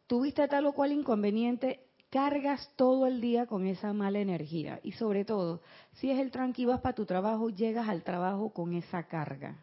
tuviste 0.07 0.47
tal 0.49 0.67
o 0.67 0.73
cual 0.73 0.93
inconveniente, 0.93 1.81
cargas 2.11 2.71
todo 2.77 3.07
el 3.07 3.21
día 3.21 3.47
con 3.47 3.67
esa 3.67 3.93
mala 3.93 4.21
energía. 4.21 4.81
Y 4.83 4.93
sobre 4.93 5.25
todo, 5.25 5.63
si 5.95 6.11
es 6.11 6.19
el 6.21 6.31
tranqui, 6.31 6.65
vas 6.65 6.81
para 6.81 6.95
tu 6.95 7.07
trabajo, 7.07 7.51
llegas 7.51 7.89
al 7.89 8.03
trabajo 8.03 8.51
con 8.51 8.75
esa 8.75 9.05
carga. 9.05 9.57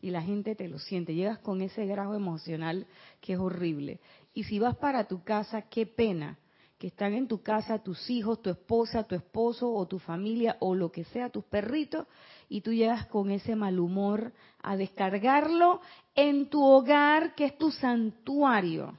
Y 0.00 0.10
la 0.10 0.22
gente 0.22 0.54
te 0.54 0.68
lo 0.68 0.78
siente, 0.78 1.14
llegas 1.14 1.38
con 1.38 1.60
ese 1.60 1.86
grado 1.86 2.14
emocional 2.14 2.86
que 3.20 3.32
es 3.32 3.38
horrible. 3.38 4.00
Y 4.34 4.44
si 4.44 4.58
vas 4.58 4.76
para 4.76 5.08
tu 5.08 5.24
casa, 5.24 5.62
qué 5.62 5.86
pena 5.86 6.38
que 6.78 6.86
están 6.86 7.12
en 7.14 7.26
tu 7.26 7.42
casa 7.42 7.82
tus 7.82 8.08
hijos, 8.08 8.40
tu 8.40 8.50
esposa, 8.50 9.02
tu 9.02 9.16
esposo 9.16 9.72
o 9.72 9.86
tu 9.86 9.98
familia 9.98 10.56
o 10.60 10.74
lo 10.74 10.92
que 10.92 11.04
sea, 11.04 11.28
tus 11.28 11.44
perritos, 11.44 12.06
y 12.48 12.60
tú 12.60 12.72
llegas 12.72 13.06
con 13.06 13.30
ese 13.30 13.56
mal 13.56 13.80
humor 13.80 14.32
a 14.62 14.76
descargarlo 14.76 15.80
en 16.14 16.48
tu 16.48 16.64
hogar, 16.64 17.34
que 17.34 17.46
es 17.46 17.58
tu 17.58 17.72
santuario. 17.72 18.96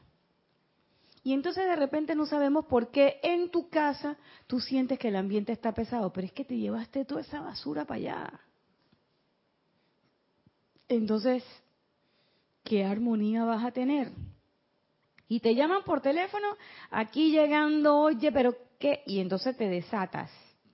Y 1.23 1.33
entonces 1.33 1.65
de 1.65 1.75
repente 1.75 2.15
no 2.15 2.25
sabemos 2.25 2.65
por 2.65 2.91
qué 2.91 3.19
en 3.23 3.49
tu 3.49 3.69
casa 3.69 4.17
tú 4.47 4.59
sientes 4.59 4.99
que 4.99 5.07
el 5.07 5.15
ambiente 5.15 5.51
está 5.51 5.73
pesado, 5.73 6.11
pero 6.11 6.27
es 6.27 6.33
que 6.33 6.45
te 6.45 6.57
llevaste 6.57 7.05
toda 7.05 7.21
esa 7.21 7.41
basura 7.41 7.85
para 7.85 7.97
allá. 7.97 8.39
Entonces, 10.87 11.43
¿qué 12.63 12.83
armonía 12.83 13.45
vas 13.45 13.63
a 13.63 13.71
tener? 13.71 14.11
Y 15.29 15.39
te 15.39 15.53
llaman 15.53 15.83
por 15.83 16.01
teléfono, 16.01 16.47
aquí 16.89 17.31
llegando, 17.31 17.99
oye, 17.99 18.31
pero 18.31 18.55
¿qué? 18.79 19.03
Y 19.05 19.19
entonces 19.19 19.55
te 19.55 19.69
desatas 19.69 20.31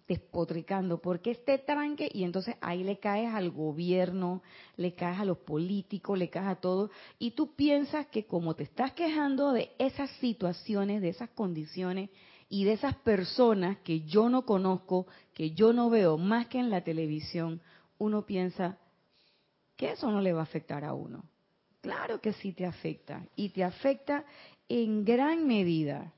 despotricando, 0.08 1.01
porque 1.01 1.32
este 1.32 1.58
tranque, 1.58 2.10
y 2.12 2.24
entonces 2.24 2.56
ahí 2.62 2.84
le 2.84 2.99
caes 2.99 3.34
al 3.34 3.51
gobierno, 3.51 4.43
le 4.78 4.93
caes 4.93 5.20
a 5.20 5.26
los 5.26 5.39
políticos, 5.39 6.18
le 6.18 6.30
caes 6.30 6.47
a 6.47 6.56
todo, 6.56 6.89
y 7.20 7.32
tú 7.32 7.56
piensas 7.56 8.08
que 8.08 8.26
como 8.26 8.56
te 8.56 8.64
estás 8.64 8.93
quejando 8.93 9.51
de 9.51 9.72
esas 9.78 10.10
situaciones, 10.20 11.01
de 11.01 11.10
esas 11.10 11.30
condiciones 11.32 12.10
y 12.47 12.64
de 12.64 12.74
esas 12.74 12.95
personas 12.97 13.80
que 13.80 14.01
yo 14.01 14.30
no 14.30 14.45
conozco, 14.45 15.08
que 15.34 15.51
yo 15.51 15.74
no 15.74 15.89
veo 15.89 16.18
más 16.18 16.47
que 16.47 16.60
en 16.60 16.70
la 16.70 16.82
televisión, 16.82 17.62
uno 17.97 18.26
piensa 18.26 18.78
que 19.76 19.91
eso 19.91 20.10
no 20.12 20.22
le 20.22 20.32
va 20.32 20.41
a 20.41 20.43
afectar 20.43 20.86
a 20.86 20.93
uno. 20.93 21.26
Claro 21.86 22.20
que 22.20 22.34
sí 22.34 22.52
te 22.52 22.66
afecta, 22.66 23.24
y 23.36 23.50
te 23.50 23.64
afecta 23.64 24.26
en 24.68 25.06
gran 25.06 25.46
medida. 25.46 26.12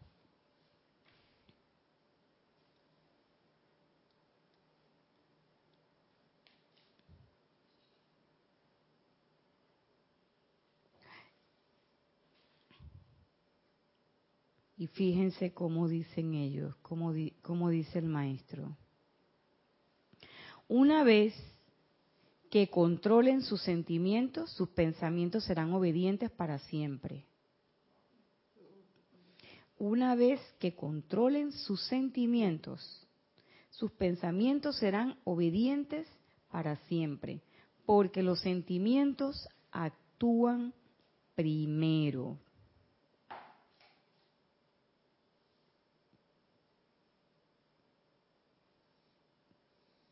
Y 14.77 14.87
fíjense 14.87 15.51
cómo 15.51 15.89
dicen 15.89 16.33
ellos, 16.33 16.77
cómo, 16.77 17.11
dice 17.11 17.99
el 17.99 18.05
maestro. 18.05 18.77
Una 20.69 21.03
vez 21.03 21.33
que 22.49 22.69
controlen 22.69 23.41
sus 23.41 23.61
sentimientos, 23.61 24.51
sus 24.51 24.69
pensamientos 24.69 25.43
serán 25.43 25.73
obedientes 25.73 26.31
para 26.31 26.59
siempre. 26.59 27.25
Una 29.79 30.15
vez 30.15 30.39
que 30.59 30.75
controlen 30.75 31.51
sus 31.51 31.81
sentimientos, 31.87 33.07
sus 33.69 33.91
pensamientos 33.91 34.77
serán 34.77 35.19
obedientes 35.23 36.07
para 36.49 36.77
siempre, 36.87 37.41
porque 37.85 38.23
los 38.23 38.41
sentimientos 38.41 39.47
actúan 39.71 40.73
primero. 41.35 42.39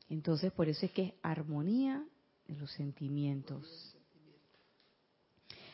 Entonces, 0.09 0.51
por 0.51 0.69
eso 0.69 0.85
es 0.85 0.91
que 0.91 1.03
es 1.03 1.13
armonía 1.23 2.05
de 2.47 2.55
los 2.55 2.71
sentimientos. 2.71 3.95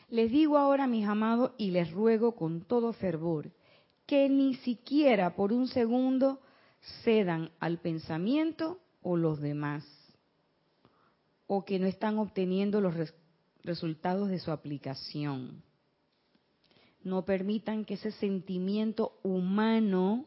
Les 0.08 0.30
digo 0.30 0.58
ahora, 0.58 0.86
mis 0.86 1.06
amados, 1.06 1.52
y 1.56 1.70
les 1.70 1.90
ruego 1.90 2.34
con 2.34 2.62
todo 2.62 2.92
fervor, 2.92 3.50
que 4.06 4.28
ni 4.28 4.54
siquiera 4.56 5.34
por 5.34 5.52
un 5.52 5.68
segundo 5.68 6.40
cedan 7.02 7.50
al 7.60 7.78
pensamiento 7.78 8.78
o 9.02 9.16
los 9.16 9.40
demás, 9.40 9.84
o 11.46 11.64
que 11.64 11.78
no 11.78 11.86
están 11.86 12.18
obteniendo 12.18 12.80
los 12.80 12.94
resultados 13.64 14.28
de 14.28 14.38
su 14.38 14.50
aplicación. 14.50 15.62
No 17.04 17.24
permitan 17.24 17.84
que 17.84 17.94
ese 17.94 18.12
sentimiento 18.12 19.18
humano 19.22 20.26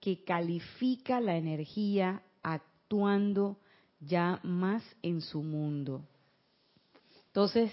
que 0.00 0.24
califica 0.24 1.20
la 1.20 1.36
energía 1.36 2.22
actuando 2.42 3.58
ya 4.00 4.40
más 4.42 4.82
en 5.02 5.20
su 5.20 5.42
mundo. 5.42 6.02
Entonces, 7.26 7.70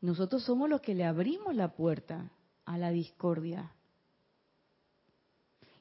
nosotros 0.00 0.42
somos 0.44 0.68
los 0.68 0.80
que 0.80 0.94
le 0.94 1.04
abrimos 1.04 1.54
la 1.54 1.68
puerta 1.74 2.30
a 2.64 2.78
la 2.78 2.90
discordia. 2.90 3.72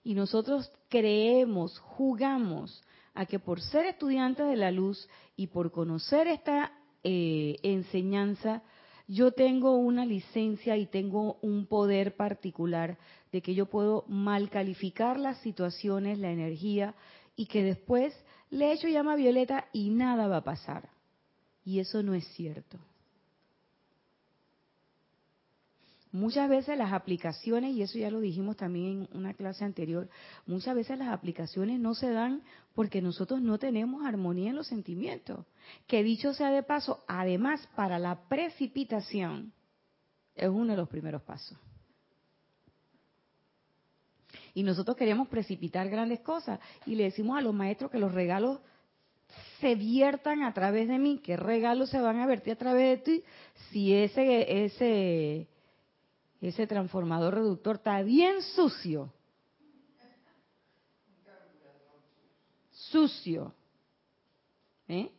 Y 0.03 0.13
nosotros 0.13 0.71
creemos, 0.89 1.77
jugamos 1.79 2.83
a 3.13 3.25
que 3.25 3.39
por 3.39 3.59
ser 3.61 3.85
estudiantes 3.85 4.47
de 4.47 4.55
la 4.55 4.71
luz 4.71 5.09
y 5.35 5.47
por 5.47 5.71
conocer 5.71 6.27
esta 6.27 6.71
eh, 7.03 7.57
enseñanza, 7.61 8.63
yo 9.07 9.31
tengo 9.31 9.75
una 9.75 10.05
licencia 10.05 10.77
y 10.77 10.85
tengo 10.85 11.37
un 11.41 11.65
poder 11.65 12.15
particular 12.15 12.97
de 13.31 13.41
que 13.41 13.55
yo 13.55 13.65
puedo 13.65 14.05
mal 14.07 14.49
calificar 14.49 15.19
las 15.19 15.37
situaciones, 15.39 16.19
la 16.19 16.31
energía, 16.31 16.95
y 17.37 17.45
que 17.45 17.63
después 17.63 18.13
le 18.49 18.73
echo 18.73 18.89
llama 18.89 19.15
violeta 19.15 19.67
y 19.71 19.91
nada 19.91 20.27
va 20.27 20.37
a 20.37 20.43
pasar. 20.43 20.89
Y 21.63 21.79
eso 21.79 22.03
no 22.03 22.13
es 22.13 22.27
cierto. 22.33 22.77
Muchas 26.11 26.49
veces 26.49 26.77
las 26.77 26.93
aplicaciones, 26.93 27.75
y 27.75 27.83
eso 27.83 27.99
ya 27.99 28.09
lo 28.09 28.19
dijimos 28.19 28.57
también 28.57 29.07
en 29.11 29.17
una 29.17 29.33
clase 29.33 29.65
anterior, 29.65 30.09
muchas 30.47 30.73
veces 30.73 30.97
las 30.97 31.09
aplicaciones 31.09 31.79
no 31.79 31.93
se 31.93 32.09
dan 32.09 32.41
porque 32.73 33.01
nosotros 33.01 33.41
no 33.41 33.59
tenemos 33.59 34.03
armonía 34.03 34.49
en 34.49 34.55
los 34.55 34.67
sentimientos. 34.67 35.45
Que 35.85 36.03
dicho 36.03 36.33
sea 36.33 36.49
de 36.49 36.63
paso, 36.63 37.03
además 37.07 37.67
para 37.75 37.99
la 37.99 38.27
precipitación 38.29 39.53
es 40.33 40.49
uno 40.49 40.71
de 40.71 40.77
los 40.77 40.89
primeros 40.89 41.21
pasos. 41.21 41.57
Y 44.57 44.63
nosotros 44.63 44.97
queremos 44.97 45.27
precipitar 45.27 45.87
grandes 45.87 46.21
cosas 46.21 46.59
y 46.87 46.95
le 46.95 47.03
decimos 47.03 47.37
a 47.37 47.41
los 47.41 47.53
maestros 47.53 47.91
que 47.91 47.99
los 47.99 48.11
regalos 48.11 48.59
se 49.59 49.75
viertan 49.75 50.41
a 50.41 50.51
través 50.51 50.87
de 50.87 50.97
mí, 50.97 51.21
qué 51.23 51.37
regalos 51.37 51.91
se 51.91 52.01
van 52.01 52.19
a 52.19 52.25
vertir 52.25 52.53
a 52.53 52.57
través 52.57 52.97
de 52.97 53.03
ti 53.03 53.23
si 53.69 53.93
ese 53.93 54.65
ese 54.65 55.47
ese 56.41 56.65
transformador 56.65 57.35
reductor 57.35 57.75
está 57.75 58.01
bien 58.01 58.41
sucio. 58.41 59.13
Sucio. 62.71 63.53
¿Eh? 64.87 65.11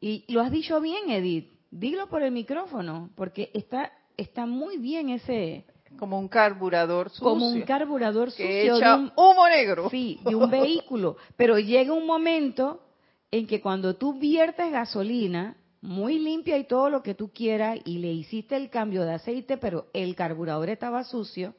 Y 0.00 0.24
lo 0.32 0.40
has 0.40 0.50
dicho 0.50 0.80
bien, 0.80 1.10
Edith. 1.10 1.52
Dilo 1.70 2.08
por 2.08 2.22
el 2.22 2.32
micrófono, 2.32 3.10
porque 3.14 3.50
está, 3.52 3.92
está 4.16 4.46
muy 4.46 4.78
bien 4.78 5.10
ese... 5.10 5.66
Como 5.96 6.18
un 6.18 6.28
carburador 6.28 7.10
sucio. 7.10 7.24
Como 7.24 7.48
un 7.48 7.62
carburador 7.62 8.30
sucio. 8.30 8.46
Que 8.46 8.66
echa 8.66 8.96
un, 8.96 9.12
humo 9.16 9.48
negro. 9.48 9.88
Sí, 9.90 10.20
de 10.24 10.34
un 10.34 10.50
vehículo. 10.50 11.16
Pero 11.36 11.58
llega 11.58 11.92
un 11.92 12.06
momento 12.06 12.80
en 13.30 13.46
que 13.46 13.60
cuando 13.60 13.96
tú 13.96 14.18
viertes 14.18 14.70
gasolina, 14.70 15.56
muy 15.80 16.18
limpia 16.18 16.58
y 16.58 16.64
todo 16.64 16.90
lo 16.90 17.02
que 17.02 17.14
tú 17.14 17.30
quieras 17.30 17.78
y 17.84 17.98
le 17.98 18.12
hiciste 18.12 18.56
el 18.56 18.70
cambio 18.70 19.04
de 19.04 19.14
aceite, 19.14 19.56
pero 19.56 19.86
el 19.92 20.14
carburador 20.14 20.68
estaba 20.70 21.04
sucio 21.04 21.54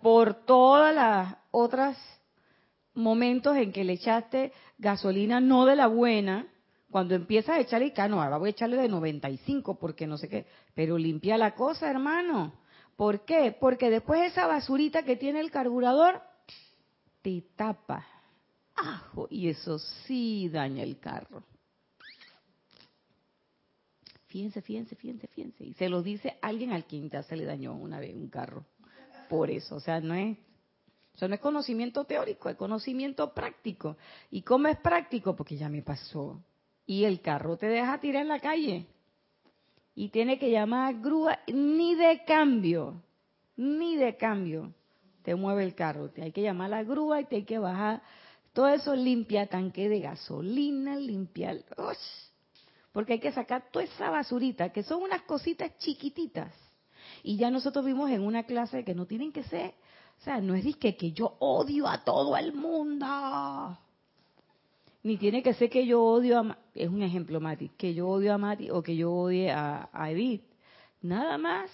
por 0.00 0.34
todas 0.46 0.94
las 0.94 1.36
otras 1.50 1.98
momentos 2.94 3.56
en 3.56 3.72
que 3.72 3.84
le 3.84 3.94
echaste 3.94 4.52
gasolina 4.78 5.40
no 5.40 5.66
de 5.66 5.76
la 5.76 5.86
buena, 5.86 6.46
cuando 6.90 7.14
empiezas 7.14 7.56
a 7.56 7.60
echarle, 7.60 7.92
no, 8.08 8.20
ahora 8.20 8.38
voy 8.38 8.48
a 8.48 8.50
echarle 8.50 8.76
de 8.76 8.88
95 8.88 9.78
porque 9.78 10.06
no 10.06 10.18
sé 10.18 10.28
qué, 10.28 10.46
pero 10.74 10.98
limpia 10.98 11.38
la 11.38 11.54
cosa, 11.54 11.88
hermano. 11.88 12.54
¿Por 13.00 13.24
qué? 13.24 13.56
Porque 13.58 13.88
después 13.88 14.30
esa 14.30 14.46
basurita 14.46 15.04
que 15.04 15.16
tiene 15.16 15.40
el 15.40 15.50
carburador 15.50 16.20
te 17.22 17.42
tapa. 17.56 18.06
Ajo, 18.74 19.26
y 19.30 19.48
eso 19.48 19.78
sí 19.78 20.50
daña 20.50 20.82
el 20.82 20.98
carro. 20.98 21.42
Fíjense, 24.26 24.60
fíjense, 24.60 24.96
fíjense, 24.96 25.28
fíjense. 25.28 25.64
Y 25.64 25.72
se 25.72 25.88
lo 25.88 26.02
dice 26.02 26.36
alguien 26.42 26.72
al 26.72 26.84
quien 26.84 27.08
ya 27.08 27.22
se 27.22 27.36
le 27.36 27.46
dañó 27.46 27.72
una 27.74 27.98
vez 28.00 28.14
un 28.14 28.28
carro. 28.28 28.66
Por 29.30 29.50
eso, 29.50 29.76
o 29.76 29.80
sea, 29.80 29.98
no 30.00 30.12
es, 30.12 30.36
eso 31.14 31.26
no 31.26 31.34
es 31.34 31.40
conocimiento 31.40 32.04
teórico, 32.04 32.50
es 32.50 32.56
conocimiento 32.56 33.32
práctico. 33.32 33.96
¿Y 34.30 34.42
cómo 34.42 34.68
es 34.68 34.76
práctico? 34.76 35.34
Porque 35.34 35.56
ya 35.56 35.70
me 35.70 35.80
pasó. 35.80 36.44
Y 36.84 37.04
el 37.04 37.22
carro 37.22 37.56
te 37.56 37.64
deja 37.64 37.98
tirar 37.98 38.20
en 38.20 38.28
la 38.28 38.40
calle. 38.40 38.86
Y 39.94 40.08
tiene 40.08 40.38
que 40.38 40.50
llamar 40.50 41.00
grúa, 41.00 41.38
ni 41.46 41.94
de 41.94 42.24
cambio, 42.24 43.02
ni 43.56 43.96
de 43.96 44.16
cambio. 44.16 44.72
Te 45.22 45.34
mueve 45.34 45.64
el 45.64 45.74
carro. 45.74 46.10
Te 46.10 46.22
hay 46.22 46.32
que 46.32 46.42
llamar 46.42 46.66
a 46.72 46.76
la 46.76 46.84
grúa 46.84 47.20
y 47.20 47.24
te 47.24 47.36
hay 47.36 47.44
que 47.44 47.58
bajar. 47.58 48.02
Todo 48.52 48.68
eso 48.68 48.94
limpia 48.94 49.46
tanque 49.46 49.88
de 49.88 50.00
gasolina, 50.00 50.96
limpia 50.96 51.56
porque 52.92 53.14
hay 53.14 53.20
que 53.20 53.32
sacar 53.32 53.70
toda 53.70 53.84
esa 53.84 54.10
basurita, 54.10 54.70
que 54.70 54.82
son 54.82 55.02
unas 55.02 55.22
cositas 55.22 55.76
chiquititas. 55.78 56.52
Y 57.22 57.36
ya 57.36 57.50
nosotros 57.50 57.84
vimos 57.84 58.10
en 58.10 58.22
una 58.22 58.44
clase 58.44 58.84
que 58.84 58.94
no 58.94 59.06
tienen 59.06 59.32
que 59.32 59.44
ser, 59.44 59.74
o 60.20 60.24
sea, 60.24 60.40
no 60.40 60.54
es 60.54 60.76
que, 60.76 60.96
que 60.96 61.12
yo 61.12 61.36
odio 61.38 61.86
a 61.86 62.04
todo 62.04 62.36
el 62.36 62.52
mundo. 62.52 63.06
Ni 65.02 65.16
tiene 65.16 65.42
que 65.42 65.54
ser 65.54 65.70
que 65.70 65.86
yo 65.86 66.02
odio 66.02 66.38
a, 66.38 66.58
es 66.74 66.88
un 66.88 67.02
ejemplo, 67.02 67.40
Mati, 67.40 67.70
que 67.76 67.94
yo 67.94 68.08
odio 68.08 68.34
a 68.34 68.38
Mati 68.38 68.70
o 68.70 68.82
que 68.82 68.96
yo 68.96 69.12
odie 69.12 69.50
a, 69.50 69.88
a 69.92 70.10
Edith. 70.10 70.44
Nada 71.02 71.38
más 71.38 71.70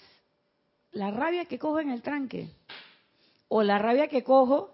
la 0.91 1.11
rabia 1.11 1.45
que 1.45 1.59
cojo 1.59 1.79
en 1.79 1.89
el 1.89 2.01
tranque. 2.01 2.49
O 3.49 3.63
la 3.63 3.77
rabia 3.79 4.07
que 4.07 4.23
cojo 4.23 4.71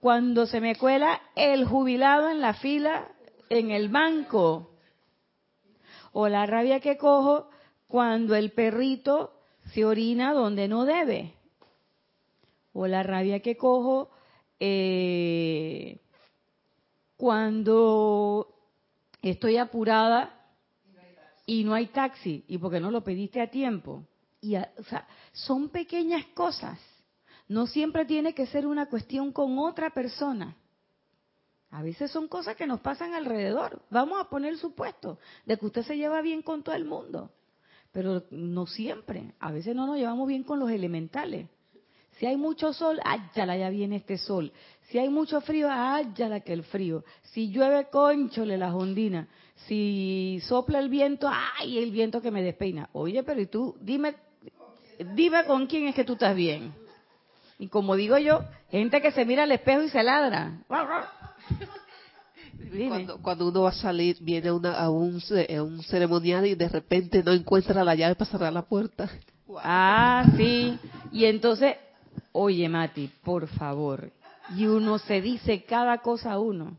cuando 0.00 0.46
se 0.46 0.60
me 0.60 0.76
cuela 0.76 1.20
el 1.34 1.66
jubilado 1.66 2.30
en 2.30 2.40
la 2.40 2.54
fila 2.54 3.08
en 3.48 3.70
el 3.70 3.88
banco 3.88 4.70
o 6.12 6.28
la 6.28 6.46
rabia 6.46 6.80
que 6.80 6.96
cojo 6.96 7.48
cuando 7.86 8.34
el 8.34 8.52
perrito 8.52 9.32
se 9.72 9.84
orina 9.84 10.32
donde 10.32 10.68
no 10.68 10.84
debe, 10.84 11.34
o 12.72 12.86
la 12.86 13.02
rabia 13.02 13.40
que 13.40 13.56
cojo 13.56 14.10
eh, 14.60 15.98
cuando 17.18 18.54
estoy 19.20 19.56
apurada 19.56 20.34
y 21.44 21.64
no 21.64 21.74
hay 21.74 21.88
taxi 21.88 22.44
y 22.46 22.58
porque 22.58 22.80
no 22.80 22.90
lo 22.90 23.02
pediste 23.02 23.42
a 23.42 23.50
tiempo. 23.50 24.04
Y 24.40 24.54
o 24.56 24.84
sea, 24.88 25.06
son 25.32 25.68
pequeñas 25.68 26.24
cosas. 26.26 26.78
No 27.48 27.66
siempre 27.66 28.04
tiene 28.04 28.34
que 28.34 28.46
ser 28.46 28.66
una 28.66 28.86
cuestión 28.86 29.32
con 29.32 29.58
otra 29.58 29.90
persona. 29.90 30.56
A 31.70 31.82
veces 31.82 32.10
son 32.12 32.28
cosas 32.28 32.54
que 32.54 32.68
nos 32.68 32.80
pasan 32.80 33.14
alrededor. 33.14 33.82
Vamos 33.90 34.20
a 34.20 34.30
poner 34.30 34.52
el 34.52 34.58
supuesto 34.58 35.18
de 35.44 35.58
que 35.58 35.66
usted 35.66 35.82
se 35.82 35.96
lleva 35.96 36.22
bien 36.22 36.40
con 36.40 36.62
todo 36.62 36.76
el 36.76 36.84
mundo, 36.84 37.32
pero 37.90 38.22
no 38.30 38.66
siempre. 38.66 39.34
A 39.40 39.50
veces 39.50 39.74
no 39.74 39.86
nos 39.86 39.96
llevamos 39.96 40.28
bien 40.28 40.44
con 40.44 40.60
los 40.60 40.70
elementales. 40.70 41.48
Si 42.18 42.26
hay 42.26 42.36
mucho 42.36 42.72
sol, 42.72 43.00
áyala, 43.04 43.56
ya 43.56 43.70
viene 43.70 43.96
este 43.96 44.18
sol. 44.18 44.52
Si 44.88 44.98
hay 44.98 45.08
mucho 45.08 45.40
frío, 45.40 45.68
áyala 45.70 46.40
que 46.40 46.52
el 46.52 46.64
frío. 46.64 47.04
Si 47.22 47.50
llueve, 47.50 47.88
conchole 47.90 48.58
la 48.58 48.74
ondina. 48.74 49.28
Si 49.66 50.40
sopla 50.42 50.80
el 50.80 50.88
viento, 50.88 51.30
ay, 51.30 51.78
el 51.78 51.90
viento 51.90 52.20
que 52.20 52.30
me 52.30 52.42
despeina. 52.42 52.88
Oye, 52.92 53.22
pero 53.22 53.40
y 53.40 53.46
tú, 53.46 53.76
dime, 53.80 54.16
dime 55.14 55.44
con 55.44 55.66
quién 55.66 55.86
es 55.86 55.94
que 55.94 56.04
tú 56.04 56.14
estás 56.14 56.34
bien. 56.34 56.72
Y 57.58 57.68
como 57.68 57.94
digo 57.94 58.18
yo, 58.18 58.44
gente 58.70 59.00
que 59.00 59.12
se 59.12 59.24
mira 59.24 59.44
al 59.44 59.52
espejo 59.52 59.82
y 59.82 59.88
se 59.88 60.02
ladra. 60.02 60.58
Cuando, 62.88 63.22
cuando, 63.22 63.48
uno 63.48 63.62
va 63.62 63.70
a 63.70 63.72
salir, 63.72 64.16
viene 64.20 64.50
una, 64.50 64.74
a, 64.74 64.90
un, 64.90 65.22
un 65.60 65.82
ceremonial 65.84 66.46
y 66.46 66.54
de 66.54 66.68
repente 66.68 67.22
no 67.22 67.32
encuentra 67.32 67.84
la 67.84 67.94
llave 67.94 68.16
para 68.16 68.30
cerrar 68.30 68.52
la 68.52 68.62
puerta. 68.62 69.08
Ah, 69.62 70.24
sí. 70.36 70.78
Y 71.12 71.24
entonces, 71.24 71.76
oye 72.32 72.68
Mati, 72.68 73.10
por 73.22 73.46
favor. 73.48 74.10
Y 74.56 74.66
uno 74.66 74.98
se 74.98 75.20
dice 75.20 75.64
cada 75.64 75.98
cosa 75.98 76.32
a 76.32 76.38
uno. 76.38 76.76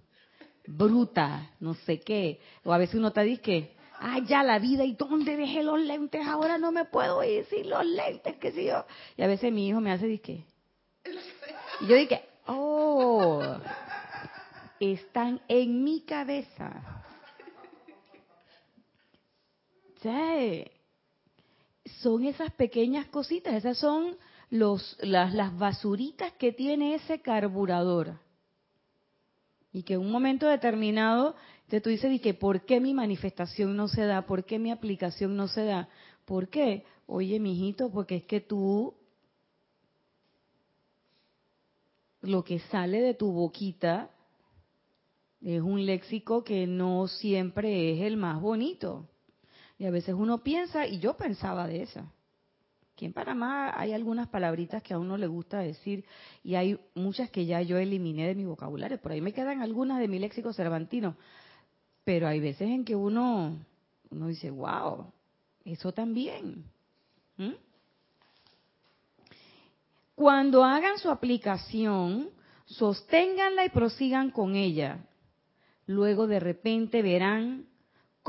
Bruta, 0.65 1.51
no 1.59 1.73
sé 1.73 1.99
qué. 1.99 2.39
O 2.63 2.73
a 2.73 2.77
veces 2.77 2.95
uno 2.95 3.11
te 3.11 3.23
dice 3.23 3.71
ah, 3.99 4.19
ya 4.19 4.43
la 4.43 4.59
vida, 4.59 4.83
¿y 4.83 4.93
dónde 4.93 5.35
dejé 5.35 5.63
los 5.63 5.79
lentes? 5.79 6.25
Ahora 6.25 6.57
no 6.57 6.71
me 6.71 6.85
puedo 6.85 7.23
ir 7.23 7.45
sin 7.45 7.69
los 7.69 7.85
lentes, 7.85 8.37
que 8.37 8.51
si 8.51 8.65
yo. 8.65 8.85
Y 9.17 9.21
a 9.21 9.27
veces 9.27 9.51
mi 9.51 9.67
hijo 9.67 9.81
me 9.81 9.91
hace, 9.91 10.19
que. 10.19 10.43
Y 11.81 11.87
yo 11.87 11.95
dije, 11.95 12.23
oh, 12.47 13.41
están 14.79 15.41
en 15.47 15.83
mi 15.83 16.01
cabeza. 16.01 17.03
Sí. 20.01 20.65
Son 22.01 22.23
esas 22.23 22.51
pequeñas 22.53 23.07
cositas, 23.07 23.53
esas 23.53 23.77
son 23.77 24.15
los, 24.49 24.97
las, 25.01 25.57
basuritas 25.57 26.33
que 26.33 26.51
tiene 26.51 26.95
ese 26.95 27.21
carburador. 27.21 28.19
Y 29.71 29.83
que 29.83 29.93
en 29.93 30.01
un 30.01 30.11
momento 30.11 30.47
determinado 30.47 31.35
te 31.67 31.81
tú 31.81 31.89
dices, 31.89 32.19
que 32.21 32.33
¿por 32.33 32.65
qué 32.65 32.79
mi 32.79 32.93
manifestación 32.93 33.75
no 33.75 33.87
se 33.87 34.05
da? 34.05 34.25
¿Por 34.25 34.43
qué 34.43 34.57
mi 34.57 34.71
aplicación 34.71 35.37
no 35.37 35.47
se 35.47 35.65
da? 35.65 35.87
¿Por 36.25 36.49
qué? 36.49 36.83
Oye, 37.05 37.39
mijito, 37.39 37.91
porque 37.91 38.17
es 38.17 38.23
que 38.23 38.41
tú 38.41 38.95
lo 42.21 42.43
que 42.43 42.59
sale 42.59 43.01
de 43.01 43.13
tu 43.13 43.31
boquita 43.31 44.09
es 45.41 45.61
un 45.61 45.85
léxico 45.85 46.43
que 46.43 46.67
no 46.67 47.07
siempre 47.07 47.93
es 47.93 48.01
el 48.01 48.17
más 48.17 48.41
bonito. 48.41 49.07
Y 49.77 49.85
a 49.85 49.91
veces 49.91 50.15
uno 50.17 50.43
piensa, 50.43 50.85
y 50.85 50.99
yo 50.99 51.15
pensaba 51.15 51.67
de 51.67 51.83
esa. 51.83 52.11
Aquí 52.99 53.05
en 53.05 53.13
Panamá 53.13 53.71
hay 53.79 53.93
algunas 53.93 54.27
palabritas 54.27 54.83
que 54.83 54.93
a 54.93 54.99
uno 54.99 55.15
le 55.15 55.25
gusta 55.25 55.59
decir 55.59 56.03
y 56.43 56.55
hay 56.55 56.77
muchas 56.95 57.29
que 57.29 57.45
ya 57.45 57.61
yo 57.61 57.77
eliminé 57.77 58.27
de 58.27 58.35
mi 58.35 58.43
vocabulario. 58.43 58.99
Por 58.99 59.13
ahí 59.13 59.21
me 59.21 59.31
quedan 59.31 59.61
algunas 59.61 59.99
de 59.99 60.09
mi 60.09 60.19
léxico 60.19 60.51
cervantino. 60.51 61.15
Pero 62.03 62.27
hay 62.27 62.41
veces 62.41 62.67
en 62.67 62.83
que 62.83 62.97
uno, 62.97 63.57
uno 64.09 64.27
dice, 64.27 64.51
wow, 64.51 65.13
eso 65.63 65.93
también. 65.93 66.65
Cuando 70.13 70.65
hagan 70.65 70.97
su 70.97 71.09
aplicación, 71.09 72.31
sosténganla 72.65 73.63
y 73.63 73.69
prosigan 73.69 74.29
con 74.29 74.57
ella. 74.57 75.05
Luego 75.85 76.27
de 76.27 76.41
repente 76.41 77.01
verán 77.01 77.68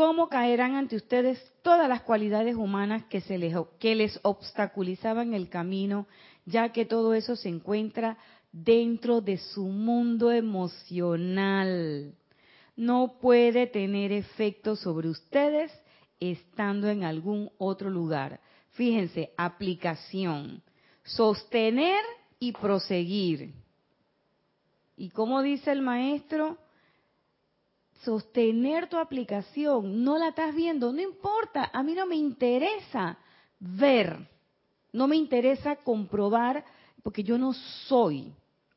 cómo 0.00 0.30
caerán 0.30 0.76
ante 0.76 0.96
ustedes 0.96 1.38
todas 1.60 1.86
las 1.86 2.00
cualidades 2.00 2.56
humanas 2.56 3.04
que, 3.10 3.20
se 3.20 3.36
les, 3.36 3.54
que 3.78 3.94
les 3.94 4.18
obstaculizaban 4.22 5.34
el 5.34 5.50
camino, 5.50 6.06
ya 6.46 6.72
que 6.72 6.86
todo 6.86 7.12
eso 7.12 7.36
se 7.36 7.50
encuentra 7.50 8.16
dentro 8.50 9.20
de 9.20 9.36
su 9.36 9.66
mundo 9.66 10.32
emocional. 10.32 12.14
No 12.76 13.18
puede 13.20 13.66
tener 13.66 14.10
efecto 14.10 14.74
sobre 14.74 15.10
ustedes 15.10 15.70
estando 16.18 16.88
en 16.88 17.04
algún 17.04 17.50
otro 17.58 17.90
lugar. 17.90 18.40
Fíjense, 18.70 19.34
aplicación 19.36 20.62
sostener 21.02 22.02
y 22.38 22.52
proseguir. 22.52 23.52
Y 24.96 25.10
como 25.10 25.42
dice 25.42 25.70
el 25.70 25.82
maestro, 25.82 26.56
sostener 28.04 28.88
tu 28.88 28.96
aplicación, 28.96 30.02
no 30.02 30.18
la 30.18 30.28
estás 30.28 30.54
viendo, 30.54 30.92
no 30.92 31.00
importa, 31.00 31.70
a 31.72 31.82
mí 31.82 31.94
no 31.94 32.06
me 32.06 32.16
interesa 32.16 33.18
ver, 33.58 34.28
no 34.92 35.06
me 35.06 35.16
interesa 35.16 35.76
comprobar, 35.76 36.64
porque 37.02 37.22
yo 37.22 37.38
no 37.38 37.52
soy 37.86 38.32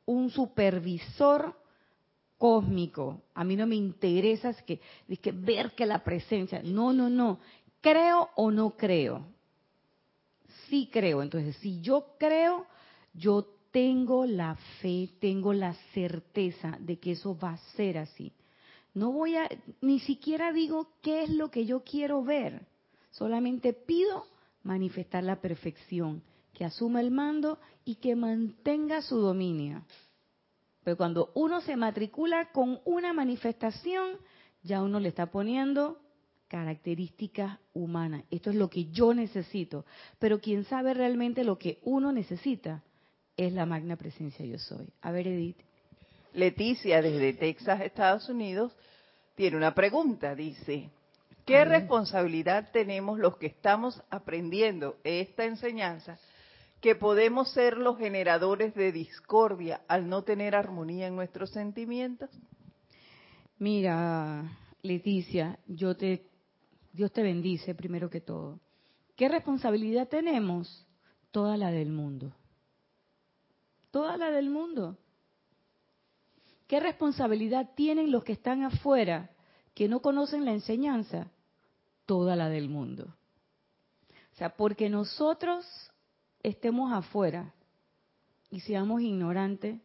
un 0.06 0.30
supervisor 0.30 1.54
cósmico, 2.36 3.22
a 3.34 3.44
mí 3.44 3.56
no 3.56 3.66
me 3.66 3.76
interesa 3.76 4.52
que, 4.64 4.80
que 5.22 5.32
ver 5.32 5.72
que 5.74 5.86
la 5.86 6.04
presencia, 6.04 6.60
no, 6.62 6.92
no, 6.92 7.08
no, 7.08 7.38
creo 7.80 8.28
o 8.34 8.50
no 8.50 8.76
creo, 8.76 9.24
sí 10.68 10.88
creo. 10.92 11.22
Entonces, 11.22 11.56
si 11.56 11.80
yo 11.80 12.16
creo, 12.18 12.66
yo 13.14 13.46
tengo 13.70 14.26
la 14.26 14.56
fe, 14.80 15.10
tengo 15.20 15.52
la 15.52 15.74
certeza 15.92 16.76
de 16.80 16.98
que 16.98 17.12
eso 17.12 17.36
va 17.36 17.52
a 17.52 17.58
ser 17.76 17.98
así. 17.98 18.32
No 18.94 19.10
voy 19.10 19.36
a, 19.36 19.48
ni 19.80 19.98
siquiera 20.00 20.52
digo 20.52 20.88
qué 21.02 21.24
es 21.24 21.30
lo 21.30 21.50
que 21.50 21.66
yo 21.66 21.82
quiero 21.82 22.22
ver. 22.22 22.66
Solamente 23.10 23.72
pido 23.72 24.26
manifestar 24.62 25.24
la 25.24 25.40
perfección, 25.40 26.22
que 26.52 26.64
asuma 26.64 27.00
el 27.00 27.10
mando 27.10 27.58
y 27.84 27.96
que 27.96 28.16
mantenga 28.16 29.02
su 29.02 29.18
dominio. 29.18 29.84
Pero 30.84 30.96
cuando 30.96 31.32
uno 31.34 31.60
se 31.60 31.76
matricula 31.76 32.52
con 32.52 32.80
una 32.84 33.12
manifestación, 33.12 34.18
ya 34.62 34.82
uno 34.82 35.00
le 35.00 35.08
está 35.08 35.26
poniendo 35.26 35.98
características 36.48 37.58
humanas. 37.72 38.24
Esto 38.30 38.50
es 38.50 38.56
lo 38.56 38.70
que 38.70 38.86
yo 38.86 39.12
necesito. 39.12 39.84
Pero 40.18 40.40
quien 40.40 40.64
sabe 40.64 40.94
realmente 40.94 41.42
lo 41.42 41.58
que 41.58 41.80
uno 41.82 42.12
necesita 42.12 42.84
es 43.36 43.52
la 43.52 43.66
magna 43.66 43.96
presencia 43.96 44.44
yo 44.44 44.58
soy. 44.58 44.86
A 45.00 45.10
ver, 45.10 45.26
Edith. 45.26 45.58
Leticia, 46.34 47.00
desde 47.00 47.32
Texas, 47.32 47.80
Estados 47.80 48.28
Unidos, 48.28 48.76
tiene 49.34 49.56
una 49.56 49.74
pregunta. 49.74 50.34
Dice, 50.34 50.90
¿qué 51.46 51.64
responsabilidad 51.64 52.70
tenemos 52.72 53.18
los 53.18 53.36
que 53.38 53.46
estamos 53.46 54.02
aprendiendo 54.10 54.96
esta 55.04 55.44
enseñanza 55.44 56.18
que 56.80 56.94
podemos 56.94 57.52
ser 57.52 57.78
los 57.78 57.96
generadores 57.96 58.74
de 58.74 58.92
discordia 58.92 59.80
al 59.88 60.08
no 60.08 60.22
tener 60.22 60.54
armonía 60.54 61.06
en 61.06 61.16
nuestros 61.16 61.50
sentimientos? 61.50 62.30
Mira, 63.58 64.58
Leticia, 64.82 65.58
yo 65.66 65.96
te 65.96 66.26
Dios 66.92 67.12
te 67.12 67.22
bendice 67.22 67.74
primero 67.74 68.08
que 68.08 68.20
todo. 68.20 68.60
¿Qué 69.16 69.28
responsabilidad 69.28 70.08
tenemos? 70.08 70.86
Toda 71.32 71.56
la 71.56 71.72
del 71.72 71.90
mundo. 71.90 72.32
Toda 73.90 74.16
la 74.16 74.30
del 74.30 74.48
mundo. 74.48 74.96
¿Qué 76.66 76.80
responsabilidad 76.80 77.70
tienen 77.74 78.10
los 78.10 78.24
que 78.24 78.32
están 78.32 78.62
afuera, 78.62 79.30
que 79.74 79.88
no 79.88 80.00
conocen 80.00 80.44
la 80.44 80.52
enseñanza? 80.52 81.30
Toda 82.06 82.36
la 82.36 82.48
del 82.48 82.68
mundo. 82.68 83.14
O 84.32 84.36
sea, 84.36 84.56
porque 84.56 84.88
nosotros 84.88 85.66
estemos 86.42 86.92
afuera 86.92 87.54
y 88.50 88.60
seamos 88.60 89.02
ignorantes, 89.02 89.80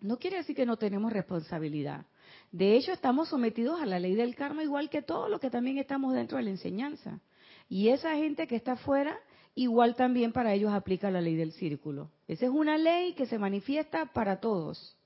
no 0.00 0.18
quiere 0.18 0.38
decir 0.38 0.54
que 0.54 0.66
no 0.66 0.76
tenemos 0.76 1.12
responsabilidad. 1.12 2.06
De 2.52 2.76
hecho, 2.76 2.92
estamos 2.92 3.28
sometidos 3.28 3.80
a 3.80 3.86
la 3.86 3.98
ley 3.98 4.14
del 4.14 4.34
karma 4.34 4.62
igual 4.62 4.90
que 4.90 5.02
todos 5.02 5.28
los 5.28 5.40
que 5.40 5.50
también 5.50 5.78
estamos 5.78 6.14
dentro 6.14 6.38
de 6.38 6.44
la 6.44 6.50
enseñanza. 6.50 7.20
Y 7.68 7.88
esa 7.88 8.14
gente 8.14 8.46
que 8.46 8.56
está 8.56 8.72
afuera, 8.72 9.18
igual 9.54 9.96
también 9.96 10.32
para 10.32 10.54
ellos 10.54 10.72
aplica 10.72 11.10
la 11.10 11.20
ley 11.20 11.36
del 11.36 11.52
círculo. 11.52 12.10
Esa 12.28 12.46
es 12.46 12.52
una 12.52 12.78
ley 12.78 13.14
que 13.14 13.26
se 13.26 13.38
manifiesta 13.38 14.06
para 14.06 14.40
todos. 14.40 14.97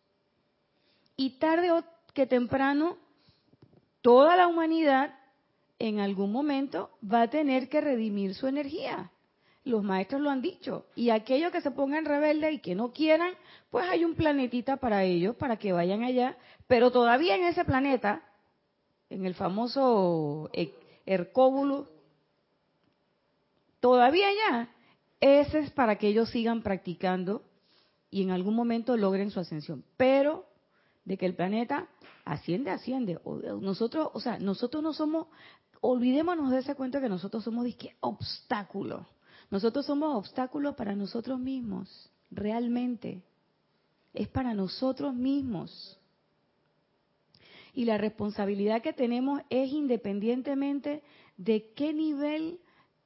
Y 1.16 1.38
tarde 1.38 1.70
o 1.70 1.84
que 2.14 2.26
temprano, 2.26 2.96
toda 4.00 4.36
la 4.36 4.46
humanidad 4.46 5.14
en 5.78 6.00
algún 6.00 6.30
momento 6.32 6.90
va 7.02 7.22
a 7.22 7.30
tener 7.30 7.68
que 7.68 7.80
redimir 7.80 8.34
su 8.34 8.46
energía. 8.46 9.10
Los 9.64 9.82
maestros 9.82 10.20
lo 10.20 10.30
han 10.30 10.42
dicho. 10.42 10.86
Y 10.94 11.10
aquellos 11.10 11.52
que 11.52 11.60
se 11.60 11.70
pongan 11.70 12.04
rebeldes 12.04 12.54
y 12.54 12.58
que 12.58 12.74
no 12.74 12.92
quieran, 12.92 13.32
pues 13.70 13.88
hay 13.88 14.04
un 14.04 14.14
planetita 14.14 14.76
para 14.76 15.04
ellos, 15.04 15.36
para 15.36 15.56
que 15.56 15.72
vayan 15.72 16.02
allá. 16.02 16.36
Pero 16.66 16.90
todavía 16.90 17.36
en 17.36 17.44
ese 17.44 17.64
planeta, 17.64 18.22
en 19.08 19.24
el 19.24 19.34
famoso 19.34 20.50
Hercóbulo, 21.06 21.88
todavía 23.80 24.28
allá, 24.28 24.68
ese 25.20 25.60
es 25.60 25.70
para 25.70 25.96
que 25.96 26.08
ellos 26.08 26.30
sigan 26.30 26.62
practicando 26.62 27.42
y 28.10 28.22
en 28.22 28.30
algún 28.30 28.54
momento 28.54 28.96
logren 28.96 29.30
su 29.30 29.40
ascensión. 29.40 29.84
Pero 29.96 30.46
de 31.04 31.16
que 31.16 31.26
el 31.26 31.34
planeta 31.34 31.88
asciende, 32.24 32.70
asciende. 32.70 33.20
Nosotros, 33.60 34.08
o 34.14 34.20
sea, 34.20 34.38
nosotros 34.38 34.82
no 34.82 34.92
somos, 34.92 35.28
olvidémonos 35.80 36.50
de 36.50 36.58
ese 36.58 36.74
cuento 36.74 37.00
que 37.00 37.08
nosotros 37.08 37.44
somos 37.44 37.64
de 37.64 37.74
que 37.74 37.96
obstáculos 38.00 39.06
nosotros 39.52 39.84
somos 39.84 40.16
obstáculos 40.16 40.74
para 40.76 40.96
nosotros 40.96 41.38
mismos, 41.38 42.10
realmente. 42.30 43.22
Es 44.14 44.26
para 44.26 44.54
nosotros 44.54 45.14
mismos. 45.14 46.00
Y 47.74 47.84
la 47.84 47.98
responsabilidad 47.98 48.80
que 48.80 48.94
tenemos 48.94 49.42
es 49.50 49.70
independientemente 49.70 51.02
de 51.36 51.70
qué 51.74 51.92
nivel 51.92 52.60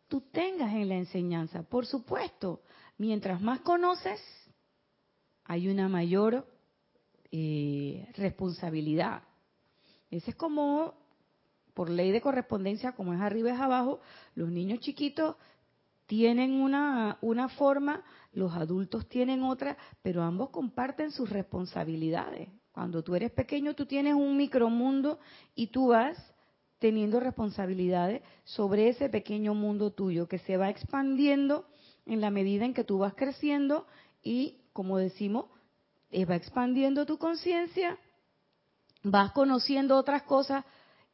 tú 0.07 0.21
tengas 0.21 0.73
en 0.73 0.89
la 0.89 0.95
enseñanza. 0.95 1.65
Por 1.65 1.85
supuesto, 1.85 2.63
mientras 2.97 3.41
más 3.41 3.59
conoces, 3.63 4.21
hay 5.43 5.67
una 5.67 5.89
mayor 5.89 6.47
eh, 7.33 8.09
responsabilidad. 8.17 9.23
Ese 10.11 10.31
es 10.31 10.37
como, 10.37 10.95
por 11.75 11.91
ley 11.91 12.11
de 12.13 12.21
correspondencia, 12.21 12.93
como 12.93 13.13
es 13.13 13.21
arriba 13.21 13.51
es 13.51 13.61
abajo, 13.61 14.01
los 14.35 14.51
niños 14.51 14.81
chiquitos 14.81 15.37
tienen 16.07 16.53
una, 16.53 17.19
una 17.21 17.49
forma, 17.49 18.05
los 18.33 18.53
adultos 18.55 19.09
tienen 19.09 19.43
otra, 19.43 19.77
pero 20.03 20.23
ambos 20.23 20.51
comparten 20.51 21.11
sus 21.11 21.29
responsabilidades. 21.31 22.49
Cuando 22.73 23.03
tú 23.03 23.15
eres 23.15 23.33
pequeño, 23.33 23.75
tú 23.75 23.87
tienes 23.87 24.15
un 24.15 24.37
micromundo 24.37 25.19
y 25.55 25.69
tú 25.69 25.89
vas 25.89 26.17
teniendo 26.79 27.21
responsabilidades 27.21 28.23
sobre 28.45 28.89
ese 28.89 29.09
pequeño 29.09 29.55
mundo 29.55 29.93
tuyo 29.93 30.29
que 30.29 30.39
se 30.41 30.57
va 30.57 30.69
expandiendo 30.69 31.67
en 32.05 32.21
la 32.21 32.31
medida 32.31 32.65
en 32.65 32.75
que 32.75 32.85
tú 32.85 32.99
vas 32.99 33.15
creciendo 33.15 33.87
y, 34.23 34.61
como 34.73 34.99
decimos, 34.99 35.47
va 36.13 36.37
expandiendo 36.37 37.07
tu 37.07 37.19
conciencia 37.19 37.99
vas 39.11 39.33
conociendo 39.33 39.97
otras 39.97 40.23
cosas 40.23 40.65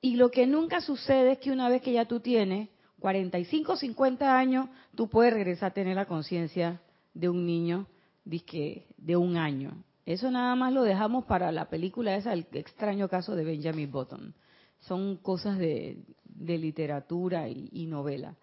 y 0.00 0.16
lo 0.16 0.30
que 0.30 0.46
nunca 0.46 0.80
sucede 0.80 1.32
es 1.32 1.38
que 1.38 1.52
una 1.52 1.68
vez 1.68 1.82
que 1.82 1.92
ya 1.92 2.06
tú 2.06 2.20
tienes 2.20 2.68
45, 3.00 3.76
50 3.76 4.38
años, 4.38 4.68
tú 4.94 5.08
puedes 5.08 5.32
regresar 5.32 5.70
a 5.70 5.74
tener 5.74 5.96
la 5.96 6.06
conciencia 6.06 6.80
de 7.14 7.28
un 7.28 7.46
niño 7.46 7.86
de 8.24 9.16
un 9.16 9.36
año. 9.36 9.84
Eso 10.06 10.30
nada 10.30 10.54
más 10.54 10.72
lo 10.72 10.82
dejamos 10.82 11.24
para 11.24 11.52
la 11.52 11.68
película 11.68 12.16
esa, 12.16 12.32
el 12.32 12.46
extraño 12.52 13.08
caso 13.08 13.34
de 13.36 13.44
Benjamin 13.44 13.90
Button. 13.90 14.34
Son 14.80 15.16
cosas 15.16 15.58
de, 15.58 16.04
literatura 16.24 17.48
y 17.48 17.86
novela. 17.86 18.36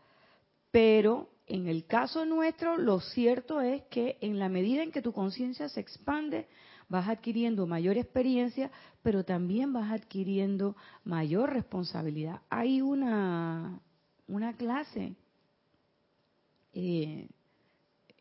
Pero 0.72 1.30
en 1.50 1.68
el 1.68 1.86
caso 1.86 2.26
nuestro, 2.26 2.78
lo 2.78 3.00
cierto 3.00 3.60
es 3.60 3.82
que 3.90 4.18
en 4.22 4.38
la 4.38 4.50
medida 4.50 4.84
en 4.84 4.92
que 4.92 5.02
tu 5.02 5.12
conciencia 5.12 5.68
se 5.68 5.80
expande, 5.80 6.48
vas 6.88 7.10
adquiriendo 7.10 7.66
mayor 7.66 7.98
experiencia, 7.98 8.72
pero 9.02 9.26
también 9.26 9.74
vas 9.74 9.92
adquiriendo 9.92 10.76
mayor 11.04 11.52
responsabilidad. 11.52 12.42
Hay 12.50 12.82
una, 12.82 13.80
una 14.28 14.56
clase 14.56 15.16
eh, 16.74 17.28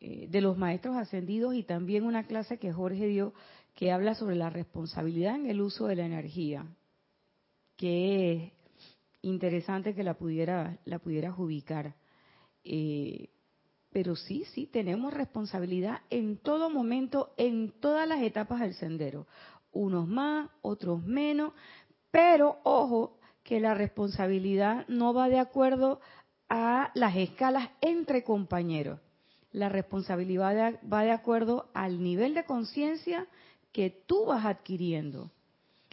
eh, 0.00 0.26
de 0.28 0.40
los 0.40 0.56
maestros 0.56 0.96
ascendidos 0.96 1.54
y 1.54 1.64
también 1.64 2.04
una 2.04 2.26
clase 2.26 2.58
que 2.58 2.72
Jorge 2.72 3.06
dio 3.08 3.34
que 3.74 3.92
habla 3.92 4.14
sobre 4.14 4.36
la 4.36 4.48
responsabilidad 4.48 5.36
en 5.36 5.50
el 5.50 5.60
uso 5.60 5.86
de 5.86 5.96
la 5.96 6.06
energía, 6.06 6.66
que 7.76 8.32
es 8.32 8.52
interesante 9.22 9.94
que 9.94 10.02
la 10.02 10.14
pudiera 10.14 10.78
la 10.84 10.98
pudieras 10.98 11.38
ubicar. 11.38 11.94
Eh, 12.70 13.30
pero 13.90 14.14
sí, 14.14 14.44
sí, 14.52 14.66
tenemos 14.66 15.14
responsabilidad 15.14 16.02
en 16.10 16.36
todo 16.36 16.68
momento, 16.68 17.32
en 17.38 17.72
todas 17.80 18.06
las 18.06 18.20
etapas 18.20 18.60
del 18.60 18.74
sendero. 18.74 19.26
Unos 19.72 20.06
más, 20.06 20.50
otros 20.60 21.02
menos, 21.02 21.54
pero 22.10 22.58
ojo 22.64 23.18
que 23.42 23.58
la 23.58 23.72
responsabilidad 23.72 24.86
no 24.88 25.14
va 25.14 25.30
de 25.30 25.38
acuerdo 25.38 26.00
a 26.50 26.90
las 26.94 27.16
escalas 27.16 27.70
entre 27.80 28.22
compañeros. 28.22 29.00
La 29.50 29.70
responsabilidad 29.70 30.78
va 30.92 31.02
de 31.04 31.12
acuerdo 31.12 31.70
al 31.72 32.02
nivel 32.02 32.34
de 32.34 32.44
conciencia 32.44 33.26
que 33.72 33.88
tú 33.88 34.26
vas 34.26 34.44
adquiriendo. 34.44 35.30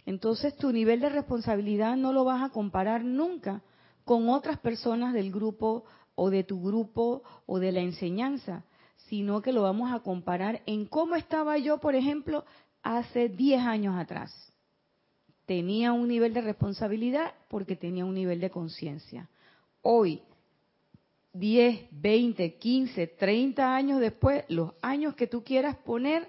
Entonces 0.04 0.54
tu 0.58 0.72
nivel 0.72 1.00
de 1.00 1.08
responsabilidad 1.08 1.96
no 1.96 2.12
lo 2.12 2.24
vas 2.24 2.42
a 2.42 2.50
comparar 2.50 3.02
nunca 3.02 3.62
con 4.04 4.28
otras 4.28 4.58
personas 4.58 5.14
del 5.14 5.32
grupo 5.32 5.84
o 6.16 6.30
de 6.30 6.42
tu 6.42 6.60
grupo 6.60 7.22
o 7.46 7.60
de 7.60 7.70
la 7.70 7.80
enseñanza, 7.80 8.64
sino 9.08 9.40
que 9.40 9.52
lo 9.52 9.62
vamos 9.62 9.92
a 9.92 10.00
comparar 10.00 10.62
en 10.66 10.86
cómo 10.86 11.14
estaba 11.14 11.56
yo, 11.58 11.78
por 11.78 11.94
ejemplo, 11.94 12.44
hace 12.82 13.28
10 13.28 13.62
años 13.62 13.96
atrás. 13.96 14.32
Tenía 15.44 15.92
un 15.92 16.08
nivel 16.08 16.34
de 16.34 16.40
responsabilidad 16.40 17.32
porque 17.48 17.76
tenía 17.76 18.04
un 18.04 18.14
nivel 18.14 18.40
de 18.40 18.50
conciencia. 18.50 19.28
Hoy, 19.82 20.22
10, 21.34 21.86
20, 21.92 22.54
15, 22.54 23.06
30 23.06 23.76
años 23.76 24.00
después, 24.00 24.44
los 24.48 24.72
años 24.82 25.14
que 25.14 25.28
tú 25.28 25.44
quieras 25.44 25.76
poner, 25.76 26.26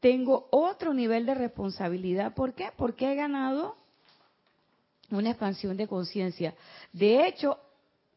tengo 0.00 0.48
otro 0.50 0.94
nivel 0.94 1.26
de 1.26 1.34
responsabilidad. 1.34 2.34
¿Por 2.34 2.54
qué? 2.54 2.70
Porque 2.76 3.12
he 3.12 3.14
ganado 3.14 3.76
una 5.10 5.30
expansión 5.30 5.76
de 5.76 5.86
conciencia. 5.86 6.54
De 6.92 7.26
hecho, 7.26 7.58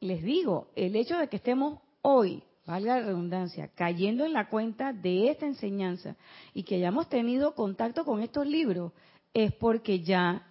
les 0.01 0.23
digo, 0.23 0.67
el 0.75 0.95
hecho 0.95 1.17
de 1.17 1.29
que 1.29 1.37
estemos 1.37 1.79
hoy, 2.01 2.43
valga 2.65 2.99
la 2.99 3.05
redundancia, 3.05 3.69
cayendo 3.75 4.25
en 4.25 4.33
la 4.33 4.49
cuenta 4.49 4.93
de 4.93 5.29
esta 5.29 5.45
enseñanza 5.45 6.15
y 6.53 6.63
que 6.63 6.75
hayamos 6.75 7.07
tenido 7.07 7.53
contacto 7.53 8.03
con 8.03 8.21
estos 8.21 8.47
libros, 8.47 8.91
es 9.33 9.53
porque 9.53 10.01
ya 10.01 10.47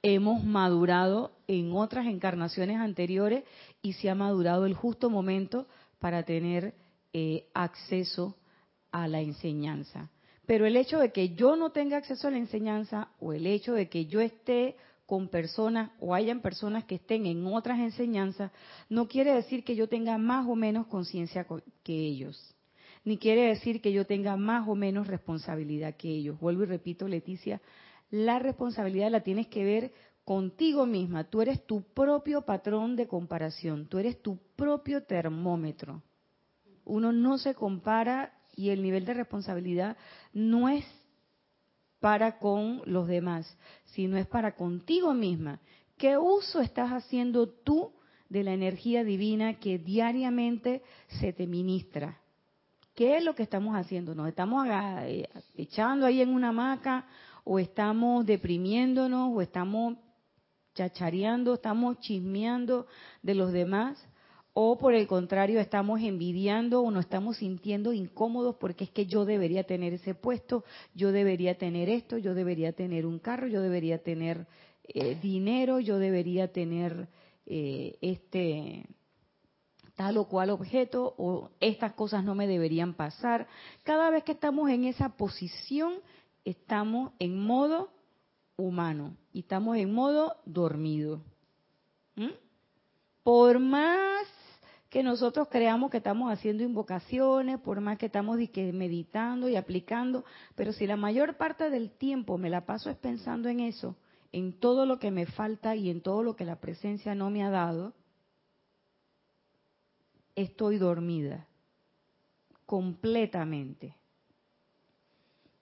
hemos 0.00 0.44
madurado 0.44 1.32
en 1.46 1.72
otras 1.72 2.06
encarnaciones 2.06 2.78
anteriores 2.78 3.44
y 3.82 3.94
se 3.94 4.08
ha 4.10 4.14
madurado 4.14 4.64
el 4.66 4.74
justo 4.74 5.10
momento 5.10 5.66
para 5.98 6.22
tener 6.22 6.74
eh, 7.12 7.46
acceso 7.54 8.36
a 8.90 9.08
la 9.08 9.20
enseñanza. 9.20 10.10
Pero 10.46 10.66
el 10.66 10.76
hecho 10.76 10.98
de 10.98 11.12
que 11.12 11.34
yo 11.34 11.56
no 11.56 11.70
tenga 11.70 11.96
acceso 11.96 12.28
a 12.28 12.30
la 12.30 12.38
enseñanza 12.38 13.08
o 13.20 13.32
el 13.32 13.46
hecho 13.46 13.74
de 13.74 13.88
que 13.88 14.06
yo 14.06 14.20
esté 14.20 14.76
con 15.12 15.28
personas 15.28 15.90
o 16.00 16.14
hayan 16.14 16.40
personas 16.40 16.84
que 16.84 16.94
estén 16.94 17.26
en 17.26 17.46
otras 17.46 17.78
enseñanzas, 17.80 18.50
no 18.88 19.08
quiere 19.08 19.34
decir 19.34 19.62
que 19.62 19.76
yo 19.76 19.86
tenga 19.86 20.16
más 20.16 20.48
o 20.48 20.56
menos 20.56 20.86
conciencia 20.86 21.46
que 21.82 21.92
ellos, 21.92 22.56
ni 23.04 23.18
quiere 23.18 23.42
decir 23.48 23.82
que 23.82 23.92
yo 23.92 24.06
tenga 24.06 24.38
más 24.38 24.66
o 24.66 24.74
menos 24.74 25.08
responsabilidad 25.08 25.96
que 25.96 26.08
ellos. 26.08 26.40
Vuelvo 26.40 26.62
y 26.62 26.64
repito, 26.64 27.06
Leticia, 27.08 27.60
la 28.10 28.38
responsabilidad 28.38 29.10
la 29.10 29.20
tienes 29.20 29.48
que 29.48 29.62
ver 29.66 29.92
contigo 30.24 30.86
misma. 30.86 31.24
Tú 31.24 31.42
eres 31.42 31.66
tu 31.66 31.82
propio 31.82 32.46
patrón 32.46 32.96
de 32.96 33.06
comparación, 33.06 33.88
tú 33.88 33.98
eres 33.98 34.22
tu 34.22 34.38
propio 34.56 35.02
termómetro. 35.02 36.02
Uno 36.86 37.12
no 37.12 37.36
se 37.36 37.54
compara 37.54 38.32
y 38.56 38.70
el 38.70 38.82
nivel 38.82 39.04
de 39.04 39.12
responsabilidad 39.12 39.98
no 40.32 40.70
es 40.70 40.86
para 42.02 42.40
con 42.40 42.82
los 42.84 43.06
demás, 43.06 43.56
sino 43.84 44.16
es 44.16 44.26
para 44.26 44.56
contigo 44.56 45.14
misma. 45.14 45.60
¿Qué 45.96 46.18
uso 46.18 46.60
estás 46.60 46.90
haciendo 46.90 47.48
tú 47.48 47.92
de 48.28 48.42
la 48.42 48.52
energía 48.52 49.04
divina 49.04 49.60
que 49.60 49.78
diariamente 49.78 50.82
se 51.20 51.32
te 51.32 51.46
ministra? 51.46 52.18
¿Qué 52.96 53.18
es 53.18 53.22
lo 53.22 53.36
que 53.36 53.44
estamos 53.44 53.76
haciendo? 53.76 54.16
¿Nos 54.16 54.28
estamos 54.28 54.66
eh, 54.68 55.28
echando 55.54 56.04
ahí 56.04 56.20
en 56.20 56.30
una 56.30 56.48
hamaca 56.48 57.06
o 57.44 57.60
estamos 57.60 58.26
deprimiéndonos 58.26 59.30
o 59.32 59.40
estamos 59.40 59.96
chachareando, 60.74 61.54
estamos 61.54 62.00
chismeando 62.00 62.88
de 63.22 63.34
los 63.36 63.52
demás? 63.52 64.04
O 64.54 64.76
por 64.76 64.94
el 64.94 65.06
contrario 65.06 65.60
estamos 65.60 66.00
envidiando 66.02 66.82
o 66.82 66.90
nos 66.90 67.04
estamos 67.04 67.38
sintiendo 67.38 67.92
incómodos 67.92 68.56
porque 68.56 68.84
es 68.84 68.90
que 68.90 69.06
yo 69.06 69.24
debería 69.24 69.64
tener 69.64 69.94
ese 69.94 70.14
puesto, 70.14 70.64
yo 70.94 71.10
debería 71.12 71.56
tener 71.56 71.88
esto, 71.88 72.18
yo 72.18 72.34
debería 72.34 72.72
tener 72.72 73.06
un 73.06 73.18
carro, 73.18 73.46
yo 73.46 73.62
debería 73.62 74.02
tener 74.02 74.46
eh, 74.84 75.16
dinero, 75.20 75.80
yo 75.80 75.98
debería 75.98 76.52
tener 76.52 77.08
eh, 77.46 77.96
este 78.02 78.86
tal 79.94 80.16
o 80.16 80.24
cual 80.26 80.50
objeto 80.50 81.14
o 81.18 81.50
estas 81.60 81.92
cosas 81.92 82.24
no 82.24 82.34
me 82.34 82.46
deberían 82.46 82.94
pasar. 82.94 83.46
Cada 83.82 84.10
vez 84.10 84.24
que 84.24 84.32
estamos 84.32 84.70
en 84.70 84.84
esa 84.84 85.10
posición 85.10 85.94
estamos 86.44 87.12
en 87.18 87.38
modo 87.38 87.90
humano 88.56 89.16
y 89.32 89.40
estamos 89.40 89.76
en 89.76 89.92
modo 89.92 90.36
dormido. 90.44 91.22
Por 93.22 93.60
más 93.60 94.26
que 94.92 95.02
nosotros 95.02 95.48
creamos 95.50 95.90
que 95.90 95.96
estamos 95.96 96.30
haciendo 96.30 96.62
invocaciones, 96.62 97.58
por 97.58 97.80
más 97.80 97.96
que 97.96 98.06
estamos 98.06 98.36
meditando 98.36 99.48
y 99.48 99.56
aplicando, 99.56 100.22
pero 100.54 100.70
si 100.74 100.86
la 100.86 100.98
mayor 100.98 101.38
parte 101.38 101.70
del 101.70 101.90
tiempo 101.90 102.36
me 102.36 102.50
la 102.50 102.66
paso 102.66 102.90
es 102.90 102.98
pensando 102.98 103.48
en 103.48 103.60
eso, 103.60 103.96
en 104.32 104.52
todo 104.52 104.84
lo 104.84 104.98
que 104.98 105.10
me 105.10 105.24
falta 105.24 105.74
y 105.74 105.88
en 105.88 106.02
todo 106.02 106.22
lo 106.22 106.36
que 106.36 106.44
la 106.44 106.56
presencia 106.56 107.14
no 107.14 107.30
me 107.30 107.42
ha 107.42 107.48
dado, 107.48 107.94
estoy 110.36 110.76
dormida 110.76 111.46
completamente. 112.66 113.96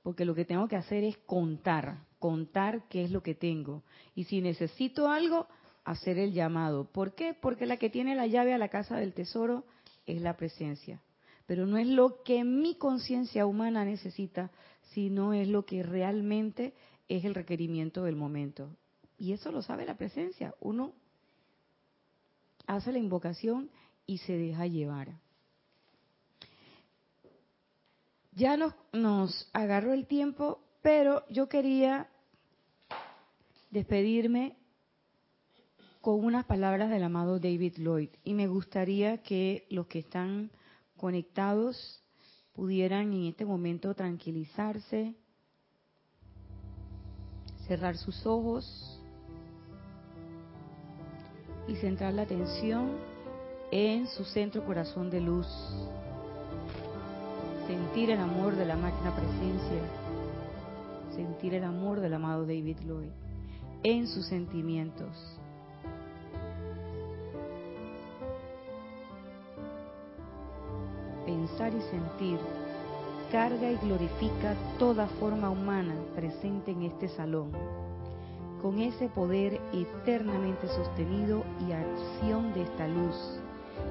Porque 0.02 0.24
lo 0.24 0.34
que 0.34 0.44
tengo 0.44 0.66
que 0.66 0.74
hacer 0.74 1.04
es 1.04 1.16
contar, 1.18 2.04
contar 2.18 2.88
qué 2.88 3.04
es 3.04 3.12
lo 3.12 3.22
que 3.22 3.36
tengo. 3.36 3.84
Y 4.16 4.24
si 4.24 4.40
necesito 4.40 5.08
algo, 5.08 5.46
hacer 5.90 6.18
el 6.18 6.32
llamado. 6.32 6.84
¿Por 6.84 7.14
qué? 7.14 7.34
Porque 7.34 7.66
la 7.66 7.76
que 7.76 7.90
tiene 7.90 8.14
la 8.14 8.28
llave 8.28 8.54
a 8.54 8.58
la 8.58 8.68
casa 8.68 8.96
del 8.96 9.12
tesoro 9.12 9.64
es 10.06 10.22
la 10.22 10.36
presencia. 10.36 11.02
Pero 11.46 11.66
no 11.66 11.78
es 11.78 11.88
lo 11.88 12.22
que 12.22 12.44
mi 12.44 12.76
conciencia 12.76 13.44
humana 13.44 13.84
necesita, 13.84 14.52
sino 14.94 15.32
es 15.32 15.48
lo 15.48 15.66
que 15.66 15.82
realmente 15.82 16.74
es 17.08 17.24
el 17.24 17.34
requerimiento 17.34 18.04
del 18.04 18.14
momento. 18.14 18.70
Y 19.18 19.32
eso 19.32 19.50
lo 19.50 19.62
sabe 19.62 19.84
la 19.84 19.96
presencia. 19.96 20.54
Uno 20.60 20.92
hace 22.66 22.92
la 22.92 22.98
invocación 23.00 23.68
y 24.06 24.18
se 24.18 24.38
deja 24.38 24.68
llevar. 24.68 25.08
Ya 28.32 28.56
nos, 28.56 28.74
nos 28.92 29.50
agarró 29.52 29.92
el 29.92 30.06
tiempo, 30.06 30.62
pero 30.82 31.24
yo 31.30 31.48
quería 31.48 32.08
despedirme 33.72 34.56
con 36.00 36.24
unas 36.24 36.46
palabras 36.46 36.90
del 36.90 37.02
amado 37.02 37.38
David 37.38 37.74
Lloyd. 37.76 38.10
Y 38.24 38.34
me 38.34 38.46
gustaría 38.46 39.18
que 39.18 39.66
los 39.70 39.86
que 39.86 39.98
están 39.98 40.50
conectados 40.96 42.02
pudieran 42.52 43.12
en 43.12 43.24
este 43.24 43.44
momento 43.44 43.94
tranquilizarse, 43.94 45.14
cerrar 47.66 47.96
sus 47.96 48.26
ojos 48.26 49.00
y 51.68 51.76
centrar 51.76 52.14
la 52.14 52.22
atención 52.22 52.96
en 53.70 54.06
su 54.08 54.24
centro 54.24 54.64
corazón 54.64 55.10
de 55.10 55.20
luz. 55.20 55.46
Sentir 57.66 58.10
el 58.10 58.18
amor 58.18 58.56
de 58.56 58.66
la 58.66 58.76
máquina 58.76 59.14
presencia. 59.14 59.82
sentir 61.14 61.54
el 61.54 61.64
amor 61.64 62.00
del 62.00 62.14
amado 62.14 62.46
David 62.46 62.78
Lloyd 62.86 63.10
en 63.82 64.06
sus 64.06 64.26
sentimientos. 64.26 65.39
Y 71.58 71.80
sentir. 71.90 72.38
Carga 73.30 73.70
y 73.70 73.76
glorifica 73.76 74.54
toda 74.78 75.06
forma 75.20 75.50
humana 75.50 75.94
presente 76.16 76.70
en 76.70 76.84
este 76.84 77.06
salón, 77.08 77.52
con 78.62 78.78
ese 78.78 79.08
poder 79.08 79.60
eternamente 79.70 80.68
sostenido 80.68 81.44
y 81.68 81.72
acción 81.72 82.54
de 82.54 82.62
esta 82.62 82.88
luz 82.88 83.14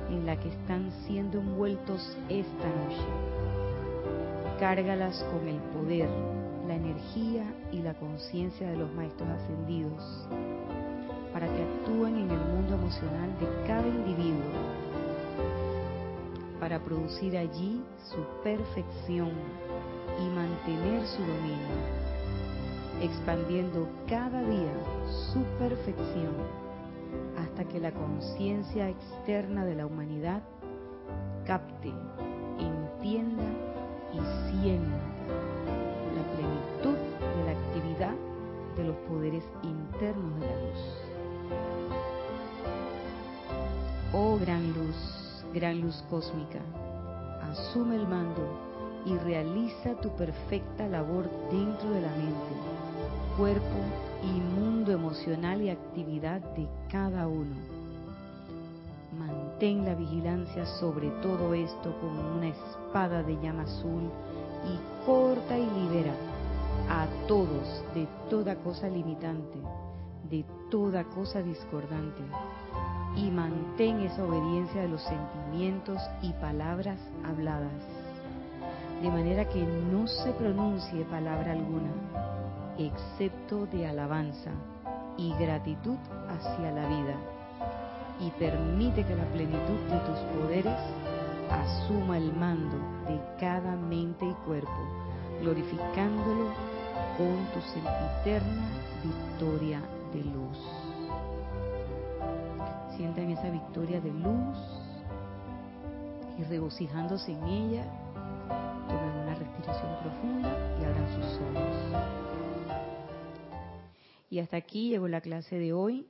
en 0.09 0.25
la 0.25 0.35
que 0.39 0.49
están 0.49 0.91
siendo 1.05 1.37
envueltos 1.37 2.17
esta 2.27 2.67
noche. 2.67 3.05
Cárgalas 4.59 5.23
con 5.31 5.47
el 5.47 5.59
poder, 5.73 6.09
la 6.67 6.73
energía 6.73 7.43
y 7.71 7.83
la 7.83 7.93
conciencia 7.93 8.67
de 8.67 8.77
los 8.77 8.91
maestros 8.93 9.29
ascendidos, 9.29 10.27
para 11.31 11.45
que 11.45 11.61
actúen 11.61 12.17
en 12.17 12.31
el 12.31 12.39
mundo 12.39 12.73
emocional 12.73 13.29
de 13.39 13.67
cada 13.67 13.87
individuo 13.87 14.88
para 16.59 16.79
producir 16.79 17.37
allí 17.37 17.83
su 18.03 18.23
perfección 18.43 19.31
y 20.19 20.29
mantener 20.35 21.05
su 21.07 21.21
dominio, 21.21 21.77
expandiendo 23.01 23.87
cada 24.07 24.43
día 24.43 24.73
su 25.31 25.41
perfección 25.57 26.35
hasta 27.37 27.63
que 27.65 27.79
la 27.79 27.91
conciencia 27.91 28.89
externa 28.89 29.65
de 29.65 29.75
la 29.75 29.85
humanidad 29.85 30.43
capte, 31.45 31.93
entienda 32.59 33.43
y 34.13 34.19
sienta 34.51 34.97
la 36.15 36.23
plenitud 36.35 36.97
de 37.19 37.45
la 37.45 37.51
actividad 37.51 38.15
de 38.75 38.83
los 38.83 38.95
poderes 39.07 39.43
internos 39.63 40.39
de 40.39 40.45
la 40.45 40.61
luz. 40.61 40.79
Oh 44.13 44.37
gran 44.39 44.73
luz, 44.73 45.18
gran 45.53 45.81
luz 45.81 46.03
cósmica, 46.09 46.59
asume 47.41 47.95
el 47.95 48.07
mando 48.07 48.69
y 49.05 49.17
realiza 49.17 49.95
tu 50.01 50.09
perfecta 50.09 50.87
labor 50.87 51.29
dentro 51.51 51.89
de 51.89 52.01
la 52.01 52.11
mente, 52.11 52.53
cuerpo 53.37 53.79
y 54.23 54.59
mundo 54.59 54.91
emocional 54.91 55.61
y 55.61 55.69
actividad 55.69 56.41
de 56.55 56.67
cada 56.91 57.27
uno. 57.27 57.55
Mantén 59.17 59.85
la 59.85 59.95
vigilancia 59.95 60.65
sobre 60.79 61.09
todo 61.21 61.53
esto 61.53 61.95
como 61.99 62.35
una 62.37 62.49
espada 62.49 63.23
de 63.23 63.35
llama 63.41 63.63
azul 63.63 64.03
y 64.67 65.05
corta 65.05 65.57
y 65.57 65.65
libera 65.65 66.13
a 66.89 67.07
todos 67.27 67.83
de 67.95 68.07
toda 68.29 68.55
cosa 68.55 68.87
limitante, 68.87 69.57
de 70.29 70.45
toda 70.69 71.03
cosa 71.05 71.41
discordante 71.41 72.21
y 73.19 73.29
mantén 73.31 73.99
esa 73.99 74.23
obediencia 74.23 74.81
de 74.81 74.87
los 74.87 75.01
sentimientos 75.03 76.01
y 76.21 76.31
palabras 76.33 76.99
habladas, 77.25 77.83
de 79.01 79.09
manera 79.09 79.43
que 79.49 79.61
no 79.61 80.07
se 80.07 80.31
pronuncie 80.31 81.03
palabra 81.05 81.51
alguna, 81.51 81.91
excepto 82.77 83.65
de 83.67 83.87
alabanza 83.87 84.51
y 85.17 85.33
gratitud 85.33 85.97
hacia 86.29 86.71
la 86.71 86.87
vida, 86.87 87.15
y 88.21 88.31
permite 88.31 89.05
que 89.05 89.15
la 89.15 89.25
plenitud 89.25 89.79
de 89.89 89.99
tus 89.99 90.19
poderes 90.39 90.79
asuma 91.49 92.17
el 92.17 92.33
mando 92.33 92.77
de 93.07 93.19
cada 93.37 93.75
mente 93.75 94.25
y 94.25 94.33
cuerpo, 94.45 94.79
glorificándolo 95.41 96.53
con 97.17 97.35
tu 97.53 97.61
sempiterna 97.67 98.69
victoria 99.03 99.81
de 100.13 100.23
luz 100.23 100.88
sientan 102.99 103.29
esa 103.29 103.49
victoria 103.49 104.01
de 104.01 104.11
luz 104.11 104.57
y 106.37 106.43
regocijándose 106.43 107.31
en 107.31 107.43
ella, 107.45 107.85
tomen 108.89 109.11
una 109.23 109.35
respiración 109.35 109.97
profunda 110.01 110.77
y 110.81 110.83
abran 110.83 111.07
sus 111.15 111.23
ojos. 111.39 111.77
Y 114.29 114.39
hasta 114.39 114.57
aquí 114.57 114.89
llegó 114.89 115.07
la 115.07 115.21
clase 115.21 115.57
de 115.57 115.71
hoy. 115.71 116.07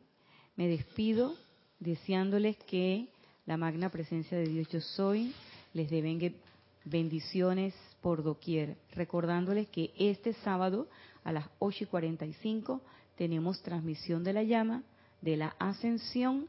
Me 0.56 0.68
despido 0.68 1.36
deseándoles 1.80 2.58
que 2.58 3.10
la 3.46 3.56
magna 3.56 3.90
presencia 3.92 4.40
de 4.40 4.48
Dios 4.48 4.68
yo 4.70 4.82
soy 4.82 5.32
les 5.74 5.92
devengue 5.92 6.38
bendiciones 6.86 7.76
por 8.02 8.24
doquier, 8.24 8.78
recordándoles 8.96 9.68
que 9.68 9.92
este 9.96 10.34
sábado 10.34 10.88
a 11.24 11.32
las 11.34 11.46
8 11.60 11.84
y 11.84 11.88
45 11.88 12.82
tenemos 13.16 13.62
transmisión 13.62 14.24
de 14.24 14.34
la 14.34 14.42
llama 14.42 14.82
de 15.22 15.38
la 15.38 15.56
ascensión 15.60 16.48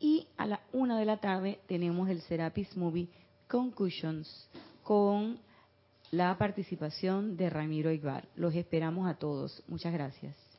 y 0.00 0.26
a 0.36 0.46
la 0.46 0.60
una 0.72 0.98
de 0.98 1.04
la 1.04 1.18
tarde 1.18 1.60
tenemos 1.68 2.08
el 2.08 2.22
Serapis 2.22 2.76
Movie 2.76 3.08
Concussions 3.46 4.48
con 4.82 5.38
la 6.10 6.36
participación 6.38 7.36
de 7.36 7.50
Ramiro 7.50 7.92
Ibar. 7.92 8.26
Los 8.34 8.54
esperamos 8.54 9.08
a 9.08 9.14
todos. 9.14 9.62
Muchas 9.68 9.92
gracias. 9.92 10.49